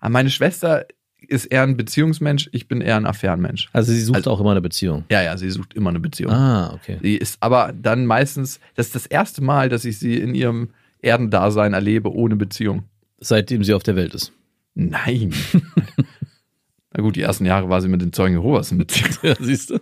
Aber 0.00 0.10
meine 0.10 0.30
Schwester 0.30 0.86
ist 1.28 1.46
eher 1.46 1.62
ein 1.62 1.76
Beziehungsmensch, 1.76 2.48
ich 2.52 2.68
bin 2.68 2.80
eher 2.80 2.96
ein 2.96 3.06
Affärenmensch. 3.06 3.68
Also 3.72 3.92
sie 3.92 4.00
sucht 4.02 4.16
Also- 4.16 4.30
auch 4.30 4.40
immer 4.40 4.50
eine 4.52 4.60
Beziehung. 4.60 5.04
Ja, 5.10 5.22
ja, 5.22 5.36
sie 5.36 5.50
sucht 5.50 5.74
immer 5.74 5.90
eine 5.90 6.00
Beziehung. 6.00 6.32
Ah, 6.32 6.72
okay. 6.74 6.98
Sie 7.02 7.16
ist 7.16 7.36
aber 7.40 7.72
dann 7.80 8.06
meistens, 8.06 8.60
das 8.74 8.86
ist 8.86 8.94
das 8.94 9.06
erste 9.06 9.42
Mal, 9.42 9.68
dass 9.68 9.84
ich 9.84 9.98
sie 9.98 10.16
in 10.16 10.34
ihrem 10.34 10.70
Erdendasein 11.00 11.72
erlebe 11.72 12.12
ohne 12.14 12.36
Beziehung. 12.36 12.84
Seitdem 13.18 13.64
sie 13.64 13.74
auf 13.74 13.82
der 13.82 13.96
Welt 13.96 14.14
ist. 14.14 14.32
Nein. 14.74 15.34
Na 16.92 17.02
gut, 17.02 17.16
die 17.16 17.22
ersten 17.22 17.44
Jahre 17.46 17.68
war 17.68 17.80
sie 17.80 17.88
mit 17.88 18.00
den 18.02 18.12
Zeugen 18.12 18.34
Jehovas 18.34 18.72
in 18.72 18.78
Beziehung. 18.78 19.10
Ja, 19.22 19.34
siehst 19.38 19.70
du? 19.70 19.78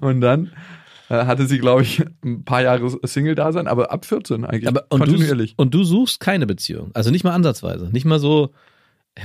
Und 0.00 0.20
dann 0.20 0.50
äh, 1.08 1.24
hatte 1.26 1.46
sie, 1.46 1.58
glaube 1.58 1.82
ich, 1.82 2.02
ein 2.24 2.44
paar 2.44 2.62
Jahre 2.62 2.90
Single-Dasein, 3.06 3.66
aber 3.66 3.92
ab 3.92 4.04
14 4.04 4.44
eigentlich. 4.44 4.66
Aber, 4.68 4.84
und, 4.88 5.00
kontinuierlich. 5.00 5.54
du, 5.56 5.62
und 5.62 5.74
du 5.74 5.84
suchst 5.84 6.18
keine 6.20 6.46
Beziehung. 6.46 6.90
Also 6.94 7.10
nicht 7.10 7.22
mal 7.24 7.32
ansatzweise. 7.32 7.90
Nicht 7.92 8.06
mal 8.06 8.18
so, 8.18 8.52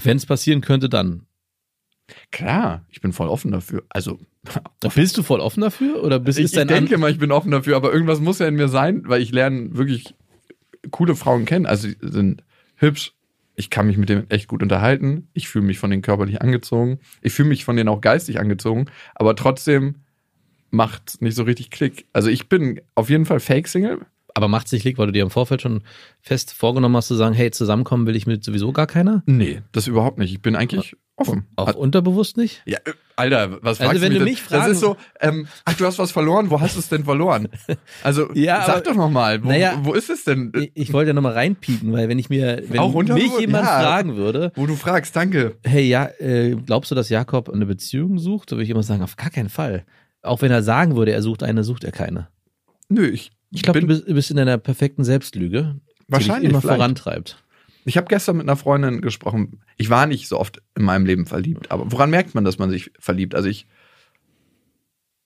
wenn 0.03 0.17
es 0.17 0.25
passieren 0.25 0.62
könnte, 0.62 0.89
dann. 0.89 1.23
Klar, 2.32 2.86
ich 2.89 3.02
bin 3.02 3.13
voll 3.13 3.28
offen 3.28 3.52
dafür. 3.52 3.84
Also, 3.89 4.20
Bist 4.96 5.17
du 5.17 5.24
voll 5.24 5.39
offen 5.39 5.62
dafür? 5.62 6.04
Oder 6.04 6.20
bist 6.20 6.39
ich, 6.39 6.46
ich 6.46 6.67
denke 6.67 6.98
mal, 6.98 7.12
ich 7.12 7.20
bin 7.20 7.32
offen 7.32 7.52
dafür, 7.52 7.76
aber 7.76 7.91
irgendwas 7.91 8.20
muss 8.20 8.39
ja 8.39 8.48
in 8.48 8.56
mir 8.56 8.70
sein, 8.70 9.04
weil 9.06 9.22
ich 9.22 9.32
lerne 9.32 9.76
wirklich 9.78 10.15
coole 10.91 11.15
Frauen 11.15 11.46
kennen. 11.46 11.65
Also, 11.65 11.89
sie 11.89 11.98
sind 12.02 12.43
hübsch. 12.76 13.13
Ich 13.56 13.70
kann 13.70 13.88
mich 13.88 13.98
mit 13.98 14.10
denen 14.10 14.30
echt 14.30 14.48
gut 14.48 14.62
unterhalten. 14.62 15.30
Ich 15.34 15.50
fühle 15.50 15.65
mich 15.65 15.80
von 15.80 15.89
denen 15.89 16.04
körperlich 16.04 16.41
angezogen. 16.41 17.00
Ich 17.22 17.34
fühle 17.34 17.50
mich 17.50 17.65
von 17.65 17.76
denen 17.76 17.89
auch 17.89 18.02
geistig 18.02 18.39
angezogen. 18.39 18.86
Aber 19.15 19.36
trotzdem 19.36 19.96
macht 20.70 21.22
nicht 21.22 21.36
so 21.36 21.43
richtig 21.43 21.72
Klick. 21.72 22.06
Also, 22.13 22.30
ich 22.30 22.48
bin 22.50 22.82
auf 22.96 23.10
jeden 23.10 23.26
Fall 23.26 23.39
Fake-Single. 23.39 24.00
Aber 24.34 24.48
macht 24.48 24.67
sich 24.67 24.84
liegt, 24.84 25.00
weil 25.00 25.08
du 25.08 25.13
dir 25.13 25.24
im 25.24 25.32
Vorfeld 25.32 25.63
schon 25.63 25.82
fest 26.22 26.54
vorgenommen 26.54 26.96
hast 26.96 27.08
zu 27.08 27.15
sagen, 27.15 27.34
hey, 27.34 27.50
zusammenkommen 27.50 28.06
will 28.06 28.15
ich 28.15 28.28
mit 28.28 28.43
sowieso 28.43 28.72
gar 28.72 28.86
keiner? 28.86 29.24
Nee, 29.26 29.63
das 29.72 29.88
überhaupt 29.88 30.20
nicht. 30.20 30.32
Ich 30.32 30.43
bin 30.43 30.56
eigentlich 30.56 30.96
offen. 31.17 31.47
Auch 31.56 31.73
unterbewusst 31.75 32.38
nicht? 32.38 32.62
Ja, 32.65 32.77
äh, 32.86 32.93
Alter, 33.15 33.51
was 33.63 33.80
Also 33.82 33.84
fragst 33.86 34.01
wenn 34.01 34.13
du 34.13 34.19
mich? 34.21 34.39
das? 34.43 34.49
das 34.49 34.60
fragen- 34.60 34.71
ist 34.73 34.80
so, 34.80 34.97
ähm, 35.19 35.47
ach, 35.65 35.73
du 35.73 35.86
hast 35.86 35.97
was 35.99 36.12
verloren, 36.12 36.49
wo 36.51 36.62
hast 36.62 36.75
du 36.75 36.80
es 36.80 36.88
denn 36.89 37.03
verloren? 37.03 37.49
Also, 38.03 38.32
Ja, 38.34 38.62
sag 38.65 38.75
aber- 38.77 38.82
doch 38.82 38.95
noch 38.95 39.10
mal, 39.10 39.43
wo, 39.43 39.47
Naja, 39.49 39.80
wo 39.84 39.93
ist 39.93 40.10
es 40.10 40.23
denn? 40.23 40.51
Ich, 40.56 40.71
ich 40.75 40.93
wollte 40.93 41.10
ja 41.10 41.13
nochmal 41.13 41.34
reinpieken, 41.34 41.91
weil 41.91 42.08
wenn 42.10 42.19
ich 42.19 42.30
mir, 42.30 42.63
wenn 42.67 42.80
Auch 42.80 42.93
mich 43.03 43.39
jemand 43.39 43.65
Ja. 43.65 43.82
fragen 43.82 44.15
würde, 44.15 44.51
Wo 44.56 44.65
du 44.67 44.75
fragst, 44.75 45.15
danke. 45.15 45.56
hey, 45.65 45.88
ja, 45.88 46.06
äh, 46.19 46.56
glaubst 46.65 46.91
du, 46.91 46.95
dass 46.95 47.10
Jakob 47.10 47.49
eine 47.49 47.65
Beziehung 47.65 48.19
sucht? 48.19 48.51
Da 48.51 48.56
würde 48.56 48.63
ich 48.65 48.69
immer 48.69 48.84
sagen, 48.84 49.01
auf 49.01 49.15
gar 49.15 49.30
keinen 49.32 49.49
Fall. 49.49 49.86
Auch 50.21 50.41
wenn 50.41 50.51
er 50.51 50.62
sagen 50.63 50.95
würde, 50.95 51.12
er 51.12 51.21
sucht 51.21 51.41
eine, 51.43 51.63
sucht 51.63 51.84
er 51.84 51.91
keine. 51.91 52.27
Nö, 52.89 53.08
ich, 53.08 53.32
Ich 53.51 53.63
glaube, 53.63 53.82
du 53.82 53.88
bist, 54.13 54.30
in 54.32 54.38
einer 54.39 54.58
perfekten 54.58 55.03
Selbstlüge, 55.03 55.75
die 56.08 56.12
Wahrscheinlich, 56.13 56.41
dich 56.43 56.49
immer 56.51 56.62
vielleicht. 56.62 56.77
vorantreibt. 56.77 57.38
Ich 57.88 57.95
habe 57.95 58.08
gestern 58.08 58.38
mit 58.38 58.47
einer 58.47 58.58
Freundin 58.58 59.02
gesprochen. 59.02 59.62
Ich 59.78 59.89
war 59.89 60.08
nicht 60.08 60.28
so 60.28 60.38
oft 60.38 60.62
in 60.76 60.84
meinem 60.84 61.06
Leben 61.06 61.26
verliebt, 61.26 61.71
aber 61.71 61.89
woran 61.91 62.10
merkt 62.10 62.36
man, 62.36 62.43
dass 62.43 62.58
man 62.58 62.69
sich 62.69 62.91
verliebt? 63.00 63.34
Also 63.34 63.47
ich 63.47 63.65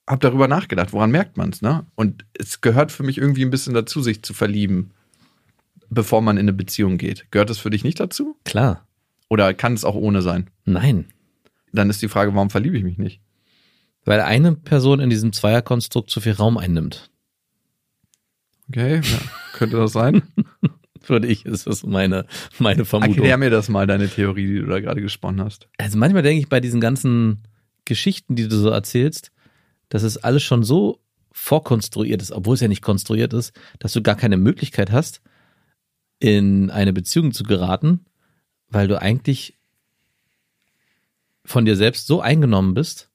habe 0.07 0.19
darüber 0.19 0.47
nachgedacht, 0.47 0.93
woran 0.93 1.09
merkt 1.09 1.37
man 1.37 1.49
es, 1.49 1.63
ne? 1.63 1.87
Und 1.95 2.25
es 2.33 2.61
gehört 2.61 2.91
für 2.91 3.01
mich 3.01 3.17
irgendwie 3.17 3.43
ein 3.43 3.49
bisschen 3.49 3.73
dazu, 3.73 4.01
sich 4.01 4.21
zu 4.21 4.35
verlieben, 4.35 4.91
bevor 5.89 6.21
man 6.21 6.37
in 6.37 6.43
eine 6.43 6.53
Beziehung 6.53 6.99
geht. 6.99 7.31
Gehört 7.31 7.49
das 7.49 7.57
für 7.57 7.71
dich 7.71 7.83
nicht 7.83 7.99
dazu? 7.99 8.37
Klar. 8.43 8.85
Oder 9.27 9.55
kann 9.55 9.73
es 9.73 9.83
auch 9.83 9.95
ohne 9.95 10.21
sein? 10.21 10.49
Nein. 10.65 11.05
Dann 11.71 11.89
ist 11.89 12.01
die 12.01 12.09
Frage, 12.09 12.35
warum 12.35 12.51
verliebe 12.51 12.77
ich 12.77 12.83
mich 12.83 12.99
nicht? 12.99 13.21
Weil 14.05 14.21
eine 14.21 14.53
Person 14.53 14.99
in 14.99 15.09
diesem 15.09 15.33
Zweierkonstrukt 15.33 16.11
zu 16.11 16.21
viel 16.21 16.33
Raum 16.33 16.57
einnimmt. 16.57 17.09
Okay, 18.67 19.01
ja, 19.03 19.19
könnte 19.53 19.77
das 19.77 19.93
sein? 19.93 20.21
Würde 21.05 21.27
ich, 21.27 21.45
ist 21.45 21.67
das 21.67 21.83
meine, 21.83 22.25
meine 22.59 22.85
Vermutung. 22.85 23.15
Erklär 23.15 23.37
mir 23.37 23.49
das 23.49 23.69
mal, 23.69 23.87
deine 23.87 24.09
Theorie, 24.09 24.47
die 24.47 24.59
du 24.59 24.67
da 24.67 24.79
gerade 24.79 25.01
gesponnen 25.01 25.43
hast. 25.43 25.67
Also 25.77 25.97
manchmal 25.97 26.23
denke 26.23 26.41
ich 26.41 26.49
bei 26.49 26.59
diesen 26.59 26.79
ganzen 26.79 27.43
Geschichten, 27.85 28.35
die 28.35 28.47
du 28.47 28.55
so 28.55 28.69
erzählst, 28.69 29.31
dass 29.89 30.03
es 30.03 30.17
alles 30.17 30.43
schon 30.43 30.63
so 30.63 31.01
vorkonstruiert 31.31 32.21
ist, 32.21 32.31
obwohl 32.31 32.55
es 32.55 32.61
ja 32.61 32.67
nicht 32.67 32.81
konstruiert 32.81 33.33
ist, 33.33 33.53
dass 33.79 33.93
du 33.93 34.01
gar 34.01 34.15
keine 34.15 34.37
Möglichkeit 34.37 34.91
hast, 34.91 35.21
in 36.19 36.69
eine 36.69 36.93
Beziehung 36.93 37.31
zu 37.31 37.43
geraten, 37.43 38.05
weil 38.69 38.87
du 38.87 39.01
eigentlich 39.01 39.57
von 41.43 41.65
dir 41.65 41.75
selbst 41.75 42.07
so 42.07 42.21
eingenommen 42.21 42.73
bist, 42.73 43.10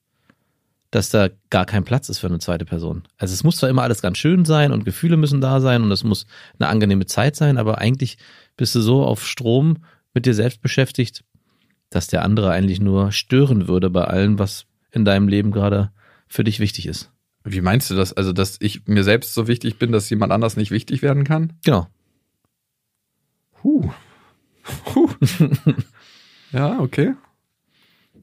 dass 0.90 1.10
da 1.10 1.28
gar 1.50 1.66
kein 1.66 1.84
Platz 1.84 2.08
ist 2.08 2.18
für 2.18 2.26
eine 2.28 2.38
zweite 2.38 2.64
Person. 2.64 3.02
Also 3.18 3.34
es 3.34 3.44
muss 3.44 3.56
zwar 3.56 3.68
immer 3.70 3.82
alles 3.82 4.02
ganz 4.02 4.18
schön 4.18 4.44
sein 4.44 4.72
und 4.72 4.84
Gefühle 4.84 5.16
müssen 5.16 5.40
da 5.40 5.60
sein 5.60 5.82
und 5.82 5.90
es 5.90 6.04
muss 6.04 6.26
eine 6.58 6.68
angenehme 6.68 7.06
Zeit 7.06 7.36
sein, 7.36 7.58
aber 7.58 7.78
eigentlich 7.78 8.18
bist 8.56 8.74
du 8.74 8.80
so 8.80 9.04
auf 9.04 9.26
Strom 9.26 9.78
mit 10.14 10.26
dir 10.26 10.34
selbst 10.34 10.62
beschäftigt, 10.62 11.24
dass 11.90 12.06
der 12.06 12.22
andere 12.22 12.50
eigentlich 12.50 12.80
nur 12.80 13.12
stören 13.12 13.68
würde 13.68 13.90
bei 13.90 14.04
allem, 14.04 14.38
was 14.38 14.66
in 14.90 15.04
deinem 15.04 15.28
Leben 15.28 15.52
gerade 15.52 15.90
für 16.28 16.44
dich 16.44 16.60
wichtig 16.60 16.86
ist. 16.86 17.10
Wie 17.44 17.60
meinst 17.60 17.90
du 17.90 17.94
das? 17.94 18.12
Also, 18.12 18.32
dass 18.32 18.56
ich 18.60 18.86
mir 18.86 19.04
selbst 19.04 19.34
so 19.34 19.46
wichtig 19.46 19.78
bin, 19.78 19.92
dass 19.92 20.10
jemand 20.10 20.32
anders 20.32 20.56
nicht 20.56 20.72
wichtig 20.72 21.02
werden 21.02 21.22
kann? 21.22 21.52
Genau. 21.64 21.86
Huh. 23.62 23.90
Huh. 24.94 25.10
ja, 26.52 26.80
okay. 26.80 27.14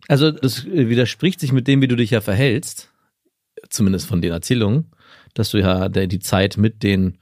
Also 0.07 0.31
das 0.31 0.65
äh, 0.65 0.89
widerspricht 0.89 1.39
sich 1.39 1.51
mit 1.51 1.67
dem, 1.67 1.81
wie 1.81 1.87
du 1.87 1.95
dich 1.95 2.11
ja 2.11 2.21
verhältst, 2.21 2.91
zumindest 3.69 4.07
von 4.07 4.21
den 4.21 4.31
Erzählungen, 4.31 4.91
dass 5.33 5.49
du 5.49 5.59
ja 5.59 5.89
die 5.89 6.19
Zeit 6.19 6.57
mit 6.57 6.83
den 6.83 7.19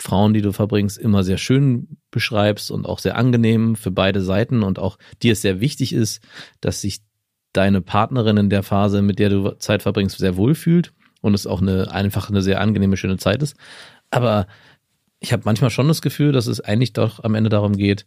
Frauen, 0.00 0.34
die 0.34 0.42
du 0.42 0.52
verbringst, 0.52 0.98
immer 0.98 1.22
sehr 1.22 1.38
schön 1.38 1.96
beschreibst 2.10 2.70
und 2.70 2.86
auch 2.86 2.98
sehr 2.98 3.16
angenehm 3.16 3.76
für 3.76 3.90
beide 3.90 4.22
Seiten 4.22 4.62
und 4.62 4.78
auch 4.78 4.98
dir 5.22 5.32
es 5.32 5.42
sehr 5.42 5.60
wichtig 5.60 5.92
ist, 5.92 6.22
dass 6.60 6.80
sich 6.80 7.00
deine 7.52 7.80
Partnerin 7.80 8.36
in 8.36 8.50
der 8.50 8.62
Phase, 8.62 9.02
mit 9.02 9.18
der 9.18 9.30
du 9.30 9.50
Zeit 9.58 9.82
verbringst, 9.82 10.18
sehr 10.18 10.36
wohl 10.36 10.54
fühlt 10.54 10.92
und 11.20 11.34
es 11.34 11.46
auch 11.46 11.62
eine 11.62 11.90
einfach 11.92 12.28
eine 12.28 12.42
sehr 12.42 12.60
angenehme, 12.60 12.96
schöne 12.96 13.16
Zeit 13.16 13.42
ist. 13.42 13.56
Aber 14.10 14.46
ich 15.20 15.32
habe 15.32 15.44
manchmal 15.46 15.70
schon 15.70 15.88
das 15.88 16.02
Gefühl, 16.02 16.32
dass 16.32 16.48
es 16.48 16.60
eigentlich 16.60 16.92
doch 16.92 17.22
am 17.22 17.34
Ende 17.34 17.50
darum 17.50 17.76
geht, 17.76 18.04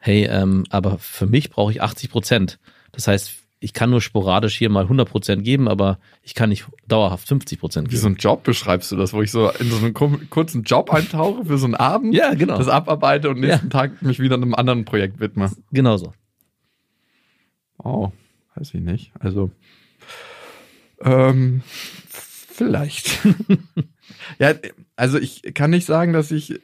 hey, 0.00 0.24
ähm, 0.24 0.64
aber 0.70 0.98
für 0.98 1.26
mich 1.26 1.50
brauche 1.50 1.70
ich 1.70 1.82
80 1.82 2.10
Prozent. 2.10 2.58
Das 2.92 3.08
heißt, 3.08 3.32
ich 3.60 3.72
kann 3.72 3.90
nur 3.90 4.00
sporadisch 4.00 4.56
hier 4.58 4.70
mal 4.70 4.82
100 4.84 5.08
Prozent 5.08 5.44
geben, 5.44 5.68
aber 5.68 5.98
ich 6.22 6.34
kann 6.34 6.48
nicht 6.48 6.66
dauerhaft 6.88 7.28
50 7.28 7.60
Prozent 7.60 7.88
Wie 7.88 7.90
geben. 7.92 8.00
so 8.02 8.08
ein 8.08 8.16
Job 8.16 8.42
beschreibst 8.42 8.90
du 8.90 8.96
das, 8.96 9.12
wo 9.12 9.22
ich 9.22 9.30
so 9.30 9.50
in 9.50 9.70
so 9.70 9.76
einen 9.76 9.94
kur- 9.94 10.20
kurzen 10.30 10.64
Job 10.64 10.90
eintauche 10.92 11.44
für 11.44 11.58
so 11.58 11.66
einen 11.66 11.76
Abend, 11.76 12.12
Ja, 12.14 12.34
genau. 12.34 12.58
das 12.58 12.68
abarbeite 12.68 13.30
und 13.30 13.38
nächsten 13.40 13.66
Ja. 13.66 13.70
Tag 13.70 14.02
mich 14.02 14.18
wieder 14.18 14.34
einem 14.34 14.54
anderen 14.54 14.84
Projekt 14.84 15.20
widme. 15.20 15.50
Genauso. 15.70 16.12
Oh, 17.78 18.10
weiß 18.56 18.74
ich 18.74 18.80
nicht. 18.80 19.12
Also, 19.20 19.50
ähm, 21.00 21.62
vielleicht. 22.48 23.20
ja, 24.38 24.54
also 24.96 25.18
ich 25.18 25.42
kann 25.54 25.70
nicht 25.70 25.86
sagen, 25.86 26.12
dass 26.12 26.30
ich 26.30 26.60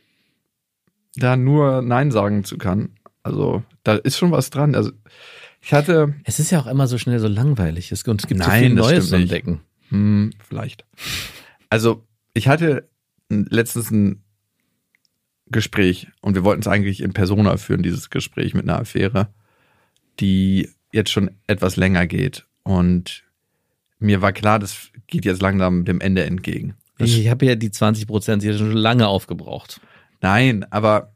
da 1.17 1.37
nur 1.37 1.83
Nein 1.83 2.11
sagen 2.11 2.45
zu 2.45 2.59
kann. 2.59 2.91
Also, 3.23 3.63
da 3.83 3.95
ist 3.95 4.19
schon 4.19 4.31
was 4.31 4.51
dran. 4.51 4.75
Also, 4.75 4.93
ich 5.61 5.73
hatte, 5.73 6.15
Es 6.25 6.39
ist 6.39 6.51
ja 6.51 6.61
auch 6.61 6.67
immer 6.67 6.87
so 6.87 6.99
schnell 6.99 7.19
so 7.19 7.29
langweilig. 7.29 7.93
Es, 7.93 8.03
und 8.05 8.21
es 8.23 8.27
gibt 8.27 8.43
so 8.43 8.49
Nein, 8.49 8.65
viel 8.65 8.77
das 8.77 8.87
Neues 8.87 9.09
zu 9.09 9.17
entdecken. 9.17 9.61
hm, 9.91 10.33
vielleicht. 10.47 10.85
Also, 11.71 12.07
ich 12.35 12.49
hatte 12.49 12.89
letztens 13.29 13.91
ein 13.91 14.23
Gespräch 15.51 16.09
und 16.21 16.35
wir 16.35 16.45
wollten 16.45 16.61
es 16.61 16.69
eigentlich 16.69 17.03
in 17.03 17.13
Persona 17.13 17.57
führen, 17.57 17.83
dieses 17.83 18.11
Gespräch 18.11 18.55
mit 18.55 18.65
einer 18.69 18.79
Affäre, 18.81 19.29
die 20.21 20.69
jetzt 20.93 21.11
schon 21.11 21.31
etwas 21.47 21.77
länger 21.77 22.07
geht. 22.07 22.47
Und 22.63 23.25
mir 23.99 24.21
war 24.23 24.33
klar, 24.33 24.59
das 24.59 24.91
geht 25.07 25.25
jetzt 25.25 25.41
langsam 25.43 25.85
dem 25.85 26.01
Ende 26.01 26.25
entgegen. 26.25 26.75
Das, 26.99 27.11
Ich 27.11 27.29
habe 27.29 27.47
ja 27.47 27.55
die 27.55 27.71
20 27.71 28.07
Prozent 28.07 28.43
schon 28.43 28.73
lange 28.73 29.09
aufgebraucht. 29.09 29.81
nein, 30.21 30.65
aber 30.71 31.13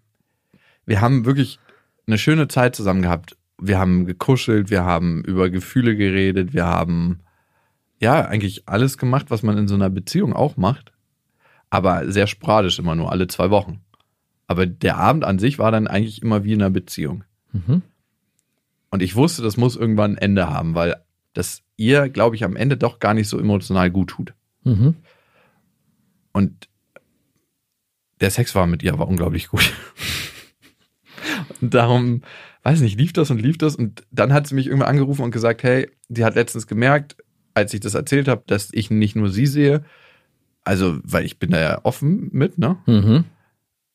wir 0.87 1.01
haben 1.01 1.25
wirklich 1.25 1.59
eine 2.07 2.19
schöne 2.19 2.49
Zeit 2.49 2.75
zusammen 2.75 3.03
gehabt. 3.03 3.37
Wir 3.65 3.79
haben 3.79 4.07
gekuschelt, 4.07 4.71
wir 4.71 4.85
haben 4.85 5.23
über 5.25 5.51
Gefühle 5.51 5.97
geredet, 5.97 6.53
wir 6.53 6.67
haben 6.67 7.21
ja 8.01 8.25
eigentlich 8.27 8.69
alles 8.69 8.99
gemacht, 8.99 9.27
was 9.29 9.43
man 9.43 9.57
in 9.57 9.69
so 9.69 9.75
einer 9.75 9.91
Beziehung 9.91 10.33
auch 10.33 10.57
macht. 10.57 10.93
Aber 11.71 12.11
sehr 12.11 12.27
sporadisch 12.27 12.79
immer 12.79 12.95
nur, 12.95 13.13
alle 13.13 13.29
zwei 13.29 13.51
Wochen. 13.51 13.81
Aber 14.47 14.67
der 14.67 14.99
Abend 14.99 15.25
an 15.25 15.39
sich 15.39 15.59
war 15.59 15.71
dann 15.71 15.87
eigentlich 15.87 16.21
immer 16.21 16.45
wie 16.45 16.53
in 16.53 16.61
einer 16.61 16.71
Beziehung. 16.71 17.25
Mhm. 17.53 17.83
Und 18.91 19.03
ich 19.03 19.17
wusste, 19.17 19.41
das 19.43 19.57
muss 19.57 19.77
irgendwann 19.77 20.13
ein 20.13 20.19
Ende 20.19 20.51
haben, 20.51 20.75
weil 20.75 20.97
das 21.33 21.63
ihr, 21.77 22.09
glaube 22.09 22.37
ich, 22.37 22.45
am 22.45 22.57
Ende 22.57 22.77
doch 22.77 22.99
gar 22.99 23.15
nicht 23.15 23.29
so 23.29 23.39
emotional 23.39 23.91
gut 23.91 24.11
tut. 24.11 24.35
Mhm. 24.65 24.97
Und 26.33 26.69
der 28.21 28.31
Sex 28.31 28.55
war 28.55 28.67
mit 28.67 28.83
ihr 28.83 28.93
aber 28.93 29.09
unglaublich 29.09 29.49
gut. 29.49 29.73
Und 31.61 31.73
darum, 31.73 32.23
weiß 32.63 32.81
nicht, 32.81 32.99
lief 32.99 33.13
das 33.13 33.31
und 33.31 33.41
lief 33.41 33.59
das. 33.59 33.77
Und 33.77 34.05
dann 34.11 34.33
hat 34.33 34.47
sie 34.47 34.55
mich 34.55 34.67
irgendwann 34.67 34.89
angerufen 34.89 35.23
und 35.23 35.31
gesagt, 35.31 35.63
hey, 35.63 35.91
sie 36.09 36.25
hat 36.25 36.35
letztens 36.35 36.67
gemerkt, 36.67 37.17
als 37.55 37.75
ich 37.75 37.81
das 37.81 37.95
erzählt 37.95 38.29
habe, 38.29 38.43
dass 38.47 38.71
ich 38.73 38.91
nicht 38.91 39.17
nur 39.17 39.29
sie 39.29 39.47
sehe, 39.47 39.85
also, 40.65 41.01
weil 41.03 41.25
ich 41.25 41.39
bin 41.39 41.51
da 41.51 41.61
ja 41.61 41.81
offen 41.83 42.29
mit, 42.33 42.59
ne? 42.59 42.77
Mhm. 42.87 43.25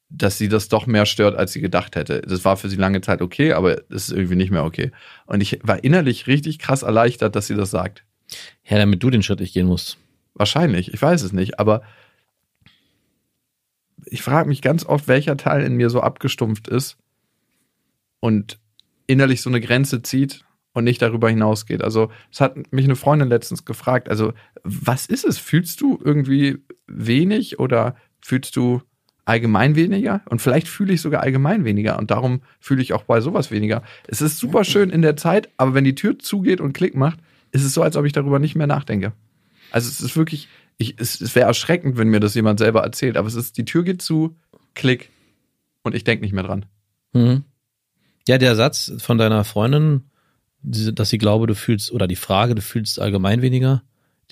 dass 0.09 0.37
sie 0.37 0.47
das 0.47 0.69
doch 0.69 0.85
mehr 0.85 1.05
stört, 1.05 1.35
als 1.35 1.53
sie 1.53 1.61
gedacht 1.61 1.95
hätte. 1.95 2.21
Das 2.21 2.45
war 2.45 2.55
für 2.57 2.69
sie 2.69 2.77
lange 2.77 3.01
Zeit 3.01 3.21
okay, 3.21 3.53
aber 3.53 3.77
es 3.89 4.09
ist 4.09 4.11
irgendwie 4.11 4.35
nicht 4.35 4.51
mehr 4.51 4.63
okay. 4.63 4.91
Und 5.25 5.41
ich 5.41 5.59
war 5.63 5.83
innerlich 5.83 6.27
richtig 6.27 6.59
krass 6.59 6.83
erleichtert, 6.83 7.35
dass 7.35 7.47
sie 7.47 7.55
das 7.55 7.71
sagt. 7.71 8.03
Ja, 8.65 8.77
damit 8.77 9.03
du 9.03 9.09
den 9.09 9.23
Schritt 9.23 9.39
nicht 9.39 9.53
gehen 9.53 9.67
musst. 9.67 9.97
Wahrscheinlich, 10.33 10.93
ich 10.93 11.01
weiß 11.01 11.23
es 11.23 11.33
nicht, 11.33 11.59
aber 11.59 11.81
ich 14.05 14.21
frage 14.21 14.47
mich 14.47 14.61
ganz 14.61 14.85
oft, 14.85 15.07
welcher 15.07 15.35
Teil 15.35 15.63
in 15.63 15.75
mir 15.75 15.89
so 15.89 16.01
abgestumpft 16.01 16.67
ist 16.67 16.97
und 18.19 18.59
innerlich 19.07 19.41
so 19.41 19.49
eine 19.49 19.61
Grenze 19.61 20.01
zieht 20.01 20.45
und 20.73 20.83
nicht 20.83 21.01
darüber 21.01 21.29
hinausgeht. 21.29 21.83
Also, 21.83 22.11
es 22.31 22.41
hat 22.41 22.71
mich 22.71 22.85
eine 22.85 22.95
Freundin 22.95 23.29
letztens 23.29 23.65
gefragt, 23.65 24.09
also, 24.09 24.33
was 24.63 25.05
ist 25.05 25.25
es? 25.25 25.37
Fühlst 25.37 25.81
du 25.81 25.99
irgendwie 26.03 26.57
wenig 26.87 27.59
oder 27.59 27.95
fühlst 28.21 28.55
du 28.55 28.81
allgemein 29.25 29.75
weniger? 29.75 30.21
Und 30.29 30.41
vielleicht 30.41 30.67
fühle 30.67 30.93
ich 30.93 31.01
sogar 31.01 31.21
allgemein 31.21 31.65
weniger 31.65 31.97
und 31.97 32.11
darum 32.11 32.41
fühle 32.59 32.81
ich 32.81 32.93
auch 32.93 33.03
bei 33.03 33.21
sowas 33.21 33.51
weniger. 33.51 33.83
Es 34.07 34.21
ist 34.21 34.37
super 34.37 34.63
schön 34.63 34.89
in 34.89 35.01
der 35.01 35.17
Zeit, 35.17 35.49
aber 35.57 35.73
wenn 35.73 35.83
die 35.83 35.95
Tür 35.95 36.19
zugeht 36.19 36.61
und 36.61 36.73
Klick 36.73 36.95
macht, 36.95 37.19
ist 37.51 37.63
es 37.63 37.73
so, 37.73 37.81
als 37.81 37.97
ob 37.97 38.05
ich 38.05 38.13
darüber 38.13 38.39
nicht 38.39 38.55
mehr 38.55 38.67
nachdenke. 38.67 39.13
Also 39.71 39.89
es 39.89 40.01
ist 40.01 40.15
wirklich, 40.15 40.47
ich, 40.77 40.95
es, 40.97 41.19
es 41.19 41.35
wäre 41.35 41.47
erschreckend, 41.47 41.97
wenn 41.97 42.07
mir 42.07 42.19
das 42.19 42.35
jemand 42.35 42.59
selber 42.59 42.81
erzählt, 42.81 43.17
aber 43.17 43.27
es 43.27 43.35
ist, 43.35 43.57
die 43.57 43.65
Tür 43.65 43.83
geht 43.83 44.01
zu, 44.01 44.35
Klick 44.75 45.09
und 45.83 45.95
ich 45.95 46.03
denke 46.03 46.23
nicht 46.23 46.33
mehr 46.33 46.43
dran. 46.43 46.65
Mhm. 47.13 47.43
Ja, 48.27 48.37
der 48.37 48.55
Satz 48.55 48.91
von 48.97 49.17
deiner 49.17 49.43
Freundin, 49.43 50.03
dass 50.61 51.09
sie 51.09 51.17
glaube, 51.17 51.47
du 51.47 51.55
fühlst, 51.55 51.91
oder 51.91 52.07
die 52.07 52.17
Frage, 52.17 52.55
du 52.55 52.61
fühlst 52.61 52.99
allgemein 52.99 53.41
weniger, 53.41 53.83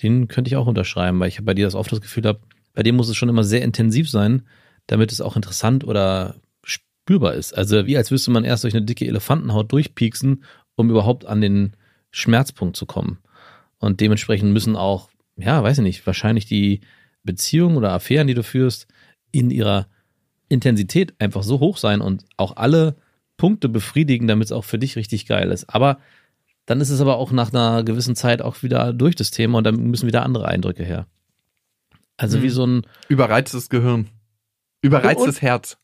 den 0.02 0.28
könnte 0.28 0.48
ich 0.48 0.56
auch 0.56 0.66
unterschreiben, 0.66 1.18
weil 1.18 1.28
ich 1.28 1.42
bei 1.42 1.54
dir 1.54 1.64
das 1.64 1.74
oft 1.74 1.90
das 1.90 2.02
Gefühl 2.02 2.24
habe, 2.24 2.40
bei 2.74 2.82
dem 2.82 2.96
muss 2.96 3.08
es 3.08 3.16
schon 3.16 3.30
immer 3.30 3.44
sehr 3.44 3.62
intensiv 3.62 4.10
sein, 4.10 4.42
damit 4.86 5.12
es 5.12 5.22
auch 5.22 5.34
interessant 5.34 5.82
oder 5.84 6.36
spürbar 6.62 7.34
ist. 7.34 7.56
Also 7.56 7.86
wie 7.86 7.96
als 7.96 8.10
müsste 8.10 8.30
man 8.30 8.44
erst 8.44 8.64
durch 8.64 8.74
eine 8.74 8.84
dicke 8.84 9.06
Elefantenhaut 9.06 9.72
durchpieksen, 9.72 10.44
um 10.74 10.90
überhaupt 10.90 11.24
an 11.24 11.40
den 11.40 11.72
Schmerzpunkt 12.10 12.76
zu 12.76 12.84
kommen. 12.84 13.18
Und 13.78 14.00
dementsprechend 14.00 14.52
müssen 14.52 14.76
auch, 14.76 15.08
ja, 15.36 15.62
weiß 15.62 15.78
ich 15.78 15.84
nicht, 15.84 16.06
wahrscheinlich 16.06 16.44
die 16.44 16.80
Beziehungen 17.22 17.78
oder 17.78 17.92
Affären, 17.92 18.26
die 18.26 18.34
du 18.34 18.42
führst, 18.42 18.88
in 19.32 19.50
ihrer 19.50 19.86
Intensität 20.48 21.14
einfach 21.18 21.42
so 21.42 21.60
hoch 21.60 21.78
sein 21.78 22.02
und 22.02 22.24
auch 22.36 22.56
alle 22.56 22.96
Punkte 23.36 23.68
befriedigen, 23.68 24.26
damit 24.26 24.46
es 24.46 24.52
auch 24.52 24.64
für 24.64 24.78
dich 24.78 24.96
richtig 24.96 25.26
geil 25.26 25.50
ist. 25.50 25.72
Aber 25.74 25.98
dann 26.64 26.80
ist 26.80 26.90
es 26.90 27.00
aber 27.00 27.16
auch 27.16 27.30
nach 27.32 27.52
einer 27.52 27.84
gewissen 27.84 28.16
Zeit 28.16 28.42
auch 28.42 28.62
wieder 28.62 28.92
durch 28.92 29.14
das 29.14 29.30
Thema 29.30 29.58
und 29.58 29.64
dann 29.64 29.76
müssen 29.76 30.06
wieder 30.06 30.22
andere 30.24 30.48
Eindrücke 30.48 30.84
her. 30.84 31.06
Also 32.16 32.38
Mhm. 32.38 32.42
wie 32.42 32.48
so 32.50 32.66
ein 32.66 32.86
Überreiztes 33.08 33.68
Gehirn. 33.68 34.08
Überreiztes 34.82 35.42
Herz. 35.42 35.78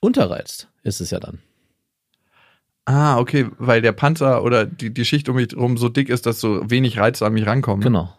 Unterreizt 0.00 0.68
ist 0.82 1.00
es 1.00 1.10
ja 1.10 1.20
dann. 1.20 1.38
Ah, 2.84 3.18
okay, 3.18 3.46
weil 3.58 3.80
der 3.80 3.92
Panzer 3.92 4.42
oder 4.42 4.66
die, 4.66 4.92
die 4.92 5.04
Schicht 5.04 5.28
um 5.28 5.36
mich 5.36 5.52
herum 5.52 5.76
so 5.76 5.88
dick 5.88 6.08
ist, 6.08 6.26
dass 6.26 6.40
so 6.40 6.68
wenig 6.68 6.98
Reize 6.98 7.24
an 7.24 7.32
mich 7.34 7.46
rankommen. 7.46 7.82
Genau. 7.82 8.12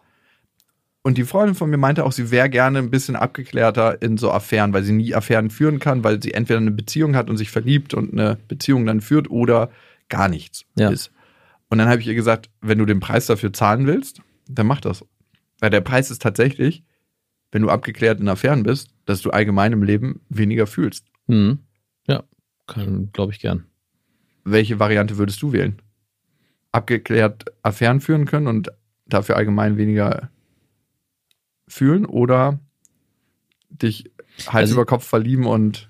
Und 1.05 1.17
die 1.17 1.25
Freundin 1.25 1.53
von 1.55 1.69
mir 1.69 1.77
meinte 1.77 2.05
auch, 2.05 2.13
sie 2.13 2.31
wäre 2.31 2.49
gerne 2.49 2.79
ein 2.79 2.89
bisschen 2.89 3.17
abgeklärter 3.17 4.01
in 4.01 4.17
so 4.17 4.31
Affären, 4.31 4.71
weil 4.73 4.83
sie 4.83 4.93
nie 4.93 5.13
Affären 5.13 5.49
führen 5.49 5.79
kann, 5.79 6.03
weil 6.05 6.23
sie 6.23 6.33
entweder 6.33 6.59
eine 6.59 6.71
Beziehung 6.71 7.15
hat 7.15 7.29
und 7.29 7.35
sich 7.37 7.51
verliebt 7.51 7.93
und 7.93 8.13
eine 8.13 8.37
Beziehung 8.47 8.85
dann 8.85 9.01
führt 9.01 9.29
oder 9.29 9.69
gar 10.07 10.29
nichts 10.29 10.63
Ja. 10.77 10.89
ist. 10.89 11.11
Und 11.69 11.77
dann 11.79 11.89
habe 11.89 11.99
ich 11.99 12.07
ihr 12.07 12.15
gesagt, 12.15 12.49
wenn 12.61 12.77
du 12.77 12.85
den 12.85 13.01
Preis 13.01 13.25
dafür 13.25 13.51
zahlen 13.51 13.85
willst, 13.85 14.21
dann 14.47 14.65
mach 14.65 14.79
das. 14.79 15.05
Weil 15.59 15.71
der 15.71 15.81
Preis 15.81 16.09
ist 16.09 16.21
tatsächlich, 16.21 16.83
wenn 17.51 17.63
du 17.63 17.69
abgeklärt 17.69 18.19
in 18.21 18.29
Affären 18.29 18.63
bist, 18.63 18.89
dass 19.05 19.21
du 19.21 19.31
allgemein 19.31 19.73
im 19.73 19.83
Leben 19.83 20.21
weniger 20.29 20.67
fühlst. 20.67 21.05
Mhm. 21.27 21.59
Ja, 22.07 22.23
kann, 22.67 23.09
glaube 23.11 23.33
ich 23.33 23.39
gern. 23.39 23.65
Welche 24.45 24.79
Variante 24.79 25.17
würdest 25.17 25.41
du 25.41 25.51
wählen? 25.51 25.81
Abgeklärt 26.71 27.45
Affären 27.61 27.99
führen 28.01 28.25
können 28.25 28.47
und 28.47 28.71
dafür 29.05 29.35
allgemein 29.35 29.77
weniger 29.77 30.29
fühlen 31.73 32.05
oder 32.05 32.59
dich 33.69 34.11
Hals 34.47 34.69
Also- 34.69 34.73
über 34.75 34.85
Kopf 34.85 35.05
verlieben 35.05 35.45
und 35.45 35.89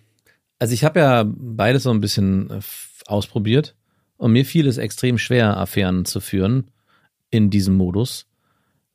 Also 0.60 0.74
ich 0.74 0.84
habe 0.84 1.00
ja 1.00 1.26
beides 1.28 1.84
so 1.84 1.91
ein 1.91 2.00
bisschen 2.02 2.50
äh, 2.50 2.60
ausprobiert 3.06 3.76
und 4.17 4.32
mir 4.32 4.46
fiel 4.46 4.67
es 4.67 4.78
extrem 4.78 5.17
schwer, 5.17 5.58
Affären 5.58 6.06
zu 6.06 6.22
führen 6.22 6.72
in 7.30 7.50
diesem 7.50 7.76
Modus, 7.76 8.28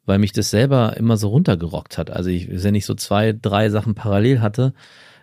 weil 0.07 0.19
mich 0.19 0.33
das 0.33 0.49
selber 0.51 0.97
immer 0.97 1.17
so 1.19 1.29
runtergerockt 1.29 1.99
hat. 1.99 2.11
Also 2.11 2.31
ich, 2.31 2.49
wenn 2.63 2.75
ich 2.75 2.87
so 2.87 2.95
zwei, 2.95 3.33
drei 3.33 3.69
Sachen 3.69 3.95
parallel 3.95 4.41
hatte, 4.41 4.73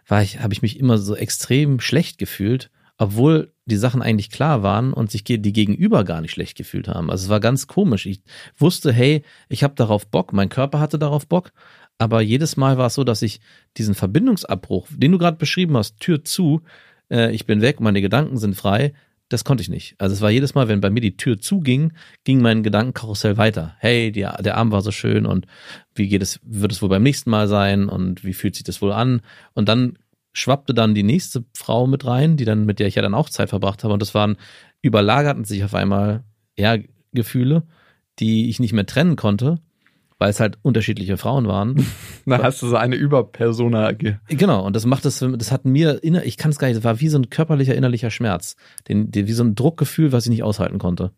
war 0.07 0.21
ich, 0.21 0.39
habe 0.41 0.53
ich 0.53 0.61
mich 0.61 0.79
immer 0.79 0.99
so 0.99 1.15
extrem 1.15 1.79
schlecht 1.79 2.19
gefühlt, 2.19 2.69
obwohl 2.97 3.51
die 3.65 3.77
Sachen 3.77 4.01
eigentlich 4.01 4.29
klar 4.29 4.63
waren 4.63 4.93
und 4.93 5.11
sich 5.11 5.23
die 5.23 5.53
Gegenüber 5.53 6.03
gar 6.03 6.21
nicht 6.21 6.31
schlecht 6.31 6.57
gefühlt 6.57 6.87
haben. 6.87 7.09
Also 7.09 7.25
es 7.25 7.29
war 7.29 7.39
ganz 7.39 7.67
komisch. 7.67 8.05
Ich 8.05 8.21
wusste, 8.57 8.93
hey, 8.93 9.23
ich 9.49 9.63
habe 9.63 9.73
darauf 9.75 10.07
Bock, 10.07 10.33
mein 10.33 10.49
Körper 10.49 10.79
hatte 10.79 10.99
darauf 10.99 11.27
Bock, 11.27 11.51
aber 11.97 12.21
jedes 12.21 12.57
Mal 12.57 12.77
war 12.77 12.87
es 12.87 12.93
so, 12.93 13.03
dass 13.03 13.21
ich 13.21 13.39
diesen 13.77 13.95
Verbindungsabbruch, 13.95 14.87
den 14.91 15.11
du 15.11 15.17
gerade 15.17 15.37
beschrieben 15.37 15.77
hast, 15.77 15.99
Tür 15.99 16.23
zu, 16.23 16.61
äh, 17.09 17.33
ich 17.33 17.45
bin 17.45 17.61
weg, 17.61 17.79
meine 17.79 18.01
Gedanken 18.01 18.37
sind 18.37 18.55
frei, 18.55 18.93
das 19.29 19.43
konnte 19.43 19.61
ich 19.61 19.69
nicht. 19.69 19.95
Also 19.97 20.13
es 20.13 20.21
war 20.21 20.29
jedes 20.29 20.53
Mal, 20.53 20.67
wenn 20.67 20.81
bei 20.81 20.91
mir 20.91 21.01
die 21.01 21.17
Tür 21.17 21.39
zuging, 21.39 21.93
ging 22.25 22.41
mein 22.41 22.61
Gedankenkarussell 22.61 23.37
weiter. 23.37 23.75
Hey, 23.79 24.11
die, 24.11 24.21
der 24.21 24.57
Abend 24.57 24.71
war 24.71 24.81
so 24.81 24.91
schön 24.91 25.25
und 25.25 25.47
wie 25.95 26.07
geht 26.07 26.21
es, 26.21 26.39
wird 26.43 26.71
es 26.71 26.81
wohl 26.81 26.89
beim 26.89 27.01
nächsten 27.01 27.31
Mal 27.31 27.47
sein 27.47 27.89
und 27.89 28.23
wie 28.23 28.33
fühlt 28.33 28.53
sich 28.53 28.63
das 28.63 28.81
wohl 28.83 28.91
an? 28.91 29.21
Und 29.53 29.67
dann 29.67 29.97
schwappte 30.37 30.73
dann 30.73 30.93
die 30.93 31.03
nächste 31.03 31.45
Frau 31.57 31.87
mit 31.87 32.05
rein, 32.05 32.35
die 32.37 32.45
dann, 32.45 32.65
mit 32.65 32.79
der 32.79 32.87
ich 32.87 32.95
ja 32.95 33.01
dann 33.01 33.13
auch 33.13 33.29
Zeit 33.29 33.49
verbracht 33.49 33.83
habe. 33.83 33.93
Und 33.93 34.01
das 34.01 34.13
waren 34.13 34.35
überlagerten 34.81 35.45
sich 35.45 35.63
auf 35.63 35.73
einmal 35.73 36.23
ja, 36.57 36.77
Gefühle, 37.13 37.63
die 38.19 38.49
ich 38.49 38.59
nicht 38.59 38.73
mehr 38.73 38.85
trennen 38.85 39.15
konnte, 39.15 39.59
weil 40.19 40.29
es 40.29 40.39
halt 40.39 40.57
unterschiedliche 40.61 41.17
Frauen 41.17 41.47
waren. 41.47 41.85
Dann 42.25 42.43
hast 42.43 42.61
du 42.61 42.67
so 42.67 42.75
eine 42.75 42.95
Überpersona. 42.95 43.91
ge- 43.93 44.17
Genau, 44.27 44.65
und 44.65 44.75
das 44.75 44.85
macht 44.85 45.05
das, 45.05 45.19
das 45.37 45.51
hat 45.51 45.65
mir 45.65 46.03
inner, 46.03 46.23
ich 46.25 46.37
kann 46.37 46.51
es 46.51 46.59
gar 46.59 46.67
nicht, 46.67 46.77
das 46.77 46.83
war 46.83 46.99
wie 46.99 47.09
so 47.09 47.17
ein 47.17 47.29
körperlicher 47.29 47.75
innerlicher 47.75 48.11
Schmerz, 48.11 48.55
den, 48.87 49.11
den, 49.11 49.27
wie 49.27 49.33
so 49.33 49.43
ein 49.43 49.55
Druckgefühl, 49.55 50.11
was 50.11 50.25
ich 50.25 50.29
nicht 50.29 50.43
aushalten 50.43 50.77
konnte. 50.79 51.11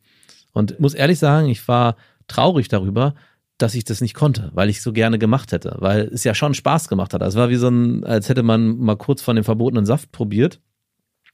Und 0.53 0.79
muss 0.79 0.93
ehrlich 0.93 1.19
sagen, 1.19 1.49
ich 1.49 1.67
war 1.67 1.95
traurig 2.27 2.67
darüber, 2.67 3.13
dass 3.57 3.75
ich 3.75 3.83
das 3.83 4.01
nicht 4.01 4.13
konnte, 4.13 4.51
weil 4.53 4.69
ich 4.69 4.81
so 4.81 4.93
gerne 4.93 5.17
gemacht 5.17 5.51
hätte, 5.51 5.75
weil 5.79 6.01
es 6.13 6.23
ja 6.23 6.35
schon 6.35 6.53
Spaß 6.53 6.89
gemacht 6.89 7.13
hat. 7.13 7.21
Es 7.21 7.35
war 7.35 7.49
wie 7.49 7.55
so 7.55 7.69
ein, 7.69 8.03
als 8.03 8.29
hätte 8.29 8.43
man 8.43 8.77
mal 8.77 8.97
kurz 8.97 9.21
von 9.21 9.35
dem 9.35 9.43
verbotenen 9.43 9.85
Saft 9.85 10.11
probiert 10.11 10.61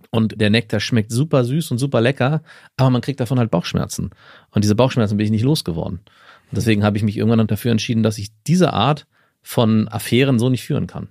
und 0.09 0.39
der 0.39 0.49
Nektar 0.49 0.79
schmeckt 0.79 1.11
super 1.11 1.43
süß 1.43 1.71
und 1.71 1.77
super 1.77 2.01
lecker, 2.01 2.41
aber 2.77 2.89
man 2.89 3.01
kriegt 3.01 3.19
davon 3.19 3.39
halt 3.39 3.51
Bauchschmerzen. 3.51 4.11
Und 4.51 4.63
diese 4.63 4.75
Bauchschmerzen 4.75 5.17
bin 5.17 5.25
ich 5.25 5.31
nicht 5.31 5.43
losgeworden. 5.43 5.99
Und 5.99 6.57
deswegen 6.57 6.83
habe 6.83 6.97
ich 6.97 7.03
mich 7.03 7.17
irgendwann 7.17 7.47
dafür 7.47 7.71
entschieden, 7.71 8.03
dass 8.03 8.17
ich 8.17 8.29
diese 8.47 8.73
Art 8.73 9.07
von 9.41 9.87
Affären 9.89 10.39
so 10.39 10.49
nicht 10.49 10.63
führen 10.63 10.87
kann. 10.87 11.09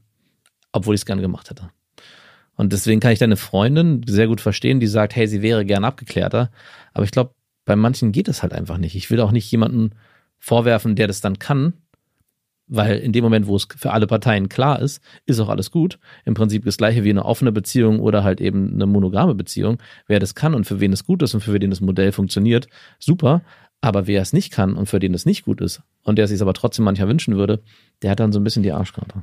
Obwohl 0.72 0.94
ich 0.94 1.02
es 1.02 1.06
gerne 1.06 1.22
gemacht 1.22 1.50
hätte. 1.50 1.70
Und 2.54 2.72
deswegen 2.72 3.00
kann 3.00 3.12
ich 3.12 3.18
deine 3.18 3.36
Freundin 3.36 4.02
sehr 4.06 4.26
gut 4.26 4.40
verstehen, 4.40 4.80
die 4.80 4.86
sagt, 4.86 5.16
hey, 5.16 5.26
sie 5.26 5.42
wäre 5.42 5.64
gern 5.64 5.84
abgeklärter. 5.84 6.50
Aber 6.94 7.04
ich 7.04 7.10
glaube, 7.10 7.34
bei 7.64 7.76
manchen 7.76 8.12
geht 8.12 8.28
es 8.28 8.42
halt 8.42 8.52
einfach 8.52 8.78
nicht. 8.78 8.94
Ich 8.94 9.10
will 9.10 9.20
auch 9.20 9.32
nicht 9.32 9.50
jemanden 9.50 9.92
vorwerfen, 10.42 10.96
der 10.96 11.06
das 11.06 11.20
dann 11.20 11.38
kann, 11.38 11.74
weil 12.66 12.98
in 12.98 13.12
dem 13.12 13.22
Moment, 13.22 13.46
wo 13.46 13.54
es 13.54 13.68
für 13.76 13.92
alle 13.92 14.06
Parteien 14.06 14.48
klar 14.48 14.80
ist, 14.80 15.00
ist 15.24 15.38
auch 15.40 15.48
alles 15.48 15.70
gut. 15.70 15.98
Im 16.24 16.34
Prinzip 16.34 16.64
das 16.64 16.76
gleiche 16.76 17.04
wie 17.04 17.10
eine 17.10 17.24
offene 17.24 17.52
Beziehung 17.52 18.00
oder 18.00 18.24
halt 18.24 18.40
eben 18.40 18.72
eine 18.74 18.86
monogame 18.86 19.34
Beziehung. 19.34 19.78
Wer 20.06 20.18
das 20.18 20.34
kann 20.34 20.54
und 20.54 20.64
für 20.64 20.80
wen 20.80 20.92
es 20.92 21.04
gut 21.04 21.22
ist 21.22 21.34
und 21.34 21.42
für 21.42 21.52
wen 21.52 21.70
das 21.70 21.80
Modell 21.80 22.12
funktioniert, 22.12 22.66
super. 22.98 23.42
Aber 23.80 24.06
wer 24.06 24.20
es 24.22 24.32
nicht 24.32 24.52
kann 24.52 24.74
und 24.74 24.86
für 24.86 24.98
den 24.98 25.14
es 25.14 25.26
nicht 25.26 25.44
gut 25.44 25.60
ist 25.60 25.82
und 26.02 26.16
der 26.16 26.24
es 26.24 26.30
sich 26.30 26.42
aber 26.42 26.54
trotzdem 26.54 26.84
mancher 26.84 27.08
wünschen 27.08 27.36
würde, 27.36 27.62
der 28.02 28.10
hat 28.10 28.20
dann 28.20 28.32
so 28.32 28.40
ein 28.40 28.44
bisschen 28.44 28.62
die 28.62 28.72
Arschkarte. 28.72 29.22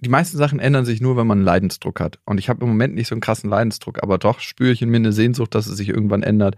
Die 0.00 0.08
meisten 0.08 0.38
Sachen 0.38 0.60
ändern 0.60 0.84
sich 0.84 1.00
nur, 1.00 1.16
wenn 1.16 1.26
man 1.26 1.38
einen 1.38 1.44
Leidensdruck 1.44 2.00
hat. 2.00 2.18
Und 2.24 2.38
ich 2.38 2.48
habe 2.48 2.62
im 2.62 2.68
Moment 2.68 2.94
nicht 2.94 3.08
so 3.08 3.14
einen 3.14 3.20
krassen 3.20 3.50
Leidensdruck, 3.50 4.02
aber 4.02 4.18
doch 4.18 4.40
spüre 4.40 4.72
ich 4.72 4.82
in 4.82 4.88
mir 4.88 4.96
eine 4.96 5.12
Sehnsucht, 5.12 5.54
dass 5.54 5.66
es 5.66 5.76
sich 5.76 5.88
irgendwann 5.88 6.22
ändert. 6.22 6.56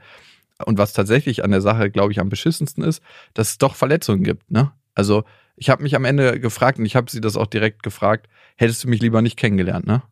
Und 0.63 0.79
was 0.79 0.93
tatsächlich 0.93 1.45
an 1.45 1.51
der 1.51 1.61
Sache, 1.61 1.91
glaube 1.91 2.13
ich, 2.13 2.21
am 2.21 2.29
beschissensten 2.29 2.83
ist, 2.83 3.03
dass 3.35 3.51
es 3.51 3.59
doch 3.59 3.75
Verletzungen 3.75 4.23
gibt. 4.23 4.51
Ne? 4.51 4.73
Also 4.95 5.25
ich 5.57 5.71
habe 5.71 5.83
mich 5.83 5.95
am 5.95 6.05
Ende 6.05 6.41
gefragt 6.41 6.79
und 6.79 6.87
ich 6.87 6.97
habe 6.97 7.11
sie 7.11 7.21
das 7.21 7.37
auch 7.37 7.47
direkt 7.47 7.83
gefragt, 7.83 8.29
hättest 8.57 8.85
du 8.85 8.89
mich 8.89 9.01
lieber 9.01 9.23
nicht 9.23 9.37
kennengelernt, 9.37 9.87
ne? 9.87 10.03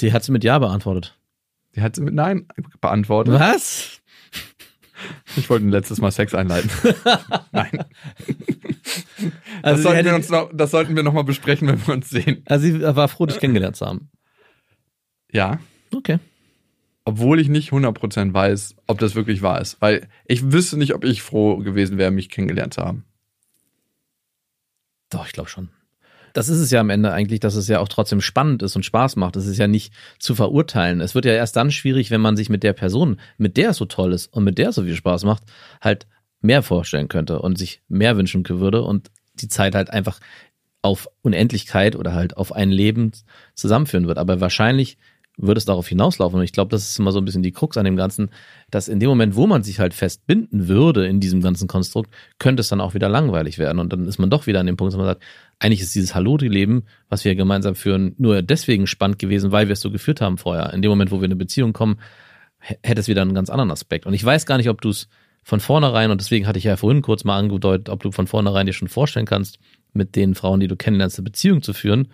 Die 0.00 0.12
hat 0.12 0.24
sie 0.24 0.32
mit 0.32 0.44
Ja 0.44 0.58
beantwortet. 0.58 1.18
Die 1.74 1.82
hat 1.82 1.96
sie 1.96 2.02
mit 2.02 2.14
Nein 2.14 2.46
beantwortet. 2.80 3.34
Was? 3.34 3.96
Ich 5.34 5.48
wollte 5.48 5.64
ein 5.64 5.70
letztes 5.70 5.98
Mal 5.98 6.10
Sex 6.10 6.34
einleiten. 6.34 6.70
Nein. 7.52 7.86
Also 9.62 9.76
das, 9.76 9.82
sollten 9.82 10.04
wir 10.04 10.14
uns 10.14 10.28
noch, 10.28 10.50
das 10.52 10.70
sollten 10.70 10.94
wir 10.94 11.02
noch 11.02 11.14
mal 11.14 11.24
besprechen, 11.24 11.68
wenn 11.68 11.86
wir 11.86 11.94
uns 11.94 12.10
sehen. 12.10 12.42
Also 12.44 12.66
sie 12.66 12.82
war 12.82 13.08
froh, 13.08 13.24
dich 13.24 13.38
kennengelernt 13.38 13.76
zu 13.76 13.86
haben. 13.86 14.10
Ja. 15.32 15.58
Okay. 15.94 16.18
Obwohl 17.10 17.40
ich 17.40 17.48
nicht 17.48 17.72
100% 17.72 18.32
weiß, 18.32 18.76
ob 18.86 19.00
das 19.00 19.16
wirklich 19.16 19.42
wahr 19.42 19.60
ist. 19.60 19.80
Weil 19.80 20.06
ich 20.26 20.52
wüsste 20.52 20.76
nicht, 20.76 20.94
ob 20.94 21.02
ich 21.02 21.22
froh 21.22 21.56
gewesen 21.56 21.98
wäre, 21.98 22.12
mich 22.12 22.28
kennengelernt 22.28 22.74
zu 22.74 22.82
haben. 22.82 23.04
Doch, 25.10 25.26
ich 25.26 25.32
glaube 25.32 25.50
schon. 25.50 25.70
Das 26.34 26.48
ist 26.48 26.60
es 26.60 26.70
ja 26.70 26.78
am 26.78 26.88
Ende 26.88 27.12
eigentlich, 27.12 27.40
dass 27.40 27.56
es 27.56 27.66
ja 27.66 27.80
auch 27.80 27.88
trotzdem 27.88 28.20
spannend 28.20 28.62
ist 28.62 28.76
und 28.76 28.84
Spaß 28.84 29.16
macht. 29.16 29.34
Es 29.34 29.46
ist 29.46 29.58
ja 29.58 29.66
nicht 29.66 29.92
zu 30.20 30.36
verurteilen. 30.36 31.00
Es 31.00 31.16
wird 31.16 31.24
ja 31.24 31.32
erst 31.32 31.56
dann 31.56 31.72
schwierig, 31.72 32.12
wenn 32.12 32.20
man 32.20 32.36
sich 32.36 32.48
mit 32.48 32.62
der 32.62 32.74
Person, 32.74 33.18
mit 33.38 33.56
der 33.56 33.70
es 33.70 33.78
so 33.78 33.86
toll 33.86 34.12
ist 34.12 34.32
und 34.32 34.44
mit 34.44 34.56
der 34.56 34.68
es 34.68 34.76
so 34.76 34.84
viel 34.84 34.94
Spaß 34.94 35.24
macht, 35.24 35.42
halt 35.80 36.06
mehr 36.40 36.62
vorstellen 36.62 37.08
könnte 37.08 37.42
und 37.42 37.58
sich 37.58 37.82
mehr 37.88 38.16
wünschen 38.16 38.48
würde 38.48 38.82
und 38.82 39.10
die 39.34 39.48
Zeit 39.48 39.74
halt 39.74 39.90
einfach 39.90 40.20
auf 40.80 41.08
Unendlichkeit 41.22 41.96
oder 41.96 42.14
halt 42.14 42.36
auf 42.36 42.52
ein 42.52 42.70
Leben 42.70 43.10
zusammenführen 43.56 44.06
wird. 44.06 44.18
Aber 44.18 44.40
wahrscheinlich 44.40 44.96
würde 45.40 45.58
es 45.58 45.64
darauf 45.64 45.88
hinauslaufen. 45.88 46.38
Und 46.38 46.44
ich 46.44 46.52
glaube, 46.52 46.70
das 46.70 46.90
ist 46.90 46.98
immer 46.98 47.12
so 47.12 47.18
ein 47.18 47.24
bisschen 47.24 47.42
die 47.42 47.52
Krux 47.52 47.76
an 47.76 47.84
dem 47.84 47.96
Ganzen, 47.96 48.30
dass 48.70 48.88
in 48.88 49.00
dem 49.00 49.08
Moment, 49.08 49.36
wo 49.36 49.46
man 49.46 49.62
sich 49.62 49.80
halt 49.80 49.94
festbinden 49.94 50.68
würde 50.68 51.06
in 51.06 51.20
diesem 51.20 51.40
ganzen 51.40 51.68
Konstrukt, 51.68 52.10
könnte 52.38 52.60
es 52.60 52.68
dann 52.68 52.80
auch 52.80 52.94
wieder 52.94 53.08
langweilig 53.08 53.58
werden. 53.58 53.78
Und 53.78 53.92
dann 53.92 54.06
ist 54.06 54.18
man 54.18 54.30
doch 54.30 54.46
wieder 54.46 54.60
an 54.60 54.66
dem 54.66 54.76
Punkt, 54.76 54.92
dass 54.92 54.98
man 54.98 55.06
sagt, 55.06 55.22
eigentlich 55.58 55.80
ist 55.80 55.94
dieses 55.94 56.14
Hallo-Leben, 56.14 56.84
was 57.08 57.24
wir 57.24 57.34
gemeinsam 57.34 57.74
führen, 57.74 58.14
nur 58.18 58.42
deswegen 58.42 58.86
spannend 58.86 59.18
gewesen, 59.18 59.52
weil 59.52 59.68
wir 59.68 59.74
es 59.74 59.80
so 59.80 59.90
geführt 59.90 60.20
haben 60.20 60.38
vorher. 60.38 60.72
In 60.72 60.82
dem 60.82 60.90
Moment, 60.90 61.10
wo 61.10 61.16
wir 61.16 61.24
in 61.24 61.32
eine 61.32 61.36
Beziehung 61.36 61.72
kommen, 61.72 61.98
hätte 62.58 63.00
es 63.00 63.08
wieder 63.08 63.22
einen 63.22 63.34
ganz 63.34 63.50
anderen 63.50 63.70
Aspekt. 63.70 64.06
Und 64.06 64.14
ich 64.14 64.24
weiß 64.24 64.46
gar 64.46 64.58
nicht, 64.58 64.68
ob 64.68 64.80
du 64.80 64.90
es 64.90 65.08
von 65.42 65.60
vornherein, 65.60 66.10
und 66.10 66.20
deswegen 66.20 66.46
hatte 66.46 66.58
ich 66.58 66.64
ja 66.64 66.76
vorhin 66.76 67.02
kurz 67.02 67.24
mal 67.24 67.38
angedeutet, 67.38 67.88
ob 67.88 68.02
du 68.02 68.12
von 68.12 68.26
vornherein 68.26 68.66
dir 68.66 68.72
schon 68.72 68.88
vorstellen 68.88 69.26
kannst, 69.26 69.58
mit 69.92 70.16
den 70.16 70.34
Frauen, 70.34 70.60
die 70.60 70.68
du 70.68 70.76
kennenlernst, 70.76 71.18
eine 71.18 71.24
Beziehung 71.24 71.62
zu 71.62 71.72
führen, 71.72 72.08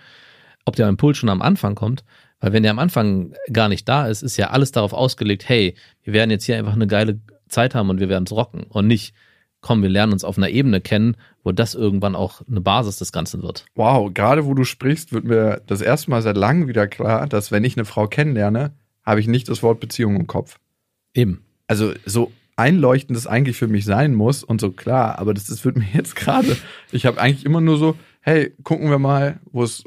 ob 0.65 0.77
der 0.77 0.89
Impuls 0.89 1.19
schon 1.19 1.29
am 1.29 1.43
Anfang 1.43 1.75
kommt. 1.75 2.05
Weil 2.41 2.53
wenn 2.53 2.63
der 2.63 2.73
am 2.73 2.79
Anfang 2.79 3.35
gar 3.53 3.69
nicht 3.69 3.89
da 3.89 4.07
ist, 4.09 4.23
ist 4.23 4.37
ja 4.37 4.51
alles 4.51 4.73
darauf 4.73 4.93
ausgelegt, 4.93 5.49
hey, 5.49 5.75
wir 6.03 6.13
werden 6.13 6.31
jetzt 6.31 6.45
hier 6.45 6.57
einfach 6.57 6.75
eine 6.75 6.87
geile 6.87 7.21
Zeit 7.49 7.75
haben 7.75 7.91
und 7.91 8.01
wir 8.01 8.09
werden 8.09 8.25
es 8.25 8.33
rocken. 8.33 8.65
Und 8.65 8.87
nicht, 8.87 9.15
komm, 9.61 9.83
wir 9.83 9.89
lernen 9.89 10.13
uns 10.13 10.25
auf 10.25 10.37
einer 10.37 10.51
Ebene 10.51 10.81
kennen, 10.81 11.17
wo 11.43 11.53
das 11.53 11.75
irgendwann 11.75 12.15
auch 12.15 12.43
eine 12.49 12.61
Basis 12.61 12.99
des 12.99 13.13
Ganzen 13.13 13.43
wird. 13.43 13.65
Wow, 13.75 14.13
gerade 14.13 14.47
wo 14.47 14.55
du 14.55 14.65
sprichst, 14.65 15.13
wird 15.13 15.25
mir 15.25 15.63
das 15.67 15.81
erste 15.81 16.11
Mal 16.11 16.23
seit 16.23 16.37
langem 16.37 16.69
wieder 16.69 16.87
klar, 16.87 17.27
dass 17.27 17.51
wenn 17.53 17.65
ich 17.65 17.77
eine 17.77 17.85
Frau 17.85 18.07
kennenlerne, 18.07 18.73
habe 19.05 19.21
ich 19.21 19.29
nicht 19.29 19.49
das 19.49 19.63
Wort 19.63 19.81
Beziehung 19.81 20.17
im 20.17 20.27
Kopf. 20.27 20.59
Eben. 21.15 21.45
Also 21.69 21.95
so 22.05 22.33
einleuchtend 22.57 23.17
das 23.17 23.27
eigentlich 23.27 23.57
für 23.57 23.69
mich 23.69 23.85
sein 23.85 24.15
muss 24.15 24.43
und 24.43 24.61
so 24.61 24.73
klar, 24.73 25.19
aber 25.19 25.35
das, 25.35 25.47
das 25.47 25.65
wird 25.65 25.77
mir 25.77 25.87
jetzt 25.93 26.17
gerade. 26.17 26.57
Ich 26.91 27.07
habe 27.07 27.21
eigentlich 27.21 27.47
immer 27.47 27.61
nur 27.61 27.79
so, 27.79 27.97
hey, 28.21 28.53
gucken 28.63 28.91
wir 28.91 28.99
mal, 28.99 29.41
wo 29.53 29.63
es 29.63 29.85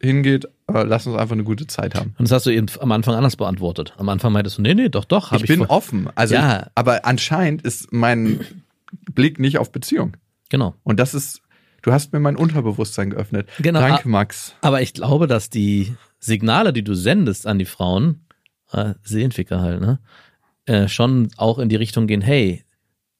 hingeht, 0.00 0.48
äh, 0.72 0.82
lass 0.84 1.06
uns 1.06 1.16
einfach 1.16 1.32
eine 1.34 1.44
gute 1.44 1.66
Zeit 1.66 1.94
haben. 1.94 2.14
Und 2.18 2.24
das 2.28 2.32
hast 2.32 2.46
du 2.46 2.50
eben 2.50 2.66
am 2.80 2.92
Anfang 2.92 3.14
anders 3.14 3.36
beantwortet. 3.36 3.94
Am 3.96 4.08
Anfang 4.08 4.32
meintest 4.32 4.58
du, 4.58 4.62
nee, 4.62 4.74
nee, 4.74 4.88
doch, 4.88 5.04
doch. 5.04 5.30
hab 5.32 5.40
ich 5.40 5.48
bin 5.48 5.64
offen. 5.66 6.08
Also, 6.14 6.34
Ja. 6.34 6.60
ich, 6.62 6.66
aber 6.74 7.04
anscheinend 7.04 7.62
ist 7.62 7.92
mein 7.92 8.40
Blick 9.12 9.38
nicht 9.38 9.58
auf 9.58 9.72
Beziehung. 9.72 10.16
Genau. 10.50 10.74
Und 10.82 10.98
das 11.00 11.14
ist, 11.14 11.42
du 11.82 11.92
hast 11.92 12.12
mir 12.12 12.20
mein 12.20 12.36
Unterbewusstsein 12.36 13.10
geöffnet. 13.10 13.48
Genau. 13.58 13.80
Danke, 13.80 14.08
Max. 14.08 14.54
Aber 14.60 14.82
ich 14.82 14.94
glaube, 14.94 15.26
dass 15.26 15.50
die 15.50 15.94
Signale, 16.18 16.72
die 16.72 16.84
du 16.84 16.94
sendest 16.94 17.46
an 17.46 17.58
die 17.58 17.64
Frauen, 17.64 18.26
äh, 18.72 18.94
Seelenficker 19.02 19.60
halt, 19.60 19.80
ne, 19.80 20.00
äh, 20.66 20.88
schon 20.88 21.28
auch 21.36 21.58
in 21.58 21.68
die 21.68 21.76
Richtung 21.76 22.06
gehen, 22.06 22.20
hey, 22.20 22.64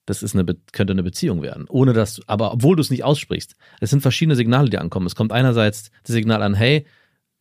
das 0.05 0.23
ist 0.23 0.35
eine, 0.35 0.45
könnte 0.73 0.93
eine 0.93 1.03
Beziehung 1.03 1.43
werden. 1.43 1.67
Ohne 1.69 1.93
dass, 1.93 2.21
aber 2.27 2.53
obwohl 2.53 2.77
du 2.77 2.81
es 2.81 2.91
nicht 2.91 3.05
aussprichst. 3.05 3.57
Es 3.81 3.91
sind 3.91 4.01
verschiedene 4.01 4.37
Signale, 4.37 4.71
die 4.71 4.79
ankommen. 4.79 5.07
Es 5.07 5.15
kommt 5.15 5.33
einerseits 5.33 5.91
das 6.05 6.15
Signal 6.15 6.43
an, 6.43 6.55
hey, 6.55 6.87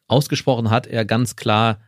ausgesprochen 0.07 0.69
hat 0.69 0.87
er 0.87 1.05
ganz 1.05 1.35
klar, 1.35 1.79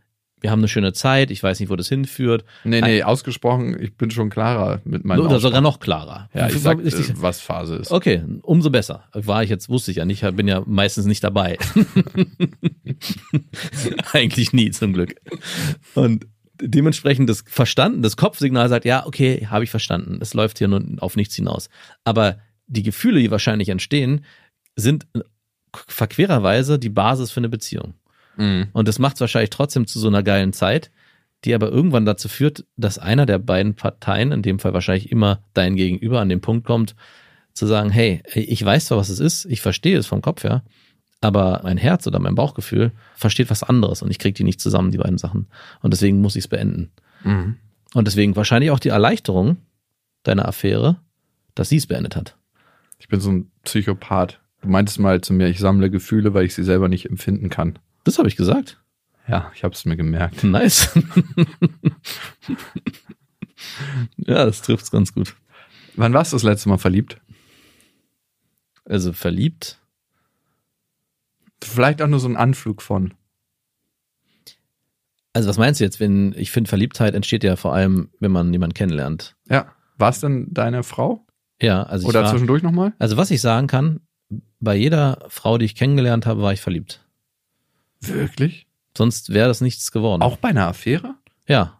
wir 0.41 0.51
haben 0.51 0.59
eine 0.59 0.67
schöne 0.67 0.93
Zeit, 0.93 1.31
ich 1.31 1.43
weiß 1.43 1.59
nicht, 1.59 1.69
wo 1.69 1.75
das 1.75 1.89
hinführt. 1.89 2.45
Nee, 2.63 2.81
nee, 2.81 3.03
ausgesprochen, 3.03 3.77
ich 3.79 3.95
bin 3.95 4.09
schon 4.09 4.29
klarer 4.29 4.81
mit 4.85 5.03
meinem 5.03 5.25
Oder 5.25 5.39
sogar 5.39 5.61
noch 5.61 5.79
klarer. 5.79 6.29
Ja, 6.33 6.47
ich 6.47 6.59
sag, 6.59 6.79
äh, 6.79 6.91
was 7.15 7.41
Phase 7.41 7.75
ist. 7.75 7.91
Okay, 7.91 8.23
umso 8.43 8.69
besser. 8.69 9.03
War 9.13 9.43
ich 9.43 9.49
jetzt, 9.49 9.69
wusste 9.69 9.91
ich 9.91 9.97
ja 9.97 10.05
nicht, 10.05 10.21
bin 10.35 10.47
ja 10.47 10.63
meistens 10.65 11.05
nicht 11.05 11.23
dabei. 11.23 11.57
Eigentlich 14.13 14.53
nie, 14.53 14.71
zum 14.71 14.93
Glück. 14.93 15.15
Und 15.95 16.25
dementsprechend 16.61 17.29
das 17.29 17.43
Verstanden, 17.45 18.01
das 18.01 18.17
Kopfsignal 18.17 18.69
sagt, 18.69 18.85
ja, 18.85 19.05
okay, 19.05 19.47
habe 19.47 19.63
ich 19.63 19.69
verstanden. 19.69 20.19
Es 20.21 20.33
läuft 20.33 20.57
hier 20.57 20.67
nur 20.67 20.83
auf 20.99 21.15
nichts 21.15 21.35
hinaus. 21.35 21.69
Aber 22.03 22.37
die 22.67 22.83
Gefühle, 22.83 23.19
die 23.19 23.31
wahrscheinlich 23.31 23.69
entstehen, 23.69 24.25
sind 24.75 25.07
verquererweise 25.87 26.79
die 26.79 26.89
Basis 26.89 27.31
für 27.31 27.39
eine 27.39 27.49
Beziehung. 27.49 27.93
Mhm. 28.39 28.69
Und 28.71 28.87
das 28.87 28.97
macht 28.97 29.15
es 29.15 29.21
wahrscheinlich 29.21 29.51
trotzdem 29.51 29.85
zu 29.85 29.99
so 29.99 30.07
einer 30.07 30.23
geilen 30.23 30.53
Zeit, 30.53 30.89
die 31.45 31.53
aber 31.53 31.69
irgendwann 31.69 32.05
dazu 32.05 32.27
führt, 32.27 32.65
dass 32.75 32.97
einer 32.97 33.25
der 33.25 33.37
beiden 33.37 33.75
Parteien, 33.75 34.31
in 34.31 34.41
dem 34.41 34.59
Fall 34.59 34.73
wahrscheinlich 34.73 35.11
immer 35.11 35.43
dein 35.53 35.75
Gegenüber, 35.75 36.19
an 36.19 36.29
den 36.29 36.41
Punkt 36.41 36.65
kommt, 36.65 36.95
zu 37.53 37.65
sagen, 37.65 37.89
hey, 37.89 38.23
ich 38.33 38.63
weiß 38.63 38.85
zwar, 38.85 38.97
was 38.97 39.09
es 39.09 39.19
ist, 39.19 39.45
ich 39.45 39.61
verstehe 39.61 39.97
es 39.97 40.07
vom 40.07 40.21
Kopf 40.21 40.43
her, 40.43 40.63
aber 41.21 41.61
mein 41.63 41.77
Herz 41.77 42.07
oder 42.07 42.19
mein 42.19 42.35
Bauchgefühl 42.35 42.93
versteht 43.15 43.49
was 43.49 43.63
anderes 43.63 44.01
und 44.01 44.09
ich 44.09 44.19
kriege 44.19 44.35
die 44.35 44.43
nicht 44.43 44.61
zusammen, 44.61 44.91
die 44.91 44.97
beiden 44.97 45.17
Sachen. 45.17 45.47
Und 45.81 45.93
deswegen 45.93 46.21
muss 46.21 46.35
ich 46.35 46.45
es 46.45 46.47
beenden. 46.47 46.91
Mhm. 47.23 47.57
Und 47.93 48.07
deswegen 48.07 48.35
wahrscheinlich 48.35 48.71
auch 48.71 48.79
die 48.79 48.89
Erleichterung 48.89 49.57
deiner 50.23 50.47
Affäre, 50.47 50.97
dass 51.55 51.69
sie 51.69 51.77
es 51.77 51.87
beendet 51.87 52.15
hat. 52.15 52.37
Ich 52.99 53.07
bin 53.07 53.19
so 53.19 53.31
ein 53.31 53.51
Psychopath. 53.63 54.39
Du 54.61 54.69
meintest 54.69 54.99
mal 54.99 55.21
zu 55.21 55.33
mir, 55.33 55.47
ich 55.47 55.59
sammle 55.59 55.89
Gefühle, 55.89 56.33
weil 56.33 56.45
ich 56.45 56.53
sie 56.53 56.63
selber 56.63 56.87
nicht 56.87 57.05
empfinden 57.05 57.49
kann. 57.49 57.79
Das 58.09 58.17
habe 58.17 58.27
ich 58.27 58.35
gesagt. 58.35 58.81
Ja, 59.27 59.51
ich 59.53 59.63
habe 59.63 59.75
es 59.75 59.85
mir 59.85 59.95
gemerkt. 59.95 60.43
Nice. 60.43 60.89
ja, 64.17 64.45
das 64.45 64.63
trifft's 64.63 64.89
ganz 64.89 65.13
gut. 65.13 65.35
Wann 65.95 66.11
warst 66.11 66.33
du 66.33 66.35
das 66.35 66.41
letzte 66.41 66.69
Mal 66.69 66.79
verliebt? 66.79 67.21
Also 68.83 69.13
verliebt. 69.13 69.77
Vielleicht 71.63 72.01
auch 72.01 72.07
nur 72.07 72.19
so 72.19 72.27
ein 72.27 72.35
Anflug 72.35 72.81
von. 72.81 73.13
Also 75.33 75.49
was 75.49 75.59
meinst 75.59 75.79
du 75.79 75.83
jetzt, 75.83 75.99
wenn, 75.99 76.33
ich 76.35 76.49
finde, 76.49 76.67
Verliebtheit 76.67 77.13
entsteht 77.13 77.43
ja 77.43 77.57
vor 77.57 77.75
allem, 77.75 78.09
wenn 78.19 78.31
man 78.31 78.51
jemanden 78.51 78.73
kennenlernt. 78.73 79.35
Ja. 79.47 79.71
War 79.99 80.09
es 80.09 80.19
denn 80.19 80.47
deine 80.49 80.81
Frau? 80.81 81.27
Ja, 81.61 81.83
also 81.83 82.05
ich 82.05 82.09
Oder 82.09 82.23
war, 82.23 82.31
zwischendurch 82.31 82.63
nochmal? 82.63 82.93
also 82.97 83.17
was 83.17 83.29
ich 83.29 83.39
sagen 83.39 83.67
kann, 83.67 83.99
bei 84.59 84.75
jeder 84.75 85.27
Frau, 85.27 85.59
die 85.59 85.65
ich 85.65 85.75
kennengelernt 85.75 86.25
habe, 86.25 86.41
war 86.41 86.53
ich 86.53 86.61
verliebt. 86.61 87.05
Wirklich? 88.01 88.67
Sonst 88.97 89.33
wäre 89.33 89.47
das 89.47 89.61
nichts 89.61 89.91
geworden. 89.91 90.21
Auch 90.21 90.37
bei 90.37 90.49
einer 90.49 90.67
Affäre? 90.67 91.15
Ja. 91.47 91.77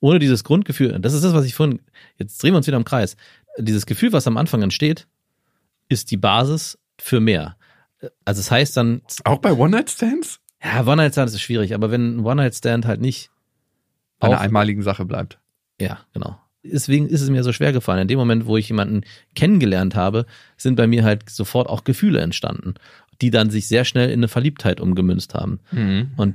Ohne 0.00 0.18
dieses 0.18 0.44
Grundgefühl, 0.44 0.98
das 1.00 1.14
ist 1.14 1.24
das, 1.24 1.34
was 1.34 1.44
ich 1.46 1.54
vorhin, 1.54 1.80
jetzt 2.18 2.42
drehen 2.42 2.52
wir 2.52 2.58
uns 2.58 2.66
wieder 2.66 2.76
im 2.76 2.84
Kreis. 2.84 3.16
Dieses 3.58 3.86
Gefühl, 3.86 4.12
was 4.12 4.26
am 4.26 4.36
Anfang 4.36 4.62
entsteht, 4.62 5.06
ist 5.88 6.10
die 6.10 6.16
Basis 6.16 6.78
für 6.98 7.20
mehr. 7.20 7.56
Also 8.24 8.40
es 8.40 8.50
heißt 8.50 8.76
dann, 8.76 9.02
Auch 9.24 9.38
bei 9.38 9.52
One-Night-Stands? 9.52 10.40
ja, 10.62 10.86
One-Night-Stand 10.86 11.30
ist 11.30 11.40
schwierig, 11.40 11.74
aber 11.74 11.90
wenn 11.90 12.16
ein 12.18 12.24
One-Night-Stand 12.24 12.86
halt 12.86 13.00
nicht 13.00 13.30
Bei 14.18 14.28
einer 14.28 14.40
einmaligen 14.40 14.82
Sache 14.82 15.04
bleibt. 15.04 15.38
Ja, 15.80 16.00
genau. 16.12 16.38
Deswegen 16.62 17.08
ist 17.08 17.20
es 17.22 17.30
mir 17.30 17.44
so 17.44 17.52
schwer 17.52 17.72
gefallen. 17.72 18.02
In 18.02 18.08
dem 18.08 18.18
Moment, 18.18 18.46
wo 18.46 18.56
ich 18.56 18.68
jemanden 18.68 19.02
kennengelernt 19.34 19.94
habe, 19.94 20.26
sind 20.56 20.74
bei 20.74 20.86
mir 20.86 21.04
halt 21.04 21.30
sofort 21.30 21.68
auch 21.68 21.84
Gefühle 21.84 22.20
entstanden, 22.20 22.74
die 23.20 23.30
dann 23.30 23.50
sich 23.50 23.68
sehr 23.68 23.84
schnell 23.84 24.10
in 24.10 24.20
eine 24.20 24.28
Verliebtheit 24.28 24.80
umgemünzt 24.80 25.34
haben. 25.34 25.60
Mhm. 25.72 26.10
Und 26.16 26.34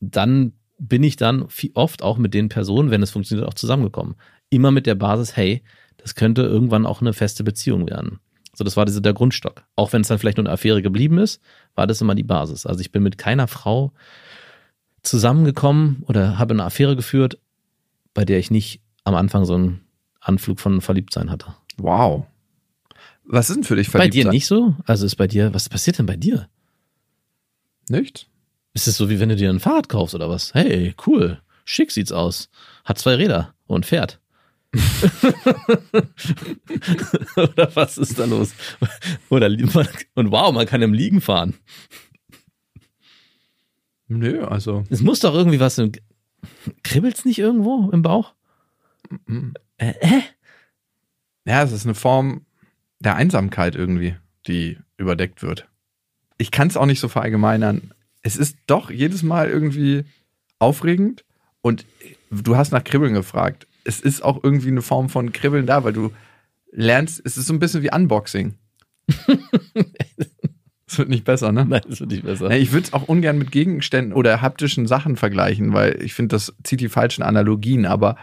dann 0.00 0.52
bin 0.78 1.02
ich 1.02 1.16
dann 1.16 1.46
oft 1.74 2.02
auch 2.02 2.18
mit 2.18 2.34
den 2.34 2.48
Personen, 2.48 2.90
wenn 2.90 3.02
es 3.02 3.10
funktioniert, 3.10 3.48
auch 3.48 3.54
zusammengekommen. 3.54 4.16
Immer 4.50 4.70
mit 4.70 4.86
der 4.86 4.94
Basis, 4.94 5.36
hey, 5.36 5.62
das 5.96 6.14
könnte 6.14 6.42
irgendwann 6.42 6.86
auch 6.86 7.00
eine 7.00 7.12
feste 7.12 7.44
Beziehung 7.44 7.88
werden. 7.88 8.20
So, 8.54 8.64
das 8.64 8.76
war 8.76 8.84
der 8.84 9.12
Grundstock. 9.12 9.64
Auch 9.76 9.92
wenn 9.92 10.02
es 10.02 10.08
dann 10.08 10.18
vielleicht 10.18 10.36
nur 10.36 10.46
eine 10.46 10.52
Affäre 10.52 10.82
geblieben 10.82 11.18
ist, 11.18 11.40
war 11.74 11.86
das 11.86 12.00
immer 12.00 12.14
die 12.14 12.22
Basis. 12.22 12.66
Also 12.66 12.80
ich 12.80 12.92
bin 12.92 13.02
mit 13.02 13.18
keiner 13.18 13.48
Frau 13.48 13.92
zusammengekommen 15.02 16.04
oder 16.06 16.38
habe 16.38 16.54
eine 16.54 16.64
Affäre 16.64 16.96
geführt, 16.96 17.38
bei 18.12 18.24
der 18.24 18.38
ich 18.38 18.50
nicht 18.50 18.80
am 19.02 19.14
Anfang 19.14 19.44
so 19.44 19.54
einen 19.54 19.80
Anflug 20.20 20.60
von 20.60 20.80
Verliebtsein 20.80 21.30
hatte. 21.30 21.54
Wow. 21.76 22.26
Was 23.24 23.48
ist 23.50 23.56
denn 23.56 23.64
für 23.64 23.76
dich 23.76 23.88
Bei 23.88 23.98
verliebt 23.98 24.14
dir 24.14 24.24
sein? 24.24 24.32
nicht 24.32 24.46
so? 24.46 24.74
Also 24.86 25.06
ist 25.06 25.16
bei 25.16 25.26
dir, 25.26 25.52
was 25.54 25.68
passiert 25.68 25.98
denn 25.98 26.06
bei 26.06 26.16
dir? 26.16 26.48
Nicht? 27.88 28.28
Ist 28.74 28.88
es 28.88 28.96
so, 28.96 29.08
wie 29.08 29.20
wenn 29.20 29.28
du 29.28 29.36
dir 29.36 29.50
ein 29.50 29.60
Fahrrad 29.60 29.88
kaufst 29.88 30.14
oder 30.14 30.28
was? 30.28 30.52
Hey, 30.54 30.94
cool. 31.06 31.40
Schick 31.64 31.90
sieht's 31.90 32.12
aus. 32.12 32.50
Hat 32.84 32.98
zwei 32.98 33.14
Räder 33.14 33.54
und 33.66 33.86
fährt. 33.86 34.20
oder 37.36 37.74
was 37.76 37.96
ist 37.96 38.18
da 38.18 38.24
los? 38.24 38.52
Oder 39.28 39.46
und 39.46 40.32
wow, 40.32 40.52
man 40.52 40.66
kann 40.66 40.82
im 40.82 40.92
Liegen 40.92 41.20
fahren. 41.20 41.54
Nö, 44.08 44.44
also. 44.44 44.84
Es 44.90 45.00
muss 45.00 45.20
doch 45.20 45.32
irgendwie 45.32 45.60
was. 45.60 45.78
Im, 45.78 45.92
kribbelt's 46.82 47.24
nicht 47.24 47.38
irgendwo 47.38 47.90
im 47.90 48.02
Bauch? 48.02 48.34
mm. 49.26 49.52
Äh, 49.76 49.94
äh? 50.00 50.22
Ja, 51.46 51.62
es 51.62 51.72
ist 51.72 51.84
eine 51.84 51.94
Form 51.94 52.46
der 53.04 53.16
Einsamkeit 53.16 53.74
irgendwie, 53.74 54.16
die 54.46 54.78
überdeckt 54.96 55.42
wird. 55.42 55.68
Ich 56.38 56.50
kann 56.50 56.68
es 56.68 56.76
auch 56.76 56.86
nicht 56.86 57.00
so 57.00 57.08
verallgemeinern. 57.08 57.92
Es 58.22 58.36
ist 58.36 58.56
doch 58.66 58.90
jedes 58.90 59.22
Mal 59.22 59.48
irgendwie 59.48 60.04
aufregend 60.58 61.24
und 61.60 61.86
du 62.30 62.56
hast 62.56 62.72
nach 62.72 62.84
Kribbeln 62.84 63.14
gefragt. 63.14 63.66
Es 63.84 64.00
ist 64.00 64.22
auch 64.22 64.42
irgendwie 64.42 64.68
eine 64.68 64.82
Form 64.82 65.08
von 65.08 65.32
Kribbeln 65.32 65.66
da, 65.66 65.84
weil 65.84 65.92
du 65.92 66.12
lernst, 66.72 67.20
es 67.24 67.36
ist 67.36 67.46
so 67.46 67.52
ein 67.52 67.58
bisschen 67.58 67.82
wie 67.82 67.92
Unboxing. 67.92 68.54
Es 70.86 70.98
wird 70.98 71.08
nicht 71.08 71.24
besser, 71.24 71.50
ne? 71.50 71.64
Nein, 71.64 71.80
das 71.88 72.00
wird 72.00 72.10
nicht 72.10 72.24
besser. 72.24 72.50
Ich 72.50 72.70
würde 72.72 72.86
es 72.86 72.92
auch 72.92 73.08
ungern 73.08 73.38
mit 73.38 73.50
Gegenständen 73.50 74.12
oder 74.12 74.42
haptischen 74.42 74.86
Sachen 74.86 75.16
vergleichen, 75.16 75.72
weil 75.72 76.00
ich 76.02 76.14
finde, 76.14 76.34
das 76.34 76.54
zieht 76.62 76.80
die 76.80 76.88
falschen 76.88 77.22
Analogien. 77.22 77.84
Aber 77.84 78.16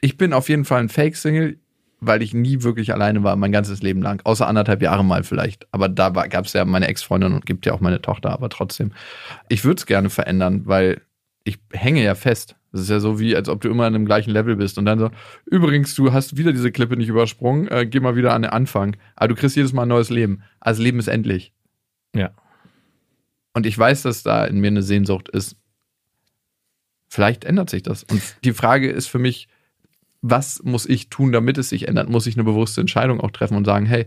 ich 0.00 0.16
bin 0.16 0.32
auf 0.32 0.48
jeden 0.48 0.64
Fall 0.64 0.80
ein 0.80 0.88
Fake-Single, 0.88 1.60
weil 2.00 2.22
ich 2.22 2.34
nie 2.34 2.62
wirklich 2.62 2.92
alleine 2.92 3.22
war, 3.22 3.36
mein 3.36 3.52
ganzes 3.52 3.82
Leben 3.82 4.02
lang. 4.02 4.20
Außer 4.24 4.46
anderthalb 4.46 4.82
Jahre 4.82 5.04
mal 5.04 5.22
vielleicht. 5.22 5.66
Aber 5.72 5.88
da 5.88 6.10
gab 6.10 6.46
es 6.46 6.52
ja 6.54 6.64
meine 6.64 6.88
Ex-Freundin 6.88 7.32
und 7.34 7.46
gibt 7.46 7.66
ja 7.66 7.72
auch 7.72 7.80
meine 7.80 8.00
Tochter. 8.00 8.30
Aber 8.30 8.48
trotzdem, 8.48 8.92
ich 9.48 9.64
würde 9.64 9.78
es 9.78 9.86
gerne 9.86 10.10
verändern, 10.10 10.62
weil 10.64 11.02
ich 11.44 11.58
hänge 11.72 12.02
ja 12.02 12.14
fest. 12.14 12.56
Das 12.72 12.82
ist 12.82 12.90
ja 12.90 13.00
so 13.00 13.18
wie, 13.18 13.34
als 13.34 13.48
ob 13.48 13.60
du 13.60 13.68
immer 13.68 13.84
an 13.84 13.92
dem 13.92 14.06
gleichen 14.06 14.30
Level 14.30 14.56
bist 14.56 14.78
und 14.78 14.84
dann 14.84 14.98
so, 14.98 15.10
übrigens, 15.44 15.94
du 15.94 16.12
hast 16.12 16.36
wieder 16.36 16.52
diese 16.52 16.70
Klippe 16.70 16.96
nicht 16.96 17.08
übersprungen, 17.08 17.66
äh, 17.68 17.84
geh 17.84 18.00
mal 18.00 18.16
wieder 18.16 18.32
an 18.32 18.42
den 18.42 18.52
Anfang. 18.52 18.96
Aber 19.16 19.28
du 19.28 19.34
kriegst 19.34 19.56
jedes 19.56 19.72
Mal 19.72 19.82
ein 19.82 19.88
neues 19.88 20.10
Leben. 20.10 20.42
Also 20.60 20.82
Leben 20.82 20.98
ist 20.98 21.08
endlich. 21.08 21.52
Ja. 22.14 22.30
Und 23.52 23.66
ich 23.66 23.76
weiß, 23.76 24.02
dass 24.02 24.22
da 24.22 24.44
in 24.44 24.60
mir 24.60 24.68
eine 24.68 24.82
Sehnsucht 24.82 25.28
ist. 25.28 25.56
Vielleicht 27.08 27.44
ändert 27.44 27.68
sich 27.70 27.82
das. 27.82 28.04
Und 28.04 28.22
die 28.44 28.52
Frage 28.52 28.88
ist 28.88 29.08
für 29.08 29.18
mich, 29.18 29.48
was 30.22 30.62
muss 30.62 30.86
ich 30.86 31.08
tun, 31.08 31.32
damit 31.32 31.58
es 31.58 31.70
sich 31.70 31.88
ändert? 31.88 32.08
Muss 32.08 32.26
ich 32.26 32.36
eine 32.36 32.44
bewusste 32.44 32.80
Entscheidung 32.80 33.20
auch 33.20 33.30
treffen 33.30 33.56
und 33.56 33.64
sagen, 33.64 33.86
hey, 33.86 34.06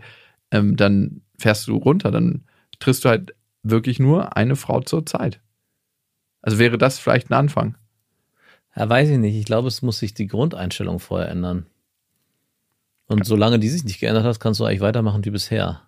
ähm, 0.51 0.75
dann 0.75 1.21
fährst 1.37 1.67
du 1.67 1.75
runter, 1.75 2.11
dann 2.11 2.43
triffst 2.79 3.05
du 3.05 3.09
halt 3.09 3.35
wirklich 3.63 3.99
nur 3.99 4.37
eine 4.37 4.55
Frau 4.55 4.81
zur 4.81 5.05
Zeit. 5.05 5.39
Also 6.41 6.59
wäre 6.59 6.77
das 6.77 6.99
vielleicht 6.99 7.29
ein 7.29 7.35
Anfang. 7.35 7.75
Ja, 8.75 8.89
weiß 8.89 9.09
ich 9.09 9.17
nicht. 9.17 9.35
Ich 9.35 9.45
glaube, 9.45 9.67
es 9.67 9.81
muss 9.81 9.99
sich 9.99 10.13
die 10.13 10.27
Grundeinstellung 10.27 10.99
vorher 10.99 11.29
ändern. 11.29 11.65
Und 13.07 13.25
solange 13.25 13.59
die 13.59 13.69
sich 13.69 13.83
nicht 13.83 13.99
geändert 13.99 14.23
hat, 14.23 14.39
kannst 14.39 14.59
du 14.59 14.65
eigentlich 14.65 14.81
weitermachen 14.81 15.23
wie 15.25 15.29
bisher. 15.29 15.81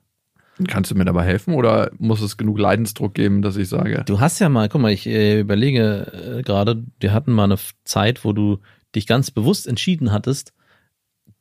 Kannst 0.67 0.91
du 0.91 0.95
mir 0.95 1.03
dabei 1.03 1.25
helfen 1.25 1.53
oder 1.53 1.91
muss 1.97 2.21
es 2.21 2.37
genug 2.37 2.59
Leidensdruck 2.59 3.13
geben, 3.13 3.41
dass 3.41 3.57
ich 3.57 3.67
sage, 3.67 4.03
Du 4.05 4.21
hast 4.21 4.39
ja 4.39 4.47
mal, 4.47 4.69
guck 4.69 4.79
mal, 4.79 4.91
ich 4.91 5.05
äh, 5.05 5.41
überlege 5.41 6.37
äh, 6.37 6.41
gerade, 6.43 6.83
wir 6.99 7.11
hatten 7.11 7.33
mal 7.33 7.43
eine 7.45 7.57
Zeit, 7.83 8.23
wo 8.23 8.31
du 8.31 8.59
dich 8.95 9.07
ganz 9.07 9.31
bewusst 9.31 9.67
entschieden 9.67 10.11
hattest, 10.11 10.53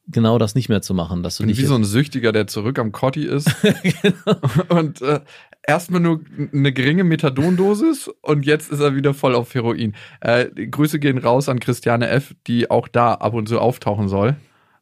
genau 0.07 0.39
das 0.39 0.55
nicht 0.55 0.69
mehr 0.69 0.83
zu 0.83 0.95
machen, 0.95 1.23
dass 1.23 1.37
du 1.37 1.43
bin 1.43 1.49
nicht 1.49 1.61
wie 1.61 1.67
so 1.67 1.75
ein 1.75 1.85
Süchtiger, 1.85 2.33
der 2.33 2.47
zurück 2.47 2.79
am 2.79 2.93
Kotti 2.93 3.25
ist 3.25 3.51
und 4.69 5.01
äh, 5.03 5.21
erstmal 5.67 6.01
nur 6.01 6.21
eine 6.53 6.73
geringe 6.73 7.05
Methadondosis 7.05 8.11
und 8.21 8.45
jetzt 8.45 8.71
ist 8.71 8.81
er 8.81 8.95
wieder 8.95 9.15
voll 9.15 9.35
auf 9.35 9.55
Heroin. 9.55 9.95
Äh, 10.21 10.47
Grüße 10.67 10.99
gehen 10.99 11.19
raus 11.19 11.49
an 11.49 11.61
Christiane 11.61 12.09
F., 12.09 12.35
die 12.47 12.71
auch 12.71 12.89
da 12.89 13.15
ab 13.15 13.35
und 13.35 13.49
zu 13.49 13.61
auftauchen 13.61 14.09
soll. 14.09 14.37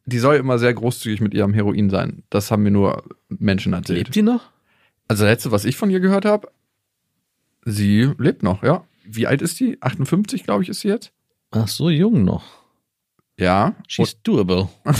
Die 0.05 0.19
soll 0.19 0.35
immer 0.35 0.59
sehr 0.59 0.73
großzügig 0.73 1.21
mit 1.21 1.33
ihrem 1.33 1.53
Heroin 1.53 1.89
sein. 1.89 2.23
Das 2.29 2.51
haben 2.51 2.63
mir 2.63 2.71
nur 2.71 3.03
Menschen 3.29 3.71
erzählt. 3.71 3.99
lebt 3.99 4.15
die 4.15 4.21
noch? 4.21 4.41
Also 5.07 5.23
letzte, 5.25 5.51
was 5.51 5.63
ich 5.63 5.77
von 5.77 5.89
ihr 5.89 6.01
gehört 6.01 6.25
habe, 6.25 6.49
sie 7.63 8.11
lebt 8.17 8.43
noch, 8.43 8.63
ja. 8.63 8.83
Wie 9.05 9.27
alt 9.27 9.41
ist 9.41 9.59
die? 9.59 9.77
58, 9.81 10.43
glaube 10.43 10.63
ich, 10.63 10.69
ist 10.69 10.81
sie 10.81 10.87
jetzt. 10.87 11.11
Ach 11.51 11.67
so, 11.67 11.89
jung 11.89 12.23
noch. 12.23 12.62
Ja. 13.37 13.75
She's 13.87 14.17
doable. 14.23 14.69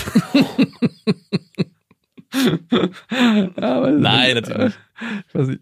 Ja, 3.57 3.91
Nein, 3.91 4.35
natürlich 4.35 4.73
nicht. 5.33 5.59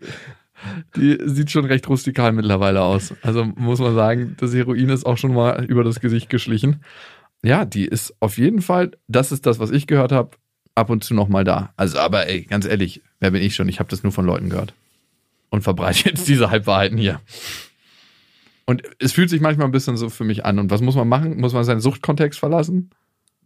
Die 0.95 1.17
sieht 1.25 1.51
schon 1.51 1.65
recht 1.65 1.87
rustikal 1.89 2.31
mittlerweile 2.31 2.81
aus. 2.81 3.13
Also 3.23 3.43
muss 3.43 3.79
man 3.79 3.95
sagen, 3.95 4.35
das 4.39 4.53
Heroin 4.53 4.89
ist 4.89 5.05
auch 5.05 5.17
schon 5.17 5.33
mal 5.33 5.65
über 5.65 5.83
das 5.83 5.99
Gesicht 5.99 6.29
geschlichen. 6.29 6.83
Ja, 7.43 7.65
die 7.65 7.85
ist 7.85 8.13
auf 8.19 8.37
jeden 8.37 8.61
Fall, 8.61 8.91
das 9.07 9.31
ist 9.31 9.45
das, 9.45 9.59
was 9.59 9.71
ich 9.71 9.87
gehört 9.87 10.11
habe, 10.11 10.31
ab 10.75 10.89
und 10.89 11.03
zu 11.03 11.13
noch 11.15 11.27
mal 11.27 11.43
da. 11.43 11.73
Also, 11.75 11.97
aber 11.97 12.27
ey, 12.27 12.43
ganz 12.43 12.65
ehrlich, 12.65 13.01
wer 13.19 13.31
bin 13.31 13.41
ich 13.41 13.55
schon? 13.55 13.67
Ich 13.69 13.79
habe 13.79 13.89
das 13.89 14.03
nur 14.03 14.11
von 14.11 14.25
Leuten 14.25 14.49
gehört. 14.49 14.73
Und 15.49 15.63
verbreite 15.63 16.09
jetzt 16.09 16.27
diese 16.27 16.51
Halbwahrheiten 16.51 16.97
hier. 16.97 17.19
Und 18.71 18.83
es 18.99 19.11
fühlt 19.11 19.29
sich 19.29 19.41
manchmal 19.41 19.67
ein 19.67 19.71
bisschen 19.71 19.97
so 19.97 20.09
für 20.09 20.23
mich 20.23 20.45
an. 20.45 20.57
Und 20.57 20.71
was 20.71 20.79
muss 20.79 20.95
man 20.95 21.09
machen? 21.09 21.37
Muss 21.41 21.51
man 21.51 21.65
seinen 21.65 21.81
Suchtkontext 21.81 22.39
verlassen? 22.39 22.89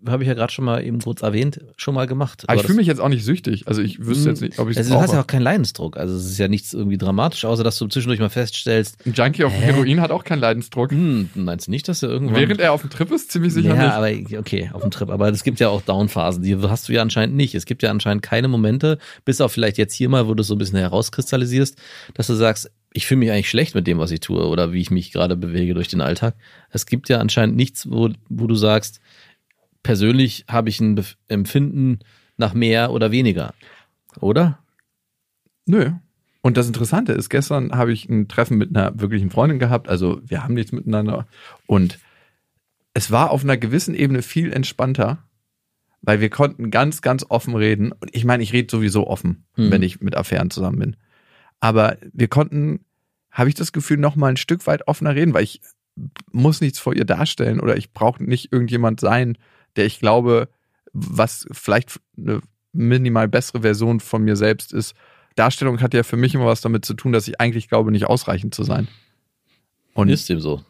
Habe 0.08 0.22
ich 0.22 0.28
ja 0.28 0.36
gerade 0.36 0.54
schon 0.54 0.66
mal 0.66 0.84
eben 0.86 1.00
kurz 1.00 1.24
erwähnt, 1.24 1.62
schon 1.78 1.96
mal 1.96 2.06
gemacht. 2.06 2.44
Aber 2.46 2.60
ich 2.60 2.68
fühle 2.68 2.76
mich 2.76 2.86
jetzt 2.86 3.00
auch 3.00 3.10
nicht 3.10 3.26
süchtig. 3.26 3.68
Also 3.68 3.82
ich 3.82 4.06
wüsste 4.06 4.30
jetzt 4.30 4.42
nicht, 4.42 4.60
ob 4.60 4.70
ich 4.70 4.78
es 4.78 4.86
also, 4.86 4.94
du 4.94 5.02
hast 5.02 5.14
ja 5.14 5.22
auch 5.22 5.26
keinen 5.26 5.42
Leidensdruck. 5.42 5.98
Also 5.98 6.16
es 6.16 6.26
ist 6.26 6.38
ja 6.38 6.48
nichts 6.48 6.74
irgendwie 6.74 7.00
dramatisch, 7.00 7.44
außer 7.44 7.64
dass 7.64 7.80
du 7.80 7.88
zwischendurch 7.88 8.20
mal 8.20 8.30
feststellst, 8.30 9.04
Ein 9.04 9.14
Junkie 9.14 9.46
auf 9.46 9.54
Hä? 9.54 9.62
Heroin 9.62 10.02
hat 10.02 10.12
auch 10.12 10.24
keinen 10.24 10.42
Leidensdruck. 10.42 10.92
hm, 10.92 11.30
meinst 11.34 11.66
du 11.66 11.72
nicht, 11.72 11.88
dass 11.88 12.02
du 12.02 12.06
irgendwann... 12.06 12.40
Während 12.40 12.60
er 12.60 12.74
auf 12.74 12.82
dem 12.82 12.92
Trip 12.92 13.10
ist, 13.10 13.32
ziemlich 13.32 13.54
sicher 13.54 13.74
ja, 13.74 13.84
nicht. 13.84 14.28
aber 14.28 14.40
okay, 14.40 14.70
auf 14.74 14.84
dem 14.84 14.92
Trip. 14.92 15.10
Aber 15.10 15.30
es 15.30 15.44
gibt 15.44 15.60
ja 15.60 15.70
auch 15.70 15.82
Downphasen, 15.82 16.44
die 16.44 16.56
hast 16.56 16.88
du 16.88 16.94
ja 16.94 17.02
anscheinend 17.02 17.36
nicht. 17.36 17.56
Es 17.56 17.66
gibt 17.66 17.82
ja 17.82 17.90
anscheinend 17.90 18.22
keine 18.22 18.48
Momente, 18.48 19.00
bis 19.24 19.42
auf 19.42 19.54
vielleicht 19.54 19.80
jetzt 19.80 19.96
hier 19.96 20.10
mal, 20.10 20.28
wo 20.28 20.36
du 20.36 20.42
es 20.42 20.48
so 20.48 20.54
ein 20.54 20.60
bisschen 20.60 20.78
herauskristallisierst, 20.78 21.80
dass 22.14 22.28
du 22.28 22.36
sagst, 22.36 22.70
ich 22.96 23.06
fühle 23.06 23.20
mich 23.20 23.32
eigentlich 23.32 23.50
schlecht 23.50 23.76
mit 23.76 23.88
dem, 23.88 23.98
was 23.98 24.12
ich 24.12 24.22
tue 24.22 24.48
oder 24.48 24.72
wie 24.72 24.80
ich 24.80 24.90
mich 24.90 25.12
gerade 25.12 25.36
bewege 25.36 25.74
durch 25.74 25.90
den 25.90 26.00
Alltag. 26.00 26.34
Es 26.70 26.86
gibt 26.86 27.10
ja 27.10 27.20
anscheinend 27.20 27.58
nichts, 27.58 27.92
wo, 27.92 28.10
wo 28.30 28.48
du 28.48 28.56
sagst, 28.56 29.02
persönlich 29.84 30.46
habe 30.48 30.70
ich 30.70 30.80
ein 30.80 30.96
Bef 30.96 31.18
Empfinden 31.28 32.00
nach 32.38 32.54
mehr 32.54 32.92
oder 32.92 33.12
weniger. 33.12 33.54
Oder? 34.22 34.60
Nö. 35.66 35.92
Und 36.42 36.56
das 36.56 36.68
Interessante 36.68 37.12
ist, 37.12 37.30
gestern 37.30 37.74
habe 37.74 37.92
ich 37.92 38.08
ein 38.08 38.30
Treffen 38.30 38.58
mit 38.58 38.74
einer 38.74 38.98
wirklichen 38.98 39.30
Freundin 39.30 39.60
gehabt. 39.60 39.90
Also 39.90 40.22
wir 40.26 40.42
haben 40.44 40.54
nichts 40.54 40.72
miteinander. 40.72 41.28
Und 41.66 42.00
es 42.94 43.12
war 43.12 43.32
auf 43.32 43.44
einer 43.44 43.58
gewissen 43.58 43.94
Ebene 43.94 44.22
viel 44.22 44.54
entspannter, 44.54 45.18
weil 46.02 46.22
wir 46.22 46.30
konnten 46.30 46.72
ganz, 46.72 47.02
ganz 47.02 47.26
offen 47.28 47.56
reden. 47.56 47.92
Und 47.92 48.16
ich 48.16 48.24
meine, 48.24 48.42
ich 48.42 48.54
rede 48.54 48.72
sowieso 48.72 49.08
offen, 49.08 49.44
Mhm. 49.58 49.72
wenn 49.72 49.84
ich 49.84 50.00
mit 50.00 50.16
Affären 50.16 50.50
zusammen 50.50 50.80
bin. 50.80 50.96
Aber 51.60 51.98
wir 52.14 52.28
konnten 52.28 52.86
habe 53.36 53.50
ich 53.50 53.56
das 53.56 53.74
Gefühl, 53.74 53.98
noch 53.98 54.16
mal 54.16 54.30
ein 54.30 54.38
Stück 54.38 54.66
weit 54.66 54.88
offener 54.88 55.14
reden, 55.14 55.34
weil 55.34 55.44
ich 55.44 55.60
muss 56.32 56.62
nichts 56.62 56.80
vor 56.80 56.96
ihr 56.96 57.04
darstellen 57.04 57.60
oder 57.60 57.76
ich 57.76 57.92
brauche 57.92 58.24
nicht 58.24 58.54
irgendjemand 58.54 59.02
sein, 59.02 59.38
der 59.76 59.86
ich 59.86 60.00
glaube, 60.00 60.48
was 60.94 61.46
vielleicht 61.52 62.00
eine 62.18 62.40
minimal 62.72 63.28
bessere 63.28 63.62
Version 63.62 64.00
von 64.00 64.24
mir 64.24 64.38
selbst 64.38 64.72
ist. 64.72 64.96
Darstellung 65.36 65.82
hat 65.82 65.94
ja 65.94 66.04
für 66.04 66.16
mich 66.16 66.34
immer 66.34 66.46
was 66.46 66.62
damit 66.62 66.86
zu 66.86 66.94
tun, 66.94 67.12
dass 67.12 67.28
ich 67.28 67.42
eigentlich 67.42 67.68
glaube, 67.68 67.92
nicht 67.92 68.06
ausreichend 68.06 68.56
zu 68.56 68.64
sein. 68.64 68.88
Und 69.94 70.08
Ist 70.08 70.30
dem 70.30 70.40
so. 70.40 70.64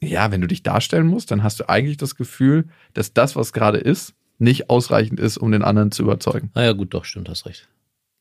ja, 0.00 0.30
wenn 0.30 0.40
du 0.40 0.46
dich 0.46 0.62
darstellen 0.62 1.06
musst, 1.06 1.30
dann 1.30 1.42
hast 1.42 1.60
du 1.60 1.68
eigentlich 1.68 1.98
das 1.98 2.16
Gefühl, 2.16 2.66
dass 2.94 3.12
das, 3.12 3.36
was 3.36 3.52
gerade 3.52 3.78
ist, 3.78 4.14
nicht 4.38 4.70
ausreichend 4.70 5.20
ist, 5.20 5.36
um 5.36 5.52
den 5.52 5.62
anderen 5.62 5.92
zu 5.92 6.02
überzeugen. 6.02 6.50
Naja, 6.54 6.72
gut, 6.72 6.94
doch, 6.94 7.04
stimmt, 7.04 7.28
hast 7.28 7.44
recht. 7.44 7.68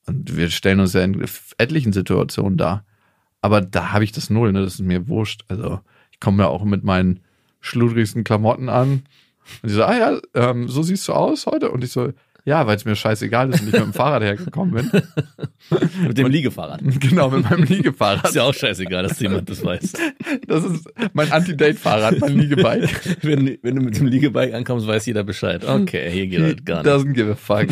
Und 0.07 0.35
wir 0.35 0.49
stellen 0.49 0.79
uns 0.79 0.93
ja 0.93 1.03
in 1.03 1.25
etlichen 1.57 1.93
Situationen 1.93 2.57
dar. 2.57 2.85
Aber 3.41 3.61
da 3.61 3.91
habe 3.91 4.03
ich 4.03 4.11
das 4.11 4.29
null, 4.29 4.51
ne? 4.51 4.61
Das 4.61 4.75
ist 4.75 4.81
mir 4.81 5.07
wurscht. 5.07 5.45
Also 5.47 5.79
ich 6.11 6.19
komme 6.19 6.43
ja 6.43 6.49
auch 6.49 6.63
mit 6.63 6.83
meinen 6.83 7.19
schludrigsten 7.61 8.23
Klamotten 8.23 8.69
an. 8.69 9.03
Und 9.61 9.69
die 9.69 9.73
so, 9.73 9.83
ah 9.83 9.95
ja, 9.95 10.19
ähm, 10.33 10.67
so 10.67 10.83
siehst 10.83 11.07
du 11.07 11.13
aus 11.13 11.45
heute. 11.45 11.71
Und 11.71 11.83
ich 11.83 11.91
so, 11.91 12.11
ja, 12.45 12.67
weil 12.67 12.77
es 12.77 12.85
mir 12.85 12.95
scheißegal 12.95 13.49
ist 13.49 13.61
und 13.61 13.67
ich 13.67 13.73
mit 13.73 13.81
dem 13.81 13.93
Fahrrad 13.93 14.21
hergekommen 14.21 14.75
bin. 14.75 15.01
Mit 16.07 16.17
dem 16.17 16.27
Liegefahrrad. 16.27 16.81
genau, 16.99 17.31
mit 17.31 17.49
meinem 17.49 17.63
Liegefahrrad. 17.63 18.25
Ist 18.25 18.35
ja 18.35 18.43
auch 18.43 18.53
scheißegal, 18.53 19.01
dass 19.01 19.19
jemand 19.19 19.49
das 19.49 19.63
weiß. 19.63 19.93
Das 20.47 20.63
ist 20.63 20.87
mein 21.13 21.31
Anti-Date-Fahrrad, 21.31 22.19
mein 22.19 22.37
Liegebike. 22.37 22.87
wenn, 23.23 23.57
wenn 23.63 23.75
du 23.75 23.81
mit 23.81 23.97
dem 23.97 24.05
Liegebike 24.05 24.55
ankommst, 24.55 24.85
weiß 24.85 25.07
jeder 25.07 25.23
Bescheid. 25.23 25.65
Okay, 25.65 26.11
hier 26.11 26.27
geht 26.27 26.41
halt 26.41 26.65
gar 26.67 26.83
nicht. 26.83 26.93
Doesn't 26.93 27.13
give 27.13 27.31
a 27.31 27.35
fuck. 27.35 27.67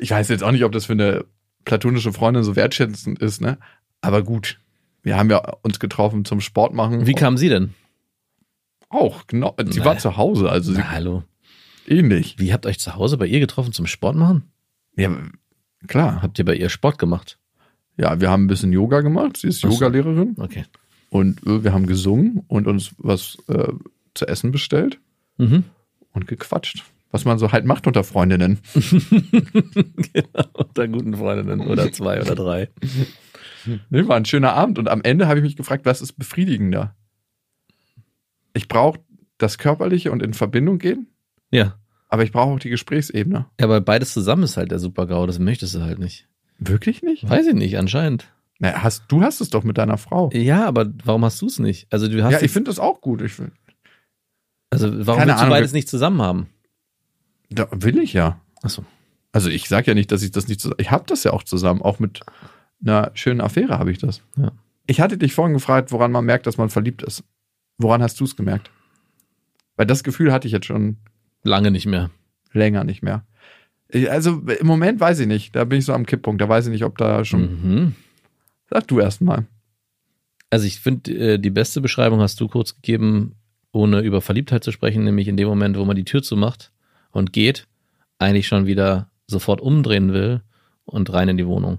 Ich 0.00 0.10
weiß 0.10 0.30
jetzt 0.30 0.42
auch 0.42 0.52
nicht, 0.52 0.64
ob 0.64 0.72
das 0.72 0.86
für 0.86 0.94
eine 0.94 1.26
platonische 1.66 2.14
Freundin 2.14 2.44
so 2.44 2.56
wertschätzend 2.56 3.18
ist, 3.18 3.42
ne? 3.42 3.58
Aber 4.00 4.22
gut. 4.22 4.58
Wir 5.02 5.18
haben 5.18 5.28
ja 5.28 5.42
uns 5.60 5.78
getroffen 5.80 6.24
zum 6.24 6.40
Sport 6.40 6.72
machen. 6.72 7.06
Wie 7.06 7.12
kam 7.12 7.36
sie 7.36 7.50
denn? 7.50 7.74
Auch, 8.88 9.26
genau. 9.26 9.54
Sie 9.68 9.80
Na. 9.80 9.84
war 9.84 9.98
zu 9.98 10.16
Hause, 10.16 10.48
also 10.48 10.72
sie 10.72 10.78
Na, 10.78 10.92
hallo. 10.92 11.24
Ähnlich. 11.88 12.36
Wie 12.38 12.52
habt 12.52 12.66
ihr 12.66 12.70
euch 12.70 12.78
zu 12.80 12.94
Hause 12.96 13.16
bei 13.18 13.26
ihr 13.26 13.40
getroffen 13.40 13.72
zum 13.72 13.86
Sport 13.86 14.16
machen? 14.16 14.44
Ja, 14.96 15.10
klar. 15.86 16.22
Habt 16.22 16.38
ihr 16.38 16.44
bei 16.44 16.54
ihr 16.54 16.68
Sport 16.68 16.98
gemacht? 16.98 17.38
Ja, 17.96 18.20
wir 18.20 18.30
haben 18.30 18.44
ein 18.44 18.48
bisschen 18.48 18.72
Yoga 18.72 19.00
gemacht. 19.00 19.36
Sie 19.36 19.48
ist 19.48 19.60
so. 19.60 19.68
Yogalehrerin. 19.68 20.34
Okay. 20.38 20.64
Und 21.10 21.46
äh, 21.46 21.62
wir 21.62 21.72
haben 21.72 21.86
gesungen 21.86 22.42
und 22.48 22.66
uns 22.66 22.92
was 22.98 23.38
äh, 23.48 23.72
zu 24.14 24.26
essen 24.26 24.50
bestellt 24.52 24.98
Mhm. 25.36 25.64
und 26.12 26.26
gequatscht. 26.28 26.84
Was 27.10 27.24
man 27.24 27.38
so 27.38 27.50
halt 27.52 27.64
macht 27.64 27.86
unter 27.86 28.02
Freundinnen. 28.04 28.58
genau, 28.74 30.44
unter 30.52 30.88
guten 30.88 31.14
Freundinnen 31.16 31.60
oder 31.60 31.90
zwei 31.92 32.20
oder 32.20 32.34
drei. 32.34 32.68
Nee, 33.90 34.06
war 34.08 34.16
ein 34.16 34.24
schöner 34.24 34.52
Abend. 34.52 34.78
Und 34.78 34.88
am 34.88 35.02
Ende 35.02 35.26
habe 35.28 35.38
ich 35.38 35.44
mich 35.44 35.56
gefragt, 35.56 35.86
was 35.86 36.02
ist 36.02 36.14
befriedigender? 36.14 36.94
Ich 38.52 38.68
brauche 38.68 39.00
das 39.38 39.58
Körperliche 39.58 40.12
und 40.12 40.22
in 40.22 40.34
Verbindung 40.34 40.78
gehen, 40.78 41.08
Ja. 41.50 41.78
aber 42.08 42.24
ich 42.24 42.32
brauche 42.32 42.50
auch 42.54 42.58
die 42.58 42.70
Gesprächsebene. 42.70 43.46
Ja, 43.60 43.64
aber 43.66 43.80
beides 43.80 44.12
zusammen 44.12 44.42
ist 44.44 44.56
halt 44.56 44.70
der 44.70 44.78
Super-GAU, 44.78 45.26
das 45.26 45.38
möchtest 45.38 45.74
du 45.74 45.80
halt 45.82 45.98
nicht. 45.98 46.28
Wirklich 46.58 47.02
nicht? 47.02 47.28
Weiß 47.28 47.46
ich 47.46 47.54
nicht, 47.54 47.78
anscheinend. 47.78 48.28
Na, 48.60 48.82
hast, 48.82 49.04
du 49.08 49.22
hast 49.22 49.40
es 49.40 49.50
doch 49.50 49.64
mit 49.64 49.78
deiner 49.78 49.98
Frau. 49.98 50.30
Ja, 50.32 50.64
aber 50.66 50.86
warum 51.04 51.24
hast 51.24 51.42
du 51.42 51.46
es 51.46 51.58
nicht? 51.58 51.86
Also 51.92 52.08
du 52.08 52.22
hast 52.22 52.32
Ja, 52.32 52.42
ich 52.42 52.50
finde 52.52 52.70
das 52.70 52.78
auch 52.78 53.00
gut. 53.00 53.20
Ich, 53.22 53.32
find- 53.32 53.52
also 54.70 54.86
warum 55.06 55.20
keine 55.20 55.32
willst 55.32 55.44
du 55.44 55.48
beides 55.50 55.72
nicht 55.72 55.88
zusammen 55.88 56.22
haben? 56.22 56.46
da 57.50 57.68
will 57.70 57.98
ich 57.98 58.12
ja. 58.12 58.40
Achso. 58.62 58.84
Also 59.32 59.48
ich 59.50 59.68
sage 59.68 59.88
ja 59.88 59.94
nicht, 59.94 60.10
dass 60.12 60.22
ich 60.22 60.30
das 60.30 60.48
nicht 60.48 60.60
zusammen. 60.60 60.80
Ich 60.80 60.90
habe 60.90 61.04
das 61.06 61.24
ja 61.24 61.32
auch 61.32 61.42
zusammen. 61.42 61.82
Auch 61.82 61.98
mit 61.98 62.20
einer 62.84 63.10
schönen 63.14 63.40
Affäre 63.40 63.78
habe 63.78 63.90
ich 63.92 63.98
das. 63.98 64.22
Ja. 64.36 64.52
Ich 64.86 65.00
hatte 65.00 65.18
dich 65.18 65.34
vorhin 65.34 65.54
gefragt, 65.54 65.92
woran 65.92 66.10
man 66.12 66.24
merkt, 66.24 66.46
dass 66.46 66.56
man 66.56 66.68
verliebt 66.70 67.02
ist. 67.02 67.22
Woran 67.78 68.02
hast 68.02 68.18
du 68.20 68.24
es 68.24 68.36
gemerkt? 68.36 68.70
Weil 69.76 69.86
das 69.86 70.04
Gefühl 70.04 70.32
hatte 70.32 70.46
ich 70.46 70.52
jetzt 70.52 70.66
schon 70.66 70.96
Lange 71.44 71.70
nicht 71.70 71.86
mehr. 71.86 72.10
länger 72.52 72.84
nicht 72.84 73.02
mehr. 73.02 73.24
Also 74.08 74.40
im 74.60 74.66
Moment 74.66 74.98
weiß 74.98 75.20
ich 75.20 75.26
nicht. 75.28 75.54
Da 75.54 75.64
bin 75.64 75.78
ich 75.78 75.84
so 75.84 75.92
am 75.92 76.06
Kipppunkt. 76.06 76.40
Da 76.40 76.48
weiß 76.48 76.66
ich 76.66 76.72
nicht, 76.72 76.84
ob 76.84 76.98
da 76.98 77.24
schon. 77.24 77.42
Mhm. 77.42 77.94
Sag 78.70 78.88
du 78.88 78.98
erst 78.98 79.20
mal. 79.20 79.46
Also 80.50 80.66
ich 80.66 80.80
finde, 80.80 81.12
äh, 81.34 81.38
die 81.38 81.50
beste 81.50 81.80
Beschreibung 81.80 82.20
hast 82.20 82.40
du 82.40 82.48
kurz 82.48 82.74
gegeben, 82.76 83.36
ohne 83.72 84.00
über 84.00 84.20
Verliebtheit 84.20 84.64
zu 84.64 84.72
sprechen, 84.72 85.04
nämlich 85.04 85.28
in 85.28 85.36
dem 85.36 85.48
Moment, 85.48 85.76
wo 85.76 85.84
man 85.84 85.96
die 85.96 86.04
Tür 86.04 86.22
zumacht 86.22 86.72
und 87.10 87.32
geht, 87.32 87.66
eigentlich 88.18 88.46
schon 88.48 88.66
wieder 88.66 89.10
sofort 89.26 89.60
umdrehen 89.60 90.12
will 90.12 90.42
und 90.84 91.12
rein 91.12 91.28
in 91.28 91.36
die 91.36 91.46
Wohnung. 91.46 91.78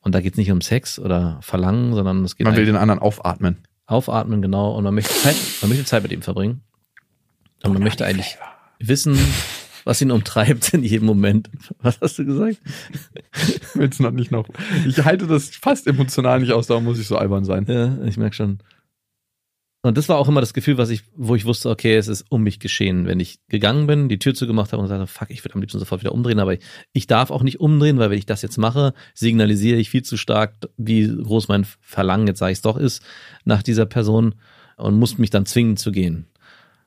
Und 0.00 0.14
da 0.14 0.20
geht 0.20 0.32
es 0.34 0.38
nicht 0.38 0.50
um 0.50 0.60
Sex 0.60 0.98
oder 0.98 1.38
Verlangen, 1.42 1.94
sondern 1.94 2.24
es 2.24 2.36
geht 2.36 2.44
Man 2.44 2.56
will 2.56 2.66
den 2.66 2.76
anderen 2.76 2.98
aufatmen. 3.00 3.58
aufatmen, 3.86 4.42
genau, 4.42 4.72
und 4.76 4.82
man 4.84 4.94
möchte 4.94 5.14
Zeit, 5.14 5.36
man 5.60 5.68
möchte 5.70 5.84
Zeit 5.84 6.02
mit 6.02 6.10
ihm 6.12 6.22
verbringen. 6.22 6.60
Und 7.62 7.72
man 7.74 7.82
möchte 7.84 8.04
eigentlich 8.04 8.36
wissen, 8.88 9.18
was 9.84 10.00
ihn 10.00 10.10
umtreibt 10.10 10.74
in 10.74 10.84
jedem 10.84 11.06
Moment. 11.06 11.50
Was 11.80 12.00
hast 12.00 12.18
du 12.18 12.24
gesagt? 12.24 12.58
Will's 13.74 13.98
noch 13.98 14.12
nicht 14.12 14.30
noch. 14.30 14.48
Ich 14.86 15.04
halte 15.04 15.26
das 15.26 15.50
fast 15.50 15.86
emotional 15.86 16.40
nicht 16.40 16.52
aus, 16.52 16.68
darum 16.68 16.84
muss 16.84 17.00
ich 17.00 17.06
so 17.06 17.16
albern 17.16 17.44
sein. 17.44 17.66
Ja, 17.68 18.02
ich 18.04 18.16
merke 18.16 18.36
schon. 18.36 18.58
Und 19.84 19.98
das 19.98 20.08
war 20.08 20.16
auch 20.16 20.28
immer 20.28 20.40
das 20.40 20.54
Gefühl, 20.54 20.78
was 20.78 20.90
ich, 20.90 21.02
wo 21.16 21.34
ich 21.34 21.44
wusste, 21.44 21.68
okay, 21.68 21.96
es 21.96 22.06
ist 22.06 22.24
um 22.28 22.44
mich 22.44 22.60
geschehen. 22.60 23.06
Wenn 23.06 23.18
ich 23.18 23.40
gegangen 23.48 23.88
bin, 23.88 24.08
die 24.08 24.20
Tür 24.20 24.32
zugemacht 24.32 24.70
habe 24.70 24.80
und 24.80 24.84
gesagt 24.84 25.00
habe, 25.00 25.08
fuck, 25.08 25.30
ich 25.30 25.44
würde 25.44 25.56
am 25.56 25.60
liebsten 25.60 25.80
sofort 25.80 26.02
wieder 26.02 26.12
umdrehen, 26.12 26.38
aber 26.38 26.54
ich, 26.54 26.60
ich 26.92 27.08
darf 27.08 27.32
auch 27.32 27.42
nicht 27.42 27.58
umdrehen, 27.58 27.98
weil 27.98 28.10
wenn 28.10 28.18
ich 28.18 28.26
das 28.26 28.42
jetzt 28.42 28.58
mache, 28.58 28.94
signalisiere 29.12 29.80
ich 29.80 29.90
viel 29.90 30.02
zu 30.02 30.16
stark, 30.16 30.54
wie 30.76 31.08
groß 31.08 31.48
mein 31.48 31.66
Verlangen, 31.80 32.28
jetzt 32.28 32.38
sage 32.38 32.52
ich 32.52 32.58
es 32.58 32.62
doch, 32.62 32.76
ist 32.76 33.02
nach 33.44 33.64
dieser 33.64 33.86
Person 33.86 34.36
und 34.76 35.00
muss 35.00 35.18
mich 35.18 35.30
dann 35.30 35.46
zwingen 35.46 35.76
zu 35.76 35.90
gehen. 35.90 36.26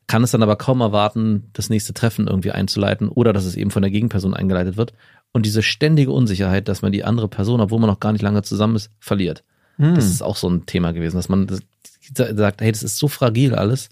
Kann 0.07 0.23
es 0.23 0.31
dann 0.31 0.43
aber 0.43 0.55
kaum 0.55 0.81
erwarten, 0.81 1.49
das 1.53 1.69
nächste 1.69 1.93
Treffen 1.93 2.27
irgendwie 2.27 2.51
einzuleiten 2.51 3.09
oder 3.09 3.33
dass 3.33 3.45
es 3.45 3.55
eben 3.55 3.71
von 3.71 3.81
der 3.81 3.91
Gegenperson 3.91 4.33
eingeleitet 4.33 4.77
wird. 4.77 4.93
Und 5.31 5.45
diese 5.45 5.63
ständige 5.63 6.11
Unsicherheit, 6.11 6.67
dass 6.67 6.81
man 6.81 6.91
die 6.91 7.03
andere 7.03 7.27
Person, 7.27 7.59
obwohl 7.59 7.79
man 7.79 7.89
noch 7.89 7.99
gar 7.99 8.11
nicht 8.11 8.21
lange 8.21 8.43
zusammen 8.43 8.75
ist, 8.75 8.91
verliert. 8.99 9.43
Hm. 9.77 9.95
Das 9.95 10.05
ist 10.05 10.21
auch 10.21 10.35
so 10.35 10.47
ein 10.47 10.65
Thema 10.65 10.93
gewesen, 10.93 11.17
dass 11.17 11.29
man 11.29 11.47
das, 11.47 11.61
sagt, 12.13 12.61
hey, 12.61 12.71
das 12.71 12.83
ist 12.83 12.97
so 12.97 13.07
fragil 13.07 13.55
alles. 13.55 13.89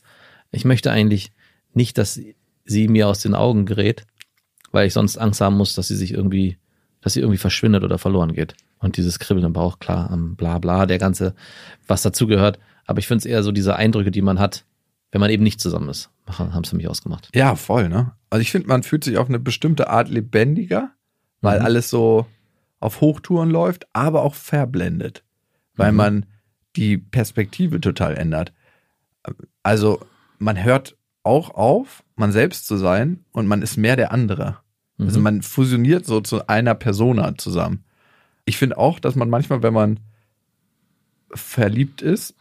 Ich 0.52 0.66
möchte 0.66 0.92
eigentlich 0.92 1.32
nicht, 1.74 1.98
dass 1.98 2.20
sie 2.66 2.88
mir 2.88 3.08
aus 3.08 3.20
den 3.20 3.36
Augen 3.36 3.66
gerät, 3.66 4.06
weil 4.72 4.88
ich 4.88 4.94
sonst 4.94 5.18
Angst 5.18 5.42
haben 5.42 5.58
muss, 5.58 5.74
dass 5.74 5.88
sie 5.88 5.96
sich 5.96 6.14
irgendwie, 6.14 6.58
dass 7.02 7.14
sie 7.14 7.20
irgendwie 7.20 7.38
verschwindet 7.38 7.84
oder 7.84 7.98
verloren 7.98 8.34
geht. 8.34 8.56
Und 8.80 8.98
dieses 8.98 9.20
Kribbeln 9.20 9.46
im 9.46 9.54
Bauch, 9.54 9.80
klar, 9.80 10.12
am 10.12 10.36
bla 10.36 10.60
bla, 10.60 10.86
der 10.86 10.98
ganze, 10.98 11.34
was 11.88 12.02
dazugehört. 12.02 12.60
Aber 12.86 13.00
ich 13.00 13.08
finde 13.08 13.20
es 13.20 13.26
eher 13.26 13.44
so 13.44 13.52
diese 13.52 13.76
Eindrücke, 13.76 14.12
die 14.12 14.22
man 14.22 14.40
hat, 14.40 14.66
wenn 15.14 15.22
man 15.22 15.30
eben 15.30 15.44
nicht 15.44 15.62
zusammen 15.62 15.90
ist. 15.90 16.10
Haben 16.28 16.64
es 16.64 16.70
für 16.72 16.76
mich 16.76 16.88
ausgemacht. 16.88 17.30
Ja, 17.36 17.56
voll, 17.56 17.88
ne? 17.88 18.14
Also 18.32 18.42
ich 18.42 18.50
finde, 18.52 18.68
man 18.68 18.82
fühlt 18.82 19.04
sich 19.04 19.18
auf 19.20 19.30
eine 19.30 19.38
bestimmte 19.38 19.88
Art 19.88 20.10
lebendiger, 20.10 20.90
weil 21.42 21.60
Mhm. 21.60 21.66
alles 21.66 21.90
so 21.92 22.26
auf 22.80 23.00
Hochtouren 23.00 23.52
läuft, 23.52 23.86
aber 23.94 24.24
auch 24.24 24.34
verblendet. 24.34 25.24
Weil 25.76 25.92
Mhm. 25.92 25.98
man 25.98 26.26
die 26.76 26.98
Perspektive 26.98 27.80
total 27.80 28.18
ändert. 28.18 28.54
Also 29.62 30.02
man 30.40 30.62
hört 30.64 30.98
auch 31.22 31.52
auf, 31.52 32.04
man 32.16 32.32
selbst 32.32 32.66
zu 32.66 32.78
sein 32.78 33.24
und 33.34 33.46
man 33.46 33.62
ist 33.62 33.78
mehr 33.78 33.96
der 33.96 34.12
andere. 34.12 34.58
Also 34.98 35.20
Mhm. 35.20 35.24
man 35.24 35.42
fusioniert 35.44 36.08
so 36.08 36.22
zu 36.22 36.48
einer 36.48 36.74
Persona 36.74 37.38
zusammen. 37.38 37.84
Ich 38.46 38.58
finde 38.58 38.80
auch, 38.80 39.00
dass 39.00 39.16
man 39.16 39.30
manchmal, 39.30 39.62
wenn 39.62 39.74
man 39.74 40.00
verliebt 41.36 42.02
ist, 42.02 42.36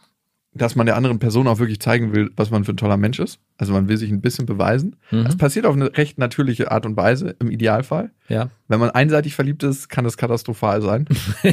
dass 0.55 0.75
man 0.75 0.85
der 0.85 0.95
anderen 0.95 1.17
Person 1.19 1.47
auch 1.47 1.57
wirklich 1.59 1.79
zeigen 1.79 2.13
will, 2.13 2.31
was 2.35 2.51
man 2.51 2.63
für 2.63 2.73
ein 2.73 2.77
toller 2.77 2.97
Mensch 2.97 3.19
ist. 3.19 3.39
Also 3.57 3.73
man 3.73 3.87
will 3.87 3.97
sich 3.97 4.11
ein 4.11 4.21
bisschen 4.21 4.45
beweisen. 4.45 4.95
Mhm. 5.11 5.23
Das 5.23 5.35
passiert 5.35 5.65
auf 5.65 5.75
eine 5.75 5.95
recht 5.97 6.17
natürliche 6.19 6.71
Art 6.71 6.85
und 6.85 6.95
Weise 6.95 7.35
im 7.39 7.49
Idealfall. 7.49 8.11
Ja. 8.29 8.49
Wenn 8.67 8.79
man 8.79 8.91
einseitig 8.91 9.33
verliebt 9.35 9.63
ist, 9.63 9.89
kann 9.89 10.03
das 10.03 10.17
katastrophal 10.17 10.81
sein. 10.81 11.07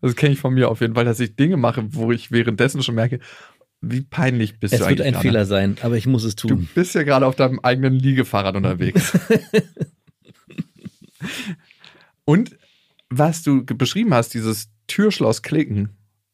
Das 0.00 0.16
kenne 0.16 0.32
ich 0.34 0.38
von 0.40 0.52
mir 0.54 0.68
auf 0.70 0.80
jeden 0.82 0.94
Fall, 0.94 1.04
dass 1.06 1.18
ich 1.20 1.34
Dinge 1.36 1.56
mache, 1.56 1.82
wo 1.94 2.12
ich 2.12 2.30
währenddessen 2.30 2.82
schon 2.82 2.94
merke, 2.94 3.20
wie 3.80 4.02
peinlich 4.02 4.58
bist 4.60 4.74
Es 4.74 4.80
du 4.80 4.86
wird 4.88 5.00
eigentlich 5.00 5.06
ein 5.06 5.12
gerade. 5.14 5.28
Fehler 5.28 5.44
sein, 5.46 5.76
aber 5.82 5.96
ich 5.96 6.06
muss 6.06 6.24
es 6.24 6.36
Du 6.36 6.48
tun. 6.48 6.68
bist 6.74 6.94
ja 6.94 7.02
gerade 7.04 7.26
auf 7.26 7.36
deinem 7.36 7.60
eigenen 7.62 7.94
Liegefahrrad 7.94 8.54
unterwegs. 8.56 9.18
Und 12.24 12.56
was 13.10 13.42
du 13.42 13.64
beschrieben 13.64 14.14
hast, 14.14 14.34
dieses 14.34 14.68
Türschloss 14.86 15.42
klicken, 15.42 15.90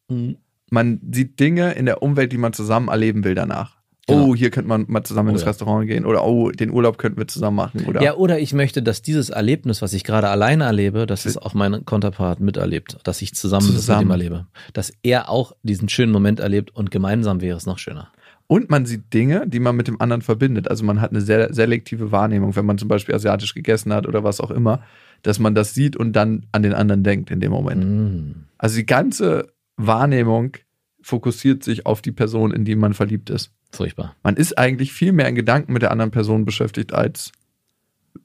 Mhm. 0.09 0.37
Man 0.71 0.99
sieht 1.11 1.39
Dinge 1.39 1.73
in 1.73 1.85
der 1.85 2.01
Umwelt, 2.01 2.31
die 2.31 2.37
man 2.37 2.53
zusammen 2.53 2.87
erleben 2.87 3.23
will 3.23 3.35
danach. 3.35 3.81
Genau. 4.07 4.29
Oh, 4.29 4.35
hier 4.35 4.49
könnte 4.49 4.67
man 4.67 4.85
mal 4.87 5.03
zusammen 5.03 5.29
in 5.29 5.35
Oh 5.35 5.37
das 5.37 5.43
ja. 5.43 5.49
Restaurant 5.49 5.87
gehen 5.87 6.05
oder 6.05 6.25
oh, 6.25 6.49
den 6.49 6.71
Urlaub 6.71 6.97
könnten 6.97 7.19
wir 7.19 7.27
zusammen 7.27 7.57
machen 7.57 7.85
oder 7.85 8.01
Ja, 8.01 8.15
oder 8.15 8.39
ich 8.39 8.51
möchte, 8.51 8.81
dass 8.81 9.03
dieses 9.03 9.29
Erlebnis, 9.29 9.83
was 9.83 9.93
ich 9.93 10.03
gerade 10.03 10.29
alleine 10.29 10.63
erlebe, 10.63 11.05
dass 11.05 11.25
es 11.25 11.37
auch 11.37 11.53
mein 11.53 11.85
Konterpart 11.85 12.39
miterlebt, 12.39 12.97
dass 13.03 13.21
ich 13.21 13.35
zusammen, 13.35 13.67
das 13.67 13.73
mit 13.73 13.81
Zusammen. 13.81 14.07
ihm 14.07 14.11
erlebe. 14.11 14.47
Dass 14.73 14.91
er 15.03 15.29
auch 15.29 15.53
diesen 15.61 15.87
schönen 15.87 16.11
Moment 16.11 16.39
erlebt 16.39 16.75
und 16.75 16.89
gemeinsam 16.89 17.41
wäre 17.41 17.57
es 17.57 17.67
noch 17.67 17.77
schöner. 17.77 18.11
Und 18.47 18.69
man 18.69 18.85
sieht 18.85 19.13
Dinge, 19.13 19.47
die 19.47 19.59
man 19.59 19.75
mit 19.75 19.87
dem 19.87 20.01
anderen 20.01 20.21
verbindet. 20.23 20.67
Also 20.67 20.83
man 20.83 20.99
hat 20.99 21.11
eine 21.11 21.21
sehr 21.21 21.53
selektive 21.53 22.11
Wahrnehmung, 22.11 22.55
wenn 22.55 22.65
man 22.65 22.77
zum 22.77 22.89
Beispiel 22.89 23.15
asiatisch 23.15 23.53
gegessen 23.53 23.93
hat 23.93 24.07
oder 24.07 24.23
was 24.23 24.41
auch 24.41 24.51
immer, 24.51 24.81
dass 25.21 25.39
man 25.39 25.53
das 25.53 25.73
sieht 25.73 25.95
und 25.95 26.13
dann 26.13 26.47
an 26.51 26.63
den 26.63 26.73
anderen 26.73 27.03
denkt 27.03 27.29
in 27.29 27.39
dem 27.39 27.51
Moment. 27.51 27.85
Mm. 27.85 28.31
Also 28.57 28.77
die 28.77 28.85
ganze 28.85 29.47
Wahrnehmung 29.87 30.57
fokussiert 31.01 31.63
sich 31.63 31.85
auf 31.85 32.01
die 32.01 32.11
Person, 32.11 32.51
in 32.51 32.65
die 32.65 32.75
man 32.75 32.93
verliebt 32.93 33.29
ist. 33.29 33.51
Furchtbar. 33.71 34.15
Man 34.23 34.35
ist 34.35 34.57
eigentlich 34.57 34.91
viel 34.91 35.11
mehr 35.13 35.27
in 35.27 35.35
Gedanken 35.35 35.73
mit 35.73 35.81
der 35.81 35.91
anderen 35.91 36.11
Person 36.11 36.45
beschäftigt 36.45 36.93
als 36.93 37.31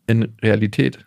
in 0.07 0.35
Realität. 0.43 1.05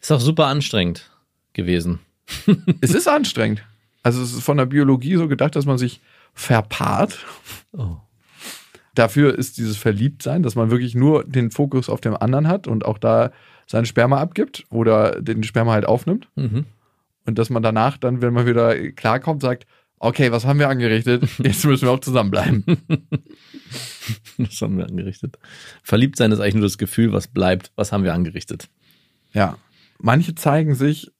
Ist 0.00 0.12
auch 0.12 0.20
super 0.20 0.46
anstrengend 0.46 1.10
gewesen. 1.52 2.00
es 2.80 2.94
ist 2.94 3.08
anstrengend. 3.08 3.62
Also 4.02 4.22
es 4.22 4.32
ist 4.32 4.42
von 4.42 4.56
der 4.56 4.66
Biologie 4.66 5.16
so 5.16 5.28
gedacht, 5.28 5.56
dass 5.56 5.66
man 5.66 5.78
sich 5.78 6.00
verpaart. 6.32 7.18
Oh. 7.72 7.96
Dafür 8.94 9.38
ist 9.38 9.58
dieses 9.58 9.76
Verliebtsein, 9.76 10.42
dass 10.42 10.54
man 10.54 10.70
wirklich 10.70 10.94
nur 10.94 11.24
den 11.24 11.50
Fokus 11.50 11.88
auf 11.88 12.00
dem 12.00 12.16
anderen 12.16 12.48
hat 12.48 12.66
und 12.66 12.84
auch 12.84 12.98
da 12.98 13.30
sein 13.66 13.84
Sperma 13.84 14.20
abgibt 14.20 14.64
oder 14.70 15.20
den 15.20 15.44
Sperma 15.44 15.72
halt 15.72 15.86
aufnimmt. 15.86 16.28
Mhm. 16.34 16.66
Und 17.30 17.38
dass 17.38 17.48
man 17.48 17.62
danach 17.62 17.96
dann, 17.96 18.22
wenn 18.22 18.34
man 18.34 18.44
wieder 18.44 18.90
klarkommt, 18.90 19.40
sagt, 19.40 19.64
okay, 20.00 20.32
was 20.32 20.44
haben 20.44 20.58
wir 20.58 20.68
angerichtet? 20.68 21.22
Jetzt 21.38 21.64
müssen 21.64 21.86
wir 21.86 21.92
auch 21.92 22.00
zusammenbleiben. 22.00 22.64
Das 24.38 24.60
haben 24.62 24.76
wir 24.78 24.86
angerichtet. 24.86 25.38
Verliebt 25.84 26.16
sein 26.16 26.32
ist 26.32 26.40
eigentlich 26.40 26.54
nur 26.54 26.64
das 26.64 26.78
Gefühl, 26.78 27.12
was 27.12 27.28
bleibt. 27.28 27.70
Was 27.76 27.92
haben 27.92 28.02
wir 28.02 28.14
angerichtet? 28.14 28.68
Ja. 29.32 29.58
Manche 29.98 30.34
zeigen 30.34 30.74
sich 30.74 31.12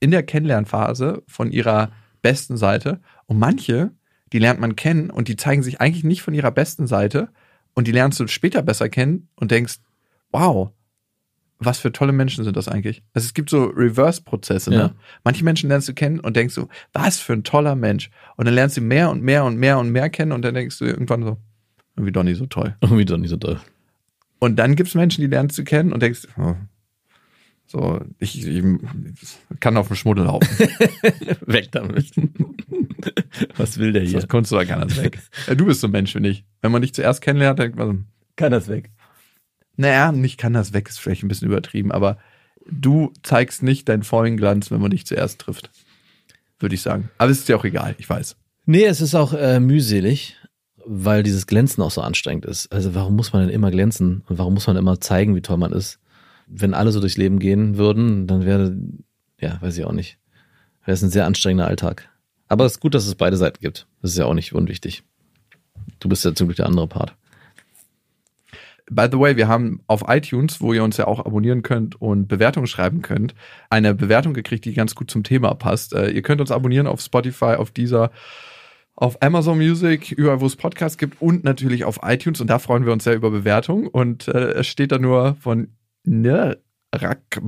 in 0.00 0.10
der 0.10 0.24
Kennenlernphase 0.24 1.22
von 1.28 1.52
ihrer 1.52 1.92
besten 2.22 2.56
Seite 2.56 3.00
und 3.26 3.38
manche, 3.38 3.92
die 4.32 4.40
lernt 4.40 4.58
man 4.58 4.74
kennen 4.74 5.10
und 5.10 5.28
die 5.28 5.36
zeigen 5.36 5.62
sich 5.62 5.80
eigentlich 5.80 6.02
nicht 6.02 6.22
von 6.22 6.34
ihrer 6.34 6.50
besten 6.50 6.88
Seite 6.88 7.28
und 7.74 7.86
die 7.86 7.92
lernst 7.92 8.18
du 8.18 8.26
später 8.26 8.62
besser 8.62 8.88
kennen 8.88 9.28
und 9.36 9.52
denkst, 9.52 9.76
wow, 10.32 10.72
was 11.60 11.78
für 11.78 11.92
tolle 11.92 12.12
Menschen 12.12 12.42
sind 12.42 12.56
das 12.56 12.68
eigentlich? 12.68 13.02
Also 13.12 13.26
es 13.26 13.34
gibt 13.34 13.50
so 13.50 13.64
Reverse-Prozesse. 13.64 14.70
Ne? 14.70 14.76
Ja. 14.76 14.94
Manche 15.24 15.44
Menschen 15.44 15.68
lernst 15.68 15.88
du 15.88 15.94
kennen 15.94 16.18
und 16.18 16.34
denkst 16.34 16.54
so, 16.54 16.68
was 16.92 17.18
für 17.20 17.34
ein 17.34 17.44
toller 17.44 17.76
Mensch. 17.76 18.10
Und 18.36 18.46
dann 18.46 18.54
lernst 18.54 18.78
du 18.78 18.80
mehr 18.80 19.10
und 19.10 19.22
mehr 19.22 19.44
und 19.44 19.56
mehr 19.56 19.78
und 19.78 19.90
mehr 19.90 20.08
kennen 20.08 20.32
und 20.32 20.42
dann 20.42 20.54
denkst 20.54 20.78
du 20.78 20.86
irgendwann 20.86 21.22
so, 21.22 21.36
irgendwie 21.96 22.12
doch 22.12 22.22
nicht 22.22 22.38
so 22.38 22.46
toll. 22.46 22.76
Irgendwie 22.80 23.04
doch 23.04 23.18
nicht 23.18 23.30
so 23.30 23.36
doll. 23.36 23.60
Und 24.38 24.56
dann 24.56 24.74
gibt 24.74 24.88
es 24.88 24.94
Menschen, 24.94 25.20
die 25.20 25.26
lernst 25.26 25.58
du 25.58 25.64
kennen 25.64 25.92
und 25.92 26.02
denkst, 26.02 26.26
oh, 26.38 26.54
so, 27.66 28.00
ich, 28.18 28.44
ich 28.44 28.64
kann 29.60 29.76
auf 29.76 29.86
dem 29.86 29.96
Schmuddel 29.96 30.24
laufen. 30.24 30.48
Weg 31.46 31.70
damit. 31.70 32.10
Was 33.56 33.78
will 33.78 33.92
der 33.92 34.02
hier? 34.02 34.14
Das 34.14 34.28
konntest 34.28 34.52
du 34.52 34.56
da 34.56 34.64
keiner 34.64 34.90
weg. 34.96 35.20
Du 35.56 35.66
bist 35.66 35.80
so 35.80 35.86
ein 35.86 35.92
Mensch, 35.92 36.12
finde 36.12 36.30
ich. 36.30 36.44
Wenn 36.62 36.72
man 36.72 36.82
dich 36.82 36.94
zuerst 36.94 37.20
kennenlernt, 37.20 37.58
denkt 37.58 37.76
man 37.76 37.86
so, 37.86 38.04
Kann 38.34 38.50
das 38.50 38.66
weg. 38.66 38.90
Naja, 39.76 40.12
nicht 40.12 40.38
kann 40.38 40.52
das 40.52 40.72
weg, 40.72 40.88
ist 40.88 40.98
vielleicht 40.98 41.22
ein 41.22 41.28
bisschen 41.28 41.48
übertrieben, 41.48 41.92
aber 41.92 42.18
du 42.70 43.12
zeigst 43.22 43.62
nicht 43.62 43.88
deinen 43.88 44.02
vollen 44.02 44.36
Glanz, 44.36 44.70
wenn 44.70 44.80
man 44.80 44.90
dich 44.90 45.06
zuerst 45.06 45.40
trifft. 45.40 45.70
Würde 46.58 46.74
ich 46.74 46.82
sagen. 46.82 47.10
Aber 47.18 47.30
es 47.30 47.38
ist 47.38 47.48
dir 47.48 47.56
auch 47.56 47.64
egal, 47.64 47.94
ich 47.98 48.08
weiß. 48.08 48.36
Nee, 48.66 48.84
es 48.84 49.00
ist 49.00 49.14
auch 49.14 49.32
äh, 49.32 49.58
mühselig, 49.58 50.36
weil 50.84 51.22
dieses 51.22 51.46
Glänzen 51.46 51.82
auch 51.82 51.90
so 51.90 52.02
anstrengend 52.02 52.44
ist. 52.44 52.70
Also 52.72 52.94
warum 52.94 53.16
muss 53.16 53.32
man 53.32 53.42
denn 53.42 53.54
immer 53.54 53.70
glänzen? 53.70 54.22
Und 54.28 54.38
warum 54.38 54.54
muss 54.54 54.66
man 54.66 54.76
immer 54.76 55.00
zeigen, 55.00 55.34
wie 55.34 55.40
toll 55.40 55.56
man 55.56 55.72
ist? 55.72 55.98
Wenn 56.46 56.74
alle 56.74 56.92
so 56.92 57.00
durchs 57.00 57.16
Leben 57.16 57.38
gehen 57.38 57.78
würden, 57.78 58.26
dann 58.26 58.44
wäre, 58.44 58.76
ja, 59.40 59.60
weiß 59.62 59.78
ich 59.78 59.84
auch 59.84 59.92
nicht, 59.92 60.18
wäre 60.84 60.94
es 60.94 61.02
ein 61.02 61.10
sehr 61.10 61.26
anstrengender 61.26 61.66
Alltag. 61.66 62.08
Aber 62.48 62.66
es 62.66 62.72
ist 62.72 62.80
gut, 62.80 62.94
dass 62.94 63.06
es 63.06 63.14
beide 63.14 63.36
Seiten 63.36 63.60
gibt. 63.60 63.86
Das 64.02 64.10
ist 64.10 64.18
ja 64.18 64.26
auch 64.26 64.34
nicht 64.34 64.52
unwichtig. 64.52 65.04
Du 66.00 66.08
bist 66.08 66.24
ja 66.24 66.34
zum 66.34 66.48
Glück 66.48 66.56
der 66.56 66.66
andere 66.66 66.88
Part. 66.88 67.14
By 68.90 69.06
the 69.10 69.18
way, 69.18 69.36
wir 69.36 69.46
haben 69.46 69.80
auf 69.86 70.04
iTunes, 70.08 70.60
wo 70.60 70.72
ihr 70.72 70.82
uns 70.82 70.96
ja 70.96 71.06
auch 71.06 71.24
abonnieren 71.24 71.62
könnt 71.62 72.00
und 72.00 72.26
Bewertungen 72.26 72.66
schreiben 72.66 73.02
könnt, 73.02 73.34
eine 73.70 73.94
Bewertung 73.94 74.34
gekriegt, 74.34 74.64
die 74.64 74.74
ganz 74.74 74.96
gut 74.96 75.10
zum 75.10 75.22
Thema 75.22 75.54
passt. 75.54 75.94
Äh, 75.94 76.10
ihr 76.10 76.22
könnt 76.22 76.40
uns 76.40 76.50
abonnieren 76.50 76.88
auf 76.88 77.00
Spotify, 77.00 77.54
auf 77.56 77.70
dieser, 77.70 78.10
auf 78.96 79.22
Amazon 79.22 79.58
Music, 79.58 80.10
überall 80.10 80.40
wo 80.40 80.46
es 80.46 80.56
Podcasts 80.56 80.98
gibt 80.98 81.22
und 81.22 81.44
natürlich 81.44 81.84
auf 81.84 82.00
iTunes. 82.02 82.40
Und 82.40 82.48
da 82.48 82.58
freuen 82.58 82.84
wir 82.84 82.92
uns 82.92 83.04
sehr 83.04 83.14
über 83.14 83.30
Bewertungen. 83.30 83.86
Und 83.86 84.26
äh, 84.26 84.54
es 84.54 84.66
steht 84.66 84.90
da 84.90 84.98
nur 84.98 85.36
von 85.40 85.68
ne, 86.04 86.58
Rack. 86.92 87.40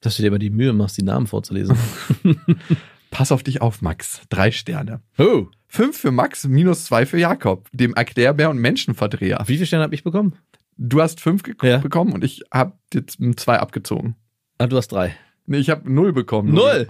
Dass 0.00 0.16
du 0.16 0.22
dir 0.22 0.28
immer 0.28 0.38
die 0.38 0.50
Mühe 0.50 0.72
machst, 0.72 0.96
die 0.96 1.02
Namen 1.02 1.26
vorzulesen. 1.26 1.76
Pass 3.14 3.30
auf 3.32 3.42
dich 3.44 3.62
auf, 3.62 3.80
Max. 3.80 4.22
Drei 4.28 4.50
Sterne. 4.50 5.00
Oh, 5.18 5.46
Fünf 5.68 5.96
für 5.98 6.10
Max, 6.10 6.46
minus 6.46 6.84
zwei 6.84 7.06
für 7.06 7.18
Jakob, 7.18 7.68
dem 7.72 7.94
Erklärbär 7.94 8.50
und 8.50 8.58
Menschenverdreher. 8.58 9.38
wie 9.46 9.54
viele 9.54 9.66
Sterne 9.66 9.84
habe 9.84 9.94
ich 9.94 10.04
bekommen? 10.04 10.36
Du 10.76 11.00
hast 11.00 11.20
fünf 11.20 11.42
Ja. 11.62 11.78
bekommen 11.78 12.12
und 12.12 12.22
ich 12.24 12.42
habe 12.52 12.72
jetzt 12.92 13.18
zwei 13.36 13.58
abgezogen. 13.60 14.16
Ah, 14.58 14.66
du 14.66 14.76
hast 14.76 14.88
drei. 14.88 15.14
Nee, 15.46 15.58
ich 15.58 15.70
habe 15.70 15.92
null 15.92 16.12
bekommen. 16.12 16.52
Null? 16.52 16.88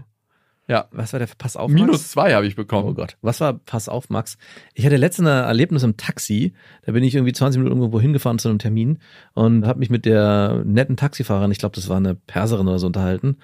Ja. 0.66 0.86
Was 0.92 1.12
war 1.12 1.20
der 1.20 1.28
Pass 1.36 1.56
auf? 1.56 1.70
Max? 1.70 1.80
Minus 1.80 2.10
zwei 2.10 2.34
habe 2.34 2.46
ich 2.46 2.56
bekommen. 2.56 2.88
Oh 2.88 2.94
Gott. 2.94 3.16
Was 3.20 3.40
war, 3.40 3.52
pass 3.54 3.88
auf, 3.90 4.08
Max. 4.08 4.38
Ich 4.74 4.86
hatte 4.86 4.96
letztens 4.96 5.28
ein 5.28 5.44
Erlebnis 5.44 5.82
im 5.82 5.96
Taxi. 5.98 6.54
Da 6.86 6.92
bin 6.92 7.04
ich 7.04 7.14
irgendwie 7.14 7.32
20 7.34 7.58
Minuten 7.60 7.80
irgendwo 7.80 8.00
hingefahren 8.00 8.38
zu 8.38 8.48
einem 8.48 8.58
Termin 8.58 8.98
und 9.34 9.66
habe 9.66 9.78
mich 9.78 9.90
mit 9.90 10.06
der 10.06 10.62
netten 10.64 10.96
Taxifahrerin, 10.96 11.50
ich 11.50 11.58
glaube, 11.58 11.74
das 11.74 11.88
war 11.90 11.98
eine 11.98 12.14
Perserin 12.14 12.66
oder 12.68 12.78
so, 12.78 12.86
unterhalten. 12.86 13.36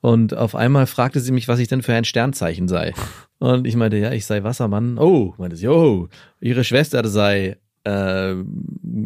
Und 0.00 0.34
auf 0.36 0.54
einmal 0.54 0.86
fragte 0.86 1.20
sie 1.20 1.32
mich, 1.32 1.48
was 1.48 1.58
ich 1.58 1.68
denn 1.68 1.82
für 1.82 1.94
ein 1.94 2.04
Sternzeichen 2.04 2.68
sei. 2.68 2.94
Und 3.38 3.66
ich 3.66 3.76
meinte, 3.76 3.96
ja, 3.96 4.12
ich 4.12 4.26
sei 4.26 4.42
Wassermann. 4.42 4.98
Oh, 4.98 5.34
meinte 5.38 5.56
sie, 5.56 5.68
oh, 5.68 6.08
ihre 6.40 6.64
Schwester 6.64 7.06
sei, 7.08 7.56
äh, 7.84 8.34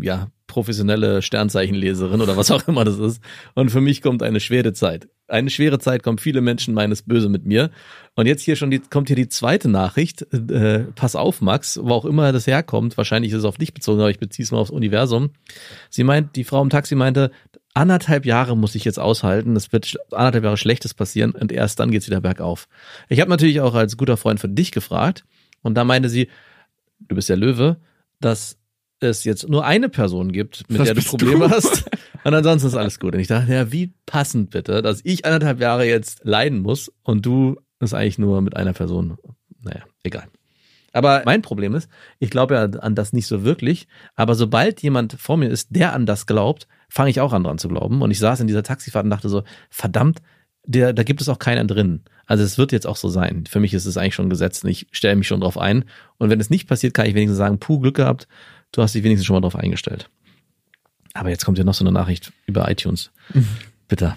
ja, 0.02 0.28
professionelle 0.50 1.22
Sternzeichenleserin 1.22 2.20
oder 2.20 2.36
was 2.36 2.50
auch 2.50 2.66
immer 2.66 2.84
das 2.84 2.98
ist. 2.98 3.22
Und 3.54 3.70
für 3.70 3.80
mich 3.80 4.02
kommt 4.02 4.22
eine 4.22 4.40
schwere 4.40 4.72
Zeit. 4.72 5.08
Eine 5.28 5.48
schwere 5.48 5.78
Zeit 5.78 6.02
kommt 6.02 6.20
viele 6.20 6.40
Menschen 6.40 6.74
meines 6.74 7.02
böse 7.02 7.28
mit 7.28 7.46
mir. 7.46 7.70
Und 8.16 8.26
jetzt 8.26 8.42
hier 8.42 8.56
schon 8.56 8.72
die, 8.72 8.80
kommt 8.80 9.06
hier 9.06 9.16
die 9.16 9.28
zweite 9.28 9.68
Nachricht. 9.68 10.22
Äh, 10.32 10.86
pass 10.96 11.14
auf, 11.14 11.40
Max, 11.40 11.78
wo 11.80 11.92
auch 11.92 12.04
immer 12.04 12.32
das 12.32 12.48
herkommt. 12.48 12.96
Wahrscheinlich 12.96 13.30
ist 13.30 13.38
es 13.38 13.44
auf 13.44 13.58
dich 13.58 13.72
bezogen, 13.72 14.00
aber 14.00 14.10
ich 14.10 14.18
beziehe 14.18 14.42
es 14.42 14.50
mal 14.50 14.58
aufs 14.58 14.70
Universum. 14.70 15.30
Sie 15.88 16.02
meint, 16.02 16.34
die 16.34 16.42
Frau 16.42 16.60
im 16.60 16.70
Taxi 16.70 16.96
meinte, 16.96 17.30
anderthalb 17.74 18.26
Jahre 18.26 18.56
muss 18.56 18.74
ich 18.74 18.84
jetzt 18.84 18.98
aushalten. 18.98 19.56
Es 19.56 19.72
wird 19.72 19.96
anderthalb 20.10 20.44
Jahre 20.44 20.56
Schlechtes 20.56 20.94
passieren 20.94 21.32
und 21.32 21.52
erst 21.52 21.78
dann 21.80 21.90
geht's 21.90 22.06
wieder 22.06 22.20
bergauf. 22.20 22.68
Ich 23.08 23.20
habe 23.20 23.30
natürlich 23.30 23.60
auch 23.60 23.74
als 23.74 23.96
guter 23.96 24.16
Freund 24.16 24.40
für 24.40 24.48
dich 24.48 24.72
gefragt 24.72 25.24
und 25.62 25.74
da 25.74 25.84
meinte 25.84 26.08
sie, 26.08 26.28
du 27.00 27.14
bist 27.14 27.28
der 27.28 27.36
Löwe, 27.36 27.76
dass 28.20 28.58
es 29.00 29.24
jetzt 29.24 29.48
nur 29.48 29.64
eine 29.64 29.88
Person 29.88 30.30
gibt, 30.32 30.68
mit 30.68 30.80
Das 30.80 30.86
der 30.86 30.94
du 30.94 31.02
Probleme 31.02 31.48
du. 31.48 31.50
hast. 31.50 31.88
Und 32.22 32.34
ansonsten 32.34 32.68
ist 32.68 32.74
alles 32.74 33.00
gut. 33.00 33.14
Und 33.14 33.20
ich 33.20 33.28
dachte, 33.28 33.50
ja, 33.50 33.72
wie 33.72 33.94
passend 34.04 34.50
bitte, 34.50 34.82
dass 34.82 35.00
ich 35.04 35.24
anderthalb 35.24 35.58
Jahre 35.58 35.86
jetzt 35.86 36.20
leiden 36.22 36.60
muss 36.60 36.92
und 37.02 37.24
du 37.24 37.56
es 37.78 37.94
eigentlich 37.94 38.18
nur 38.18 38.42
mit 38.42 38.56
einer 38.56 38.74
Person. 38.74 39.16
Naja, 39.62 39.84
egal. 40.02 40.28
Aber 40.92 41.22
mein 41.24 41.40
Problem 41.40 41.74
ist, 41.74 41.88
ich 42.18 42.30
glaube 42.30 42.54
ja 42.54 42.64
an 42.64 42.94
das 42.94 43.12
nicht 43.12 43.26
so 43.26 43.44
wirklich, 43.44 43.86
aber 44.16 44.34
sobald 44.34 44.82
jemand 44.82 45.14
vor 45.14 45.36
mir 45.36 45.48
ist, 45.48 45.68
der 45.70 45.94
an 45.94 46.04
das 46.04 46.26
glaubt, 46.26 46.66
fange 46.90 47.10
ich 47.10 47.20
auch 47.20 47.32
an 47.32 47.44
dran 47.44 47.58
zu 47.58 47.68
glauben. 47.68 48.02
Und 48.02 48.10
ich 48.10 48.18
saß 48.18 48.40
in 48.40 48.46
dieser 48.46 48.62
Taxifahrt 48.62 49.04
und 49.04 49.10
dachte 49.10 49.28
so, 49.28 49.44
verdammt, 49.70 50.20
der, 50.64 50.92
da 50.92 51.02
gibt 51.02 51.20
es 51.20 51.28
auch 51.28 51.38
keinen 51.38 51.68
drin. 51.68 52.02
Also 52.26 52.44
es 52.44 52.58
wird 52.58 52.72
jetzt 52.72 52.86
auch 52.86 52.96
so 52.96 53.08
sein. 53.08 53.44
Für 53.48 53.60
mich 53.60 53.72
ist 53.72 53.86
es 53.86 53.96
eigentlich 53.96 54.14
schon 54.14 54.30
gesetzt 54.30 54.64
und 54.64 54.70
ich 54.70 54.86
stelle 54.92 55.16
mich 55.16 55.26
schon 55.26 55.40
drauf 55.40 55.56
ein. 55.56 55.84
Und 56.18 56.30
wenn 56.30 56.40
es 56.40 56.50
nicht 56.50 56.68
passiert, 56.68 56.94
kann 56.94 57.06
ich 57.06 57.14
wenigstens 57.14 57.38
sagen, 57.38 57.58
puh, 57.58 57.80
Glück 57.80 57.96
gehabt, 57.96 58.28
du 58.72 58.82
hast 58.82 58.94
dich 58.94 59.02
wenigstens 59.02 59.26
schon 59.26 59.34
mal 59.34 59.40
drauf 59.40 59.56
eingestellt. 59.56 60.10
Aber 61.14 61.30
jetzt 61.30 61.44
kommt 61.44 61.58
ja 61.58 61.64
noch 61.64 61.74
so 61.74 61.84
eine 61.84 61.92
Nachricht 61.92 62.32
über 62.46 62.70
iTunes. 62.70 63.10
Bitte. 63.88 64.16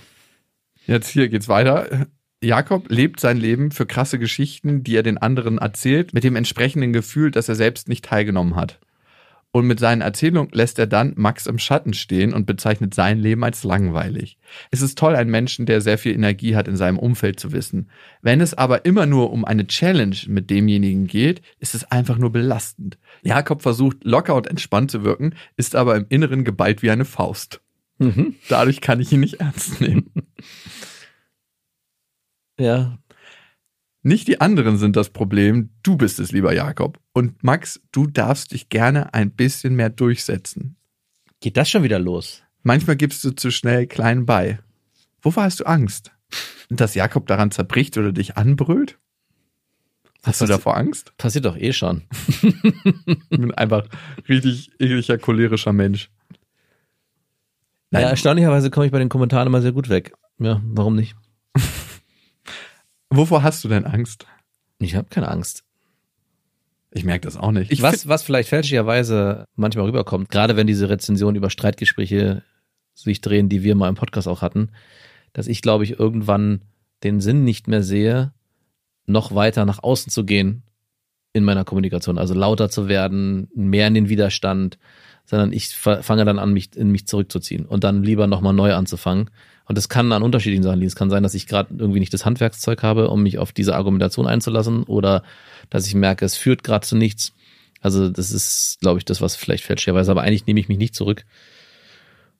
Jetzt 0.85 1.09
hier 1.09 1.29
geht's 1.29 1.47
weiter. 1.47 2.07
Jakob 2.43 2.91
lebt 2.91 3.19
sein 3.19 3.37
Leben 3.37 3.71
für 3.71 3.85
krasse 3.85 4.19
Geschichten, 4.19 4.83
die 4.83 4.95
er 4.95 5.03
den 5.03 5.17
anderen 5.17 5.57
erzählt, 5.57 6.13
mit 6.13 6.23
dem 6.23 6.35
entsprechenden 6.35 6.91
Gefühl, 6.91 7.31
dass 7.31 7.47
er 7.47 7.55
selbst 7.55 7.87
nicht 7.87 8.05
teilgenommen 8.05 8.55
hat. 8.55 8.79
Und 9.55 9.67
mit 9.67 9.79
seinen 9.79 10.01
Erzählungen 10.01 10.49
lässt 10.51 10.79
er 10.79 10.87
dann 10.87 11.13
Max 11.15 11.45
im 11.45 11.59
Schatten 11.59 11.93
stehen 11.93 12.33
und 12.33 12.47
bezeichnet 12.47 12.95
sein 12.95 13.19
Leben 13.19 13.43
als 13.43 13.63
langweilig. 13.63 14.39
Es 14.71 14.81
ist 14.81 14.97
toll, 14.97 15.15
einen 15.15 15.29
Menschen, 15.29 15.67
der 15.67 15.79
sehr 15.79 15.99
viel 15.99 16.15
Energie 16.15 16.55
hat, 16.55 16.67
in 16.67 16.75
seinem 16.75 16.97
Umfeld 16.97 17.39
zu 17.39 17.51
wissen. 17.51 17.91
Wenn 18.23 18.41
es 18.41 18.55
aber 18.55 18.83
immer 18.85 19.05
nur 19.05 19.31
um 19.31 19.45
eine 19.45 19.67
Challenge 19.67 20.17
mit 20.25 20.49
demjenigen 20.49 21.05
geht, 21.05 21.43
ist 21.59 21.75
es 21.75 21.83
einfach 21.91 22.17
nur 22.17 22.31
belastend. 22.31 22.97
Jakob 23.21 23.61
versucht 23.61 23.97
locker 24.03 24.33
und 24.33 24.47
entspannt 24.47 24.89
zu 24.89 25.03
wirken, 25.03 25.35
ist 25.55 25.75
aber 25.75 25.97
im 25.97 26.07
Inneren 26.09 26.45
geballt 26.45 26.81
wie 26.81 26.89
eine 26.89 27.05
Faust. 27.05 27.61
Mhm. 27.99 28.33
Dadurch 28.49 28.81
kann 28.81 28.99
ich 28.99 29.11
ihn 29.11 29.19
nicht 29.19 29.35
ernst 29.35 29.79
nehmen. 29.79 30.11
Ja, 32.59 32.99
Nicht 34.05 34.27
die 34.27 34.41
anderen 34.41 34.77
sind 34.77 34.97
das 34.97 35.09
Problem, 35.09 35.69
du 35.81 35.95
bist 35.95 36.19
es, 36.19 36.33
lieber 36.33 36.53
Jakob. 36.53 36.99
Und 37.13 37.41
Max, 37.43 37.81
du 37.93 38.05
darfst 38.05 38.51
dich 38.51 38.67
gerne 38.67 39.13
ein 39.13 39.31
bisschen 39.31 39.75
mehr 39.75 39.89
durchsetzen. 39.89 40.75
geht 41.39 41.55
das 41.55 41.69
schon 41.69 41.83
wieder 41.83 41.99
los? 41.99 42.43
Manchmal 42.63 42.97
gibst 42.97 43.23
du 43.23 43.31
zu 43.31 43.49
schnell 43.49 43.87
klein 43.87 44.25
bei. 44.25 44.59
Wovor 45.21 45.43
hast 45.43 45.61
du 45.61 45.65
Angst? 45.65 46.11
Dass 46.69 46.95
Jakob 46.95 47.27
daran 47.27 47.51
zerbricht 47.51 47.97
oder 47.97 48.11
dich 48.11 48.35
anbrüllt? 48.37 48.97
Hast 50.23 50.41
du 50.41 50.45
davor 50.45 50.77
Angst? 50.77 51.15
Passiert 51.17 51.45
doch 51.45 51.57
eh 51.57 51.73
schon. 51.73 52.03
Ich 53.29 53.39
bin 53.39 53.51
einfach 53.53 53.87
richtig 54.29 54.71
ekliger, 54.79 55.17
cholerischer 55.17 55.73
Mensch. 55.73 56.09
Ja, 57.91 57.99
Nein, 57.99 58.03
erstaunlicherweise 58.09 58.69
komme 58.69 58.85
ich 58.85 58.91
bei 58.91 58.99
den 58.99 59.09
Kommentaren 59.09 59.47
immer 59.47 59.61
sehr 59.61 59.71
gut 59.73 59.89
weg. 59.89 60.13
Ja, 60.39 60.61
warum 60.65 60.95
nicht? 60.95 61.15
Wovor 63.17 63.43
hast 63.43 63.63
du 63.63 63.67
denn 63.67 63.85
Angst? 63.85 64.25
Ich 64.79 64.95
habe 64.95 65.07
keine 65.09 65.29
Angst. 65.29 65.63
Ich 66.91 67.03
merke 67.03 67.25
das 67.25 67.37
auch 67.37 67.51
nicht. 67.51 67.71
Ich 67.71 67.81
was, 67.81 68.07
was 68.07 68.23
vielleicht 68.23 68.49
fälschlicherweise 68.49 69.45
manchmal 69.55 69.85
rüberkommt, 69.85 70.29
gerade 70.29 70.55
wenn 70.55 70.67
diese 70.67 70.89
Rezensionen 70.89 71.35
über 71.35 71.49
Streitgespräche 71.49 72.43
sich 72.93 73.21
drehen, 73.21 73.49
die 73.49 73.63
wir 73.63 73.75
mal 73.75 73.89
im 73.89 73.95
Podcast 73.95 74.27
auch 74.27 74.41
hatten, 74.41 74.69
dass 75.33 75.47
ich, 75.47 75.61
glaube 75.63 75.83
ich, 75.83 75.99
irgendwann 75.99 76.61
den 77.03 77.19
Sinn 77.19 77.43
nicht 77.43 77.67
mehr 77.67 77.81
sehe, 77.81 78.31
noch 79.05 79.33
weiter 79.33 79.65
nach 79.65 79.81
außen 79.81 80.11
zu 80.11 80.23
gehen 80.23 80.63
in 81.33 81.43
meiner 81.43 81.65
Kommunikation, 81.65 82.19
also 82.19 82.35
lauter 82.35 82.69
zu 82.69 82.87
werden, 82.87 83.49
mehr 83.55 83.87
in 83.87 83.95
den 83.95 84.09
Widerstand, 84.09 84.77
sondern 85.25 85.51
ich 85.51 85.69
fange 85.75 86.25
dann 86.25 86.37
an, 86.37 86.53
mich 86.53 86.75
in 86.75 86.91
mich 86.91 87.07
zurückzuziehen 87.07 87.65
und 87.65 87.83
dann 87.83 88.03
lieber 88.03 88.27
nochmal 88.27 88.53
neu 88.53 88.73
anzufangen. 88.73 89.31
Und 89.65 89.77
das 89.77 89.89
kann 89.89 90.11
an 90.11 90.23
unterschiedlichen 90.23 90.63
Sachen 90.63 90.79
liegen. 90.79 90.87
Es 90.87 90.95
kann 90.95 91.09
sein, 91.09 91.23
dass 91.23 91.33
ich 91.33 91.47
gerade 91.47 91.73
irgendwie 91.77 91.99
nicht 91.99 92.13
das 92.13 92.25
Handwerkszeug 92.25 92.83
habe, 92.83 93.09
um 93.09 93.23
mich 93.23 93.37
auf 93.37 93.51
diese 93.51 93.75
Argumentation 93.75 94.27
einzulassen 94.27 94.83
oder 94.83 95.23
dass 95.69 95.87
ich 95.87 95.95
merke, 95.95 96.25
es 96.25 96.35
führt 96.35 96.63
gerade 96.63 96.85
zu 96.85 96.95
nichts. 96.95 97.33
Also 97.81 98.09
das 98.09 98.31
ist, 98.31 98.79
glaube 98.81 98.99
ich, 98.99 99.05
das, 99.05 99.21
was 99.21 99.35
vielleicht 99.35 99.63
fälschlicherweise, 99.63 100.11
aber 100.11 100.21
eigentlich 100.21 100.45
nehme 100.45 100.59
ich 100.59 100.69
mich 100.69 100.77
nicht 100.77 100.95
zurück. 100.95 101.25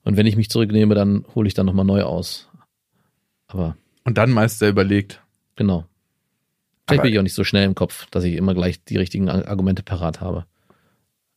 Und 0.02 0.16
wenn 0.16 0.26
ich 0.26 0.36
mich 0.36 0.50
zurücknehme, 0.50 0.94
dann 0.94 1.24
hole 1.34 1.48
ich 1.48 1.54
dann 1.54 1.66
nochmal 1.66 1.86
neu 1.86 2.02
aus. 2.02 2.50
Aber. 3.46 3.76
Und 4.04 4.18
dann 4.18 4.30
meist 4.30 4.58
sehr 4.58 4.68
überlegt. 4.68 5.22
Genau. 5.56 5.86
Vielleicht 6.86 7.02
bin 7.02 7.12
ich 7.12 7.18
auch 7.18 7.22
nicht 7.22 7.34
so 7.34 7.44
schnell 7.44 7.64
im 7.64 7.74
Kopf, 7.74 8.06
dass 8.10 8.24
ich 8.24 8.34
immer 8.34 8.54
gleich 8.54 8.84
die 8.84 8.98
richtigen 8.98 9.30
Argumente 9.30 9.82
parat 9.82 10.20
habe. 10.20 10.44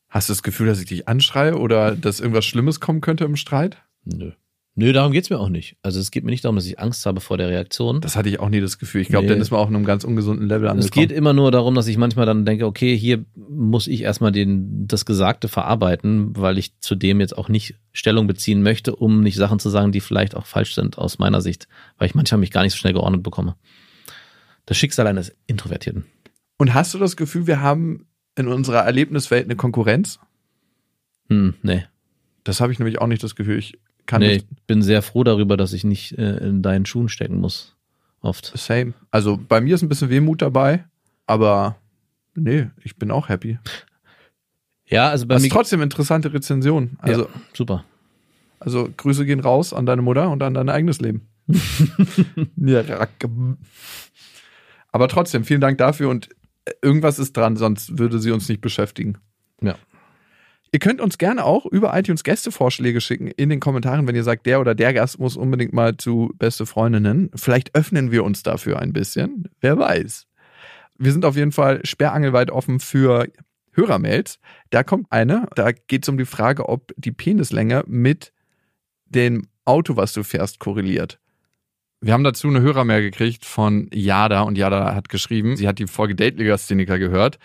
Hast 0.10 0.28
du 0.28 0.34
das 0.34 0.44
Gefühl, 0.44 0.68
dass 0.68 0.80
ich 0.80 0.88
dich 0.88 1.08
anschreie 1.08 1.58
oder 1.58 1.96
dass 1.96 2.20
irgendwas 2.20 2.46
Schlimmes 2.46 2.82
kommen 2.82 3.00
könnte 3.00 3.24
im 3.24 3.38
Streit? 3.38 3.78
Nö. 4.04 4.32
Nö, 4.80 4.94
darum 4.94 5.12
geht's 5.12 5.32
mir 5.32 5.40
auch 5.40 5.50
nicht. 5.50 5.76
Also 5.82 6.00
es 6.00 6.12
geht 6.12 6.24
mir 6.24 6.30
nicht 6.30 6.46
darum, 6.46 6.56
dass 6.56 6.68
ich 6.68 6.80
Angst 6.80 7.08
habe 7.08 7.20
vor 7.20 7.40
der 7.40 7.50
Reaktion. 7.50 8.00
Das 8.00 8.16
hatte 8.16 8.30
ich 8.30 8.40
auch 8.40 8.50
nie 8.50 8.62
das 8.62 8.78
Gefühl. 8.78 9.02
Ich 9.02 9.08
glaube, 9.08 9.26
nee. 9.26 9.34
dann 9.34 9.42
ist 9.42 9.50
man 9.50 9.60
auf 9.60 9.70
einem 9.70 9.86
ganz 9.86 10.04
ungesunden 10.04 10.48
Level 10.48 10.68
angekommen. 10.68 10.86
Es 10.86 10.92
geht 10.92 11.12
immer 11.12 11.34
nur 11.34 11.50
darum, 11.52 11.74
dass 11.74 11.88
ich 11.88 11.98
manchmal 11.98 12.28
dann 12.28 12.46
denke, 12.46 12.68
okay, 12.68 12.96
hier 12.96 13.26
muss 13.36 13.88
ich 13.88 14.04
erstmal 14.04 14.32
den, 14.32 14.88
das 14.88 15.06
Gesagte 15.06 15.48
verarbeiten, 15.48 16.38
weil 16.38 16.60
ich 16.60 16.80
zu 16.80 16.94
dem 16.94 17.20
jetzt 17.22 17.36
auch 17.36 17.50
nicht 17.50 17.74
Stellung 17.92 18.28
beziehen 18.28 18.62
möchte, 18.62 18.96
um 18.96 19.24
nicht 19.24 19.38
Sachen 19.38 19.58
zu 19.58 19.70
sagen, 19.70 19.92
die 19.92 20.00
vielleicht 20.00 20.36
auch 20.36 20.46
falsch 20.46 20.76
sind 20.76 21.00
aus 21.00 21.18
meiner 21.18 21.42
Sicht, 21.42 21.68
weil 21.98 22.08
ich 22.08 22.14
manchmal 22.14 22.40
mich 22.40 22.52
gar 22.52 22.62
nicht 22.62 22.74
so 22.74 22.78
schnell 22.78 22.94
geordnet 22.94 23.24
bekomme. 23.24 23.56
Das 24.68 24.78
Schicksal 24.78 25.08
eines 25.08 25.36
Introvertierten. 25.48 26.06
Und 26.60 26.76
hast 26.76 26.94
du 26.94 27.00
das 27.00 27.18
Gefühl, 27.18 27.48
wir 27.48 27.62
haben 27.62 28.06
in 28.36 28.48
unserer 28.48 28.82
Erlebniswelt 28.82 29.46
eine 29.46 29.56
Konkurrenz? 29.56 30.20
Hm, 31.30 31.56
nee. 31.64 31.84
Das 32.44 32.62
habe 32.62 32.72
ich 32.72 32.78
nämlich 32.78 33.02
auch 33.02 33.08
nicht 33.08 33.24
das 33.24 33.36
Gefühl. 33.36 33.58
Ich 33.58 33.80
kann 34.08 34.22
nee, 34.22 34.38
ich 34.38 34.46
bin 34.66 34.82
sehr 34.82 35.02
froh 35.02 35.24
darüber, 35.24 35.58
dass 35.58 35.74
ich 35.74 35.84
nicht 35.84 36.18
äh, 36.18 36.38
in 36.38 36.62
deinen 36.62 36.86
Schuhen 36.86 37.10
stecken 37.10 37.40
muss. 37.40 37.76
Oft. 38.22 38.52
Same. 38.58 38.94
Also 39.12 39.38
bei 39.38 39.62
mir 39.62 39.76
ist 39.76 39.84
ein 39.84 39.90
bisschen 39.90 40.10
Wehmut 40.10 40.42
dabei, 40.42 40.86
aber 41.28 41.76
nee, 42.36 42.68
ich 42.84 42.96
bin 42.96 43.12
auch 43.12 43.30
happy. 43.30 43.60
Ja, 44.88 45.10
also 45.10 45.28
bei 45.28 45.36
das 45.36 45.44
mir. 45.44 45.48
ist 45.48 45.54
trotzdem 45.54 45.82
interessante 45.82 46.34
Rezension. 46.34 46.98
Also, 47.00 47.24
ja, 47.24 47.30
super. 47.54 47.84
Also 48.60 48.90
Grüße 48.96 49.26
gehen 49.26 49.40
raus 49.40 49.74
an 49.74 49.86
deine 49.86 50.02
Mutter 50.02 50.30
und 50.32 50.42
an 50.42 50.54
dein 50.56 50.70
eigenes 50.70 51.00
Leben. 51.00 51.28
ja, 52.56 52.84
aber 54.92 55.08
trotzdem, 55.08 55.44
vielen 55.44 55.62
Dank 55.62 55.78
dafür 55.78 56.10
und 56.10 56.30
irgendwas 56.82 57.20
ist 57.20 57.38
dran, 57.38 57.56
sonst 57.56 57.98
würde 57.98 58.20
sie 58.20 58.32
uns 58.32 58.50
nicht 58.50 58.62
beschäftigen. 58.62 59.18
Ja. 59.62 59.76
Ihr 60.78 60.80
könnt 60.80 61.02
uns 61.02 61.18
gerne 61.18 61.44
auch 61.44 61.66
über 61.66 61.98
iTunes 61.98 62.24
Gästevorschläge 62.24 63.02
schicken 63.02 63.30
in 63.30 63.50
den 63.50 63.60
Kommentaren, 63.60 64.06
wenn 64.06 64.14
ihr 64.14 64.24
sagt, 64.24 64.46
der 64.46 64.62
oder 64.62 64.76
der 64.76 64.94
Gast 64.94 65.18
muss 65.18 65.36
unbedingt 65.36 65.74
mal 65.74 65.98
zu 65.98 66.32
beste 66.36 66.68
Freundinnen. 66.68 67.32
Vielleicht 67.34 67.74
öffnen 67.74 68.12
wir 68.12 68.24
uns 68.24 68.44
dafür 68.44 68.78
ein 68.78 68.94
bisschen. 68.94 69.50
Wer 69.60 69.80
weiß. 69.80 70.28
Wir 71.00 71.12
sind 71.12 71.26
auf 71.26 71.36
jeden 71.36 71.52
Fall 71.52 71.84
sperrangelweit 71.84 72.52
offen 72.52 72.80
für 72.80 73.28
Hörermails. 73.72 74.38
Da 74.70 74.84
kommt 74.84 75.08
eine, 75.10 75.48
da 75.56 75.72
geht 75.72 76.04
es 76.04 76.10
um 76.10 76.20
die 76.20 76.26
Frage, 76.26 76.70
ob 76.70 76.94
die 76.96 77.12
Penislänge 77.12 77.84
mit 77.88 78.32
dem 79.08 79.48
Auto, 79.66 79.96
was 79.96 80.14
du 80.14 80.22
fährst, 80.22 80.60
korreliert. 80.60 81.20
Wir 82.02 82.14
haben 82.14 82.24
dazu 82.24 82.50
eine 82.50 82.62
Hörermail 82.62 83.02
gekriegt 83.02 83.46
von 83.46 83.90
Jada 83.92 84.42
und 84.42 84.60
Jada 84.60 84.94
hat 84.94 85.10
geschrieben, 85.10 85.58
sie 85.58 85.68
hat 85.68 85.80
die 85.80 85.88
Folge 85.88 86.14
Dateliga-Szeniker 86.14 87.00
gehört 87.00 87.40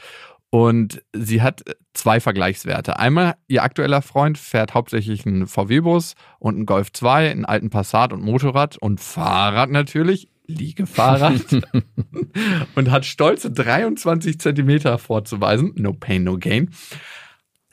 und 0.51 1.03
sie 1.15 1.41
hat 1.41 1.63
zwei 1.95 2.21
Vergleichswerte. 2.21 2.99
Einmal, 2.99 3.35
ihr 3.49 3.63
aktueller 3.63 4.03
Freund 4.03 4.39
fährt 4.39 4.75
hauptsächlich 4.75 5.27
einen 5.27 5.47
VW-Bus 5.47 6.15
und 6.39 6.57
einen 6.57 6.67
Golf 6.67 6.93
2, 6.93 7.31
einen 7.31 7.45
alten 7.45 7.71
Passat 7.71 8.13
und 8.13 8.23
Motorrad 8.23 8.77
und 8.79 9.01
Fahrrad 9.01 9.71
natürlich, 9.71 10.29
Liegefahrrad 10.47 11.63
und 12.75 12.91
hat 12.91 13.07
stolze 13.07 13.51
23 13.51 14.41
Zentimeter 14.41 14.99
vorzuweisen. 14.99 15.73
No 15.77 15.93
pain, 15.93 16.25
no 16.25 16.39
gain. 16.39 16.71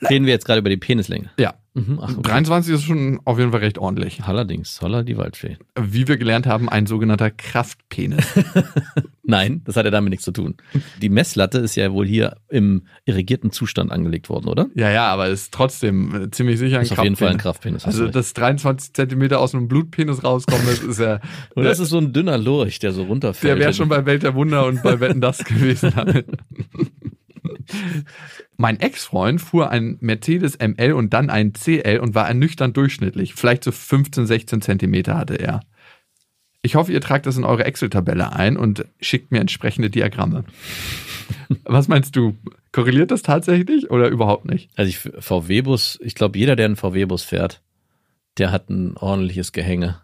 Reden 0.08 0.24
wir 0.24 0.32
jetzt 0.32 0.46
gerade 0.46 0.60
über 0.60 0.70
die 0.70 0.76
Penislänge? 0.76 1.30
Ja. 1.38 1.54
Mhm, 1.74 2.00
ach, 2.02 2.10
okay. 2.16 2.22
23 2.22 2.74
ist 2.74 2.82
schon 2.82 3.20
auf 3.24 3.38
jeden 3.38 3.52
Fall 3.52 3.60
recht 3.60 3.78
ordentlich. 3.78 4.22
Allerdings, 4.24 4.80
holla 4.82 5.04
die 5.04 5.16
Waldfee. 5.16 5.56
Wie 5.80 6.08
wir 6.08 6.16
gelernt 6.16 6.46
haben, 6.46 6.68
ein 6.68 6.86
sogenannter 6.86 7.30
Kraftpenis. 7.30 8.26
Nein, 9.22 9.62
das 9.64 9.76
hat 9.76 9.84
ja 9.84 9.92
damit 9.92 10.10
nichts 10.10 10.24
zu 10.24 10.32
tun. 10.32 10.56
Die 11.00 11.08
Messlatte 11.08 11.58
ist 11.58 11.76
ja 11.76 11.92
wohl 11.92 12.06
hier 12.06 12.36
im 12.48 12.82
irrigierten 13.04 13.52
Zustand 13.52 13.92
angelegt 13.92 14.28
worden, 14.28 14.48
oder? 14.48 14.66
Ja, 14.74 14.90
ja, 14.90 15.06
aber 15.06 15.28
ist 15.28 15.54
trotzdem 15.54 16.24
äh, 16.24 16.30
ziemlich 16.32 16.58
sicher 16.58 16.78
ein 16.78 16.82
ist 16.82 16.88
Kraftpenis. 16.88 16.98
auf 16.98 17.04
jeden 17.04 17.16
Fall 17.16 17.28
ein 17.28 17.38
Kraftpenis. 17.38 17.84
Also, 17.84 18.08
dass 18.08 18.34
23 18.34 18.92
Zentimeter 18.92 19.38
aus 19.40 19.54
einem 19.54 19.68
Blutpenis 19.68 20.24
rauskommen, 20.24 20.66
das 20.66 20.80
ist 20.80 20.98
ja... 20.98 21.20
Oder 21.54 21.68
das 21.68 21.78
ist 21.78 21.90
so 21.90 21.98
ein 21.98 22.12
dünner 22.12 22.38
Lurch, 22.38 22.80
der 22.80 22.90
so 22.90 23.04
runterfällt. 23.04 23.48
Der 23.48 23.58
wäre 23.58 23.72
schon 23.72 23.88
bei 23.88 24.04
Welt 24.06 24.24
der 24.24 24.34
Wunder 24.34 24.66
und 24.66 24.82
bei 24.82 24.98
Wetten 24.98 25.20
das 25.20 25.38
gewesen 25.44 25.92
damit. 25.94 26.26
Mein 28.60 28.78
Ex-Freund 28.78 29.40
fuhr 29.40 29.70
ein 29.70 29.96
Mercedes 30.02 30.58
ML 30.58 30.92
und 30.92 31.14
dann 31.14 31.30
ein 31.30 31.54
CL 31.54 31.98
und 31.98 32.14
war 32.14 32.28
ernüchternd 32.28 32.76
durchschnittlich. 32.76 33.32
Vielleicht 33.32 33.64
so 33.64 33.72
15, 33.72 34.26
16 34.26 34.60
Zentimeter 34.60 35.16
hatte 35.16 35.36
er. 35.36 35.62
Ich 36.60 36.74
hoffe, 36.74 36.92
ihr 36.92 37.00
tragt 37.00 37.24
das 37.24 37.38
in 37.38 37.44
eure 37.44 37.64
Excel-Tabelle 37.64 38.34
ein 38.34 38.58
und 38.58 38.84
schickt 39.00 39.32
mir 39.32 39.40
entsprechende 39.40 39.88
Diagramme. 39.88 40.44
Was 41.64 41.88
meinst 41.88 42.14
du? 42.16 42.36
Korreliert 42.70 43.10
das 43.10 43.22
tatsächlich 43.22 43.90
oder 43.90 44.08
überhaupt 44.08 44.44
nicht? 44.44 44.68
Also 44.76 44.90
ich 44.90 44.98
VW-Bus, 44.98 45.98
ich 46.02 46.14
glaube, 46.14 46.38
jeder, 46.38 46.54
der 46.54 46.66
einen 46.66 46.76
VW-Bus 46.76 47.22
fährt, 47.22 47.62
der 48.36 48.52
hat 48.52 48.68
ein 48.68 48.94
ordentliches 48.98 49.52
Gehänge. 49.52 50.02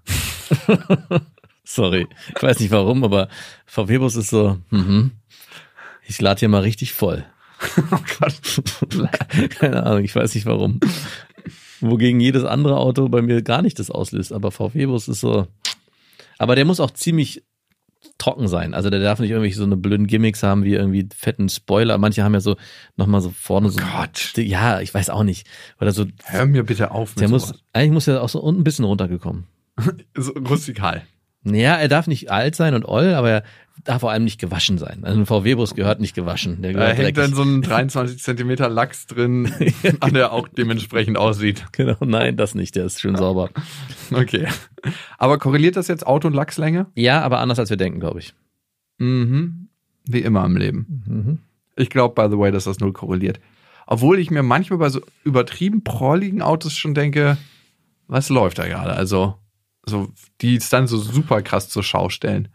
Sorry, 1.62 2.06
ich 2.34 2.42
weiß 2.42 2.60
nicht 2.60 2.70
warum, 2.70 3.04
aber 3.04 3.28
VW-Bus 3.66 4.16
ist 4.16 4.30
so, 4.30 4.56
mhm. 4.70 5.10
ich 6.06 6.18
lade 6.22 6.40
hier 6.40 6.48
mal 6.48 6.62
richtig 6.62 6.94
voll. 6.94 7.26
oh 7.90 7.98
Gott. 8.20 8.60
Keine 9.58 9.84
Ahnung, 9.84 10.04
ich 10.04 10.14
weiß 10.14 10.34
nicht 10.34 10.46
warum. 10.46 10.80
Wogegen 11.80 12.20
jedes 12.20 12.44
andere 12.44 12.78
Auto 12.78 13.08
bei 13.08 13.22
mir 13.22 13.42
gar 13.42 13.62
nicht 13.62 13.78
das 13.78 13.90
auslöst. 13.90 14.32
Aber 14.32 14.50
VW-Bus 14.50 15.08
ist 15.08 15.20
so. 15.20 15.46
Aber 16.38 16.54
der 16.54 16.64
muss 16.64 16.80
auch 16.80 16.90
ziemlich 16.90 17.44
trocken 18.18 18.48
sein. 18.48 18.74
Also 18.74 18.90
der 18.90 19.00
darf 19.00 19.18
nicht 19.20 19.30
irgendwie 19.30 19.52
so 19.52 19.64
eine 19.64 19.76
blöden 19.76 20.06
Gimmicks 20.06 20.42
haben 20.42 20.64
wie 20.64 20.74
irgendwie 20.74 21.08
fetten 21.14 21.48
Spoiler. 21.48 21.98
Manche 21.98 22.24
haben 22.24 22.34
ja 22.34 22.40
so 22.40 22.56
nochmal 22.96 23.20
so 23.20 23.30
vorne 23.30 23.70
so. 23.70 23.80
Gott. 23.80 24.32
Ja, 24.36 24.80
ich 24.80 24.92
weiß 24.94 25.10
auch 25.10 25.24
nicht. 25.24 25.46
Oder 25.80 25.92
so. 25.92 26.06
Hör 26.24 26.46
mir 26.46 26.64
bitte 26.64 26.90
auf. 26.90 27.16
Mit 27.16 27.22
der 27.22 27.28
muss, 27.28 27.54
eigentlich 27.72 27.92
muss 27.92 28.08
er 28.08 28.22
auch 28.22 28.28
so 28.28 28.46
ein 28.46 28.64
bisschen 28.64 28.84
runtergekommen. 28.84 29.46
so 30.16 30.32
rustikal. 30.32 31.02
Ja, 31.54 31.76
er 31.76 31.88
darf 31.88 32.06
nicht 32.06 32.30
alt 32.30 32.56
sein 32.56 32.74
und 32.74 32.84
oll, 32.84 33.14
aber 33.14 33.30
er 33.30 33.42
darf 33.84 34.00
vor 34.00 34.10
allem 34.10 34.24
nicht 34.24 34.40
gewaschen 34.40 34.78
sein. 34.78 35.00
Also 35.02 35.20
ein 35.20 35.26
VW-Bus 35.26 35.74
gehört 35.74 36.00
nicht 36.00 36.14
gewaschen. 36.14 36.60
Der 36.62 36.72
da 36.72 36.88
hängt 36.88 37.16
dann 37.16 37.34
so 37.34 37.42
ein 37.42 37.62
23 37.62 38.20
Zentimeter 38.20 38.68
Lachs 38.68 39.06
drin, 39.06 39.52
an 40.00 40.14
der 40.14 40.32
auch 40.32 40.48
dementsprechend 40.48 41.18
aussieht. 41.18 41.64
Genau, 41.72 41.96
nein, 42.00 42.36
das 42.36 42.54
nicht, 42.54 42.74
der 42.74 42.86
ist 42.86 43.00
schön 43.00 43.16
sauber. 43.16 43.50
Okay. 44.12 44.48
Aber 45.18 45.38
korreliert 45.38 45.76
das 45.76 45.88
jetzt 45.88 46.06
Auto- 46.06 46.28
und 46.28 46.34
Lachslänge? 46.34 46.86
Ja, 46.94 47.22
aber 47.22 47.38
anders 47.38 47.58
als 47.58 47.70
wir 47.70 47.76
denken, 47.76 48.00
glaube 48.00 48.20
ich. 48.20 48.34
Mhm. 48.98 49.68
Wie 50.08 50.20
immer 50.20 50.44
im 50.44 50.56
Leben. 50.56 51.02
Mhm. 51.06 51.38
Ich 51.76 51.90
glaube, 51.90 52.14
by 52.20 52.28
the 52.30 52.38
way, 52.38 52.50
dass 52.50 52.64
das 52.64 52.80
null 52.80 52.92
korreliert. 52.92 53.40
Obwohl 53.86 54.18
ich 54.18 54.30
mir 54.30 54.42
manchmal 54.42 54.78
bei 54.78 54.88
so 54.88 55.00
übertrieben 55.22 55.84
prolligen 55.84 56.42
Autos 56.42 56.74
schon 56.74 56.94
denke, 56.94 57.36
was 58.08 58.30
läuft 58.30 58.58
da 58.58 58.66
gerade? 58.66 58.94
Also, 58.94 59.36
so, 59.88 60.12
die 60.40 60.56
es 60.56 60.68
dann 60.68 60.86
so 60.86 60.98
super 60.98 61.42
krass 61.42 61.68
zur 61.68 61.82
Schau 61.82 62.08
stellen. 62.08 62.48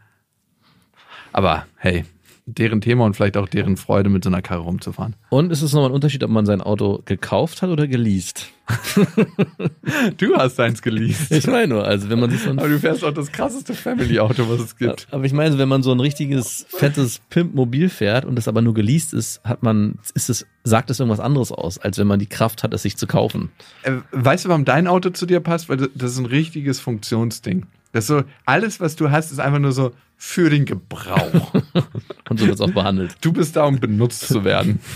Aber 1.32 1.66
hey, 1.76 2.04
deren 2.46 2.80
Thema 2.80 3.04
und 3.04 3.14
vielleicht 3.14 3.36
auch 3.36 3.48
deren 3.48 3.76
Freude, 3.76 4.10
mit 4.10 4.24
so 4.24 4.30
einer 4.30 4.42
Karre 4.42 4.62
rumzufahren. 4.62 5.16
Und 5.32 5.50
ist 5.50 5.62
es 5.62 5.72
nochmal 5.72 5.88
ein 5.88 5.94
Unterschied, 5.94 6.22
ob 6.24 6.30
man 6.30 6.44
sein 6.44 6.60
Auto 6.60 7.00
gekauft 7.06 7.62
hat 7.62 7.70
oder 7.70 7.86
geleast? 7.86 8.50
Du 10.18 10.36
hast 10.36 10.60
eins 10.60 10.82
geleast. 10.82 11.32
Ich 11.32 11.46
meine 11.46 11.68
nur, 11.68 11.84
also 11.86 12.10
wenn 12.10 12.20
man 12.20 12.30
sich 12.30 12.42
so 12.42 12.50
ein 12.50 12.58
Aber 12.58 12.68
du 12.68 12.78
fährst 12.78 13.02
auch 13.02 13.14
das 13.14 13.32
krasseste 13.32 13.72
Family-Auto, 13.72 14.46
was 14.50 14.60
es 14.60 14.76
gibt. 14.76 15.08
Aber 15.10 15.24
ich 15.24 15.32
meine, 15.32 15.56
wenn 15.56 15.70
man 15.70 15.82
so 15.82 15.90
ein 15.90 16.00
richtiges 16.00 16.66
fettes 16.68 17.20
Pimp-Mobil 17.30 17.88
fährt 17.88 18.26
und 18.26 18.36
das 18.36 18.46
aber 18.46 18.60
nur 18.60 18.74
geleast 18.74 19.14
ist, 19.14 19.42
hat 19.42 19.62
man, 19.62 19.98
ist 20.14 20.28
es, 20.28 20.46
sagt 20.64 20.90
es 20.90 21.00
irgendwas 21.00 21.20
anderes 21.20 21.50
aus, 21.50 21.78
als 21.78 21.96
wenn 21.96 22.06
man 22.06 22.18
die 22.18 22.26
Kraft 22.26 22.62
hat, 22.62 22.74
es 22.74 22.82
sich 22.82 22.98
zu 22.98 23.06
kaufen. 23.06 23.50
Äh, 23.84 23.92
Weißt 24.12 24.44
du, 24.44 24.50
warum 24.50 24.66
dein 24.66 24.86
Auto 24.86 25.08
zu 25.10 25.24
dir 25.24 25.40
passt? 25.40 25.70
Weil 25.70 25.78
das 25.94 26.12
ist 26.12 26.18
ein 26.18 26.26
richtiges 26.26 26.78
Funktionsding. 26.78 27.66
Das 27.92 28.04
ist 28.04 28.08
so, 28.08 28.22
alles, 28.44 28.80
was 28.80 28.96
du 28.96 29.10
hast, 29.10 29.32
ist 29.32 29.40
einfach 29.40 29.58
nur 29.60 29.72
so 29.72 29.92
für 30.18 30.50
den 30.50 30.66
Gebrauch. 30.66 31.54
Und 32.28 32.38
so 32.38 32.46
wird 32.46 32.54
es 32.54 32.60
auch 32.60 32.70
behandelt. 32.70 33.16
du 33.22 33.32
bist 33.32 33.56
da, 33.56 33.64
um 33.64 33.80
benutzt 33.80 34.28
zu 34.28 34.44
werden. 34.44 34.78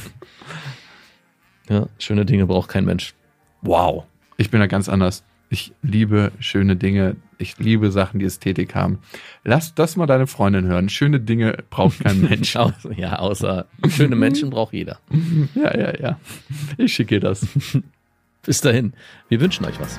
Ja, 1.68 1.86
schöne 1.99 2.24
Dinge 2.24 2.47
braucht 2.47 2.68
kein 2.68 2.84
Mensch. 2.84 3.14
Wow. 3.62 4.05
Ich 4.36 4.51
bin 4.51 4.61
da 4.61 4.66
ganz 4.66 4.88
anders. 4.88 5.24
Ich 5.49 5.72
liebe 5.82 6.32
schöne 6.40 6.76
Dinge. 6.76 7.16
Ich 7.38 7.59
liebe 7.59 7.90
Sachen, 7.90 8.18
die 8.18 8.26
Ästhetik 8.26 8.74
haben. 8.74 8.99
Lass 9.44 9.74
das 9.74 9.97
mal 9.97 10.07
deine 10.07 10.26
Freundin 10.26 10.66
hören. 10.66 10.88
Schöne 10.88 11.20
Dinge 11.20 11.59
braucht 11.70 12.01
kein 12.01 12.20
Mensch. 12.28 12.57
Ja, 12.97 13.18
außer 13.18 13.66
schöne 13.88 14.16
Menschen 14.16 14.51
braucht 14.51 14.72
jeder. 14.72 14.99
ja, 15.55 15.76
ja, 15.76 15.99
ja. 16.01 16.20
Ich 16.78 16.94
schicke 16.94 17.16
dir 17.16 17.28
das. 17.28 17.47
Bis 18.42 18.61
dahin, 18.61 18.92
wir 19.28 19.40
wünschen 19.40 19.64
euch 19.66 19.78
was. 19.80 19.99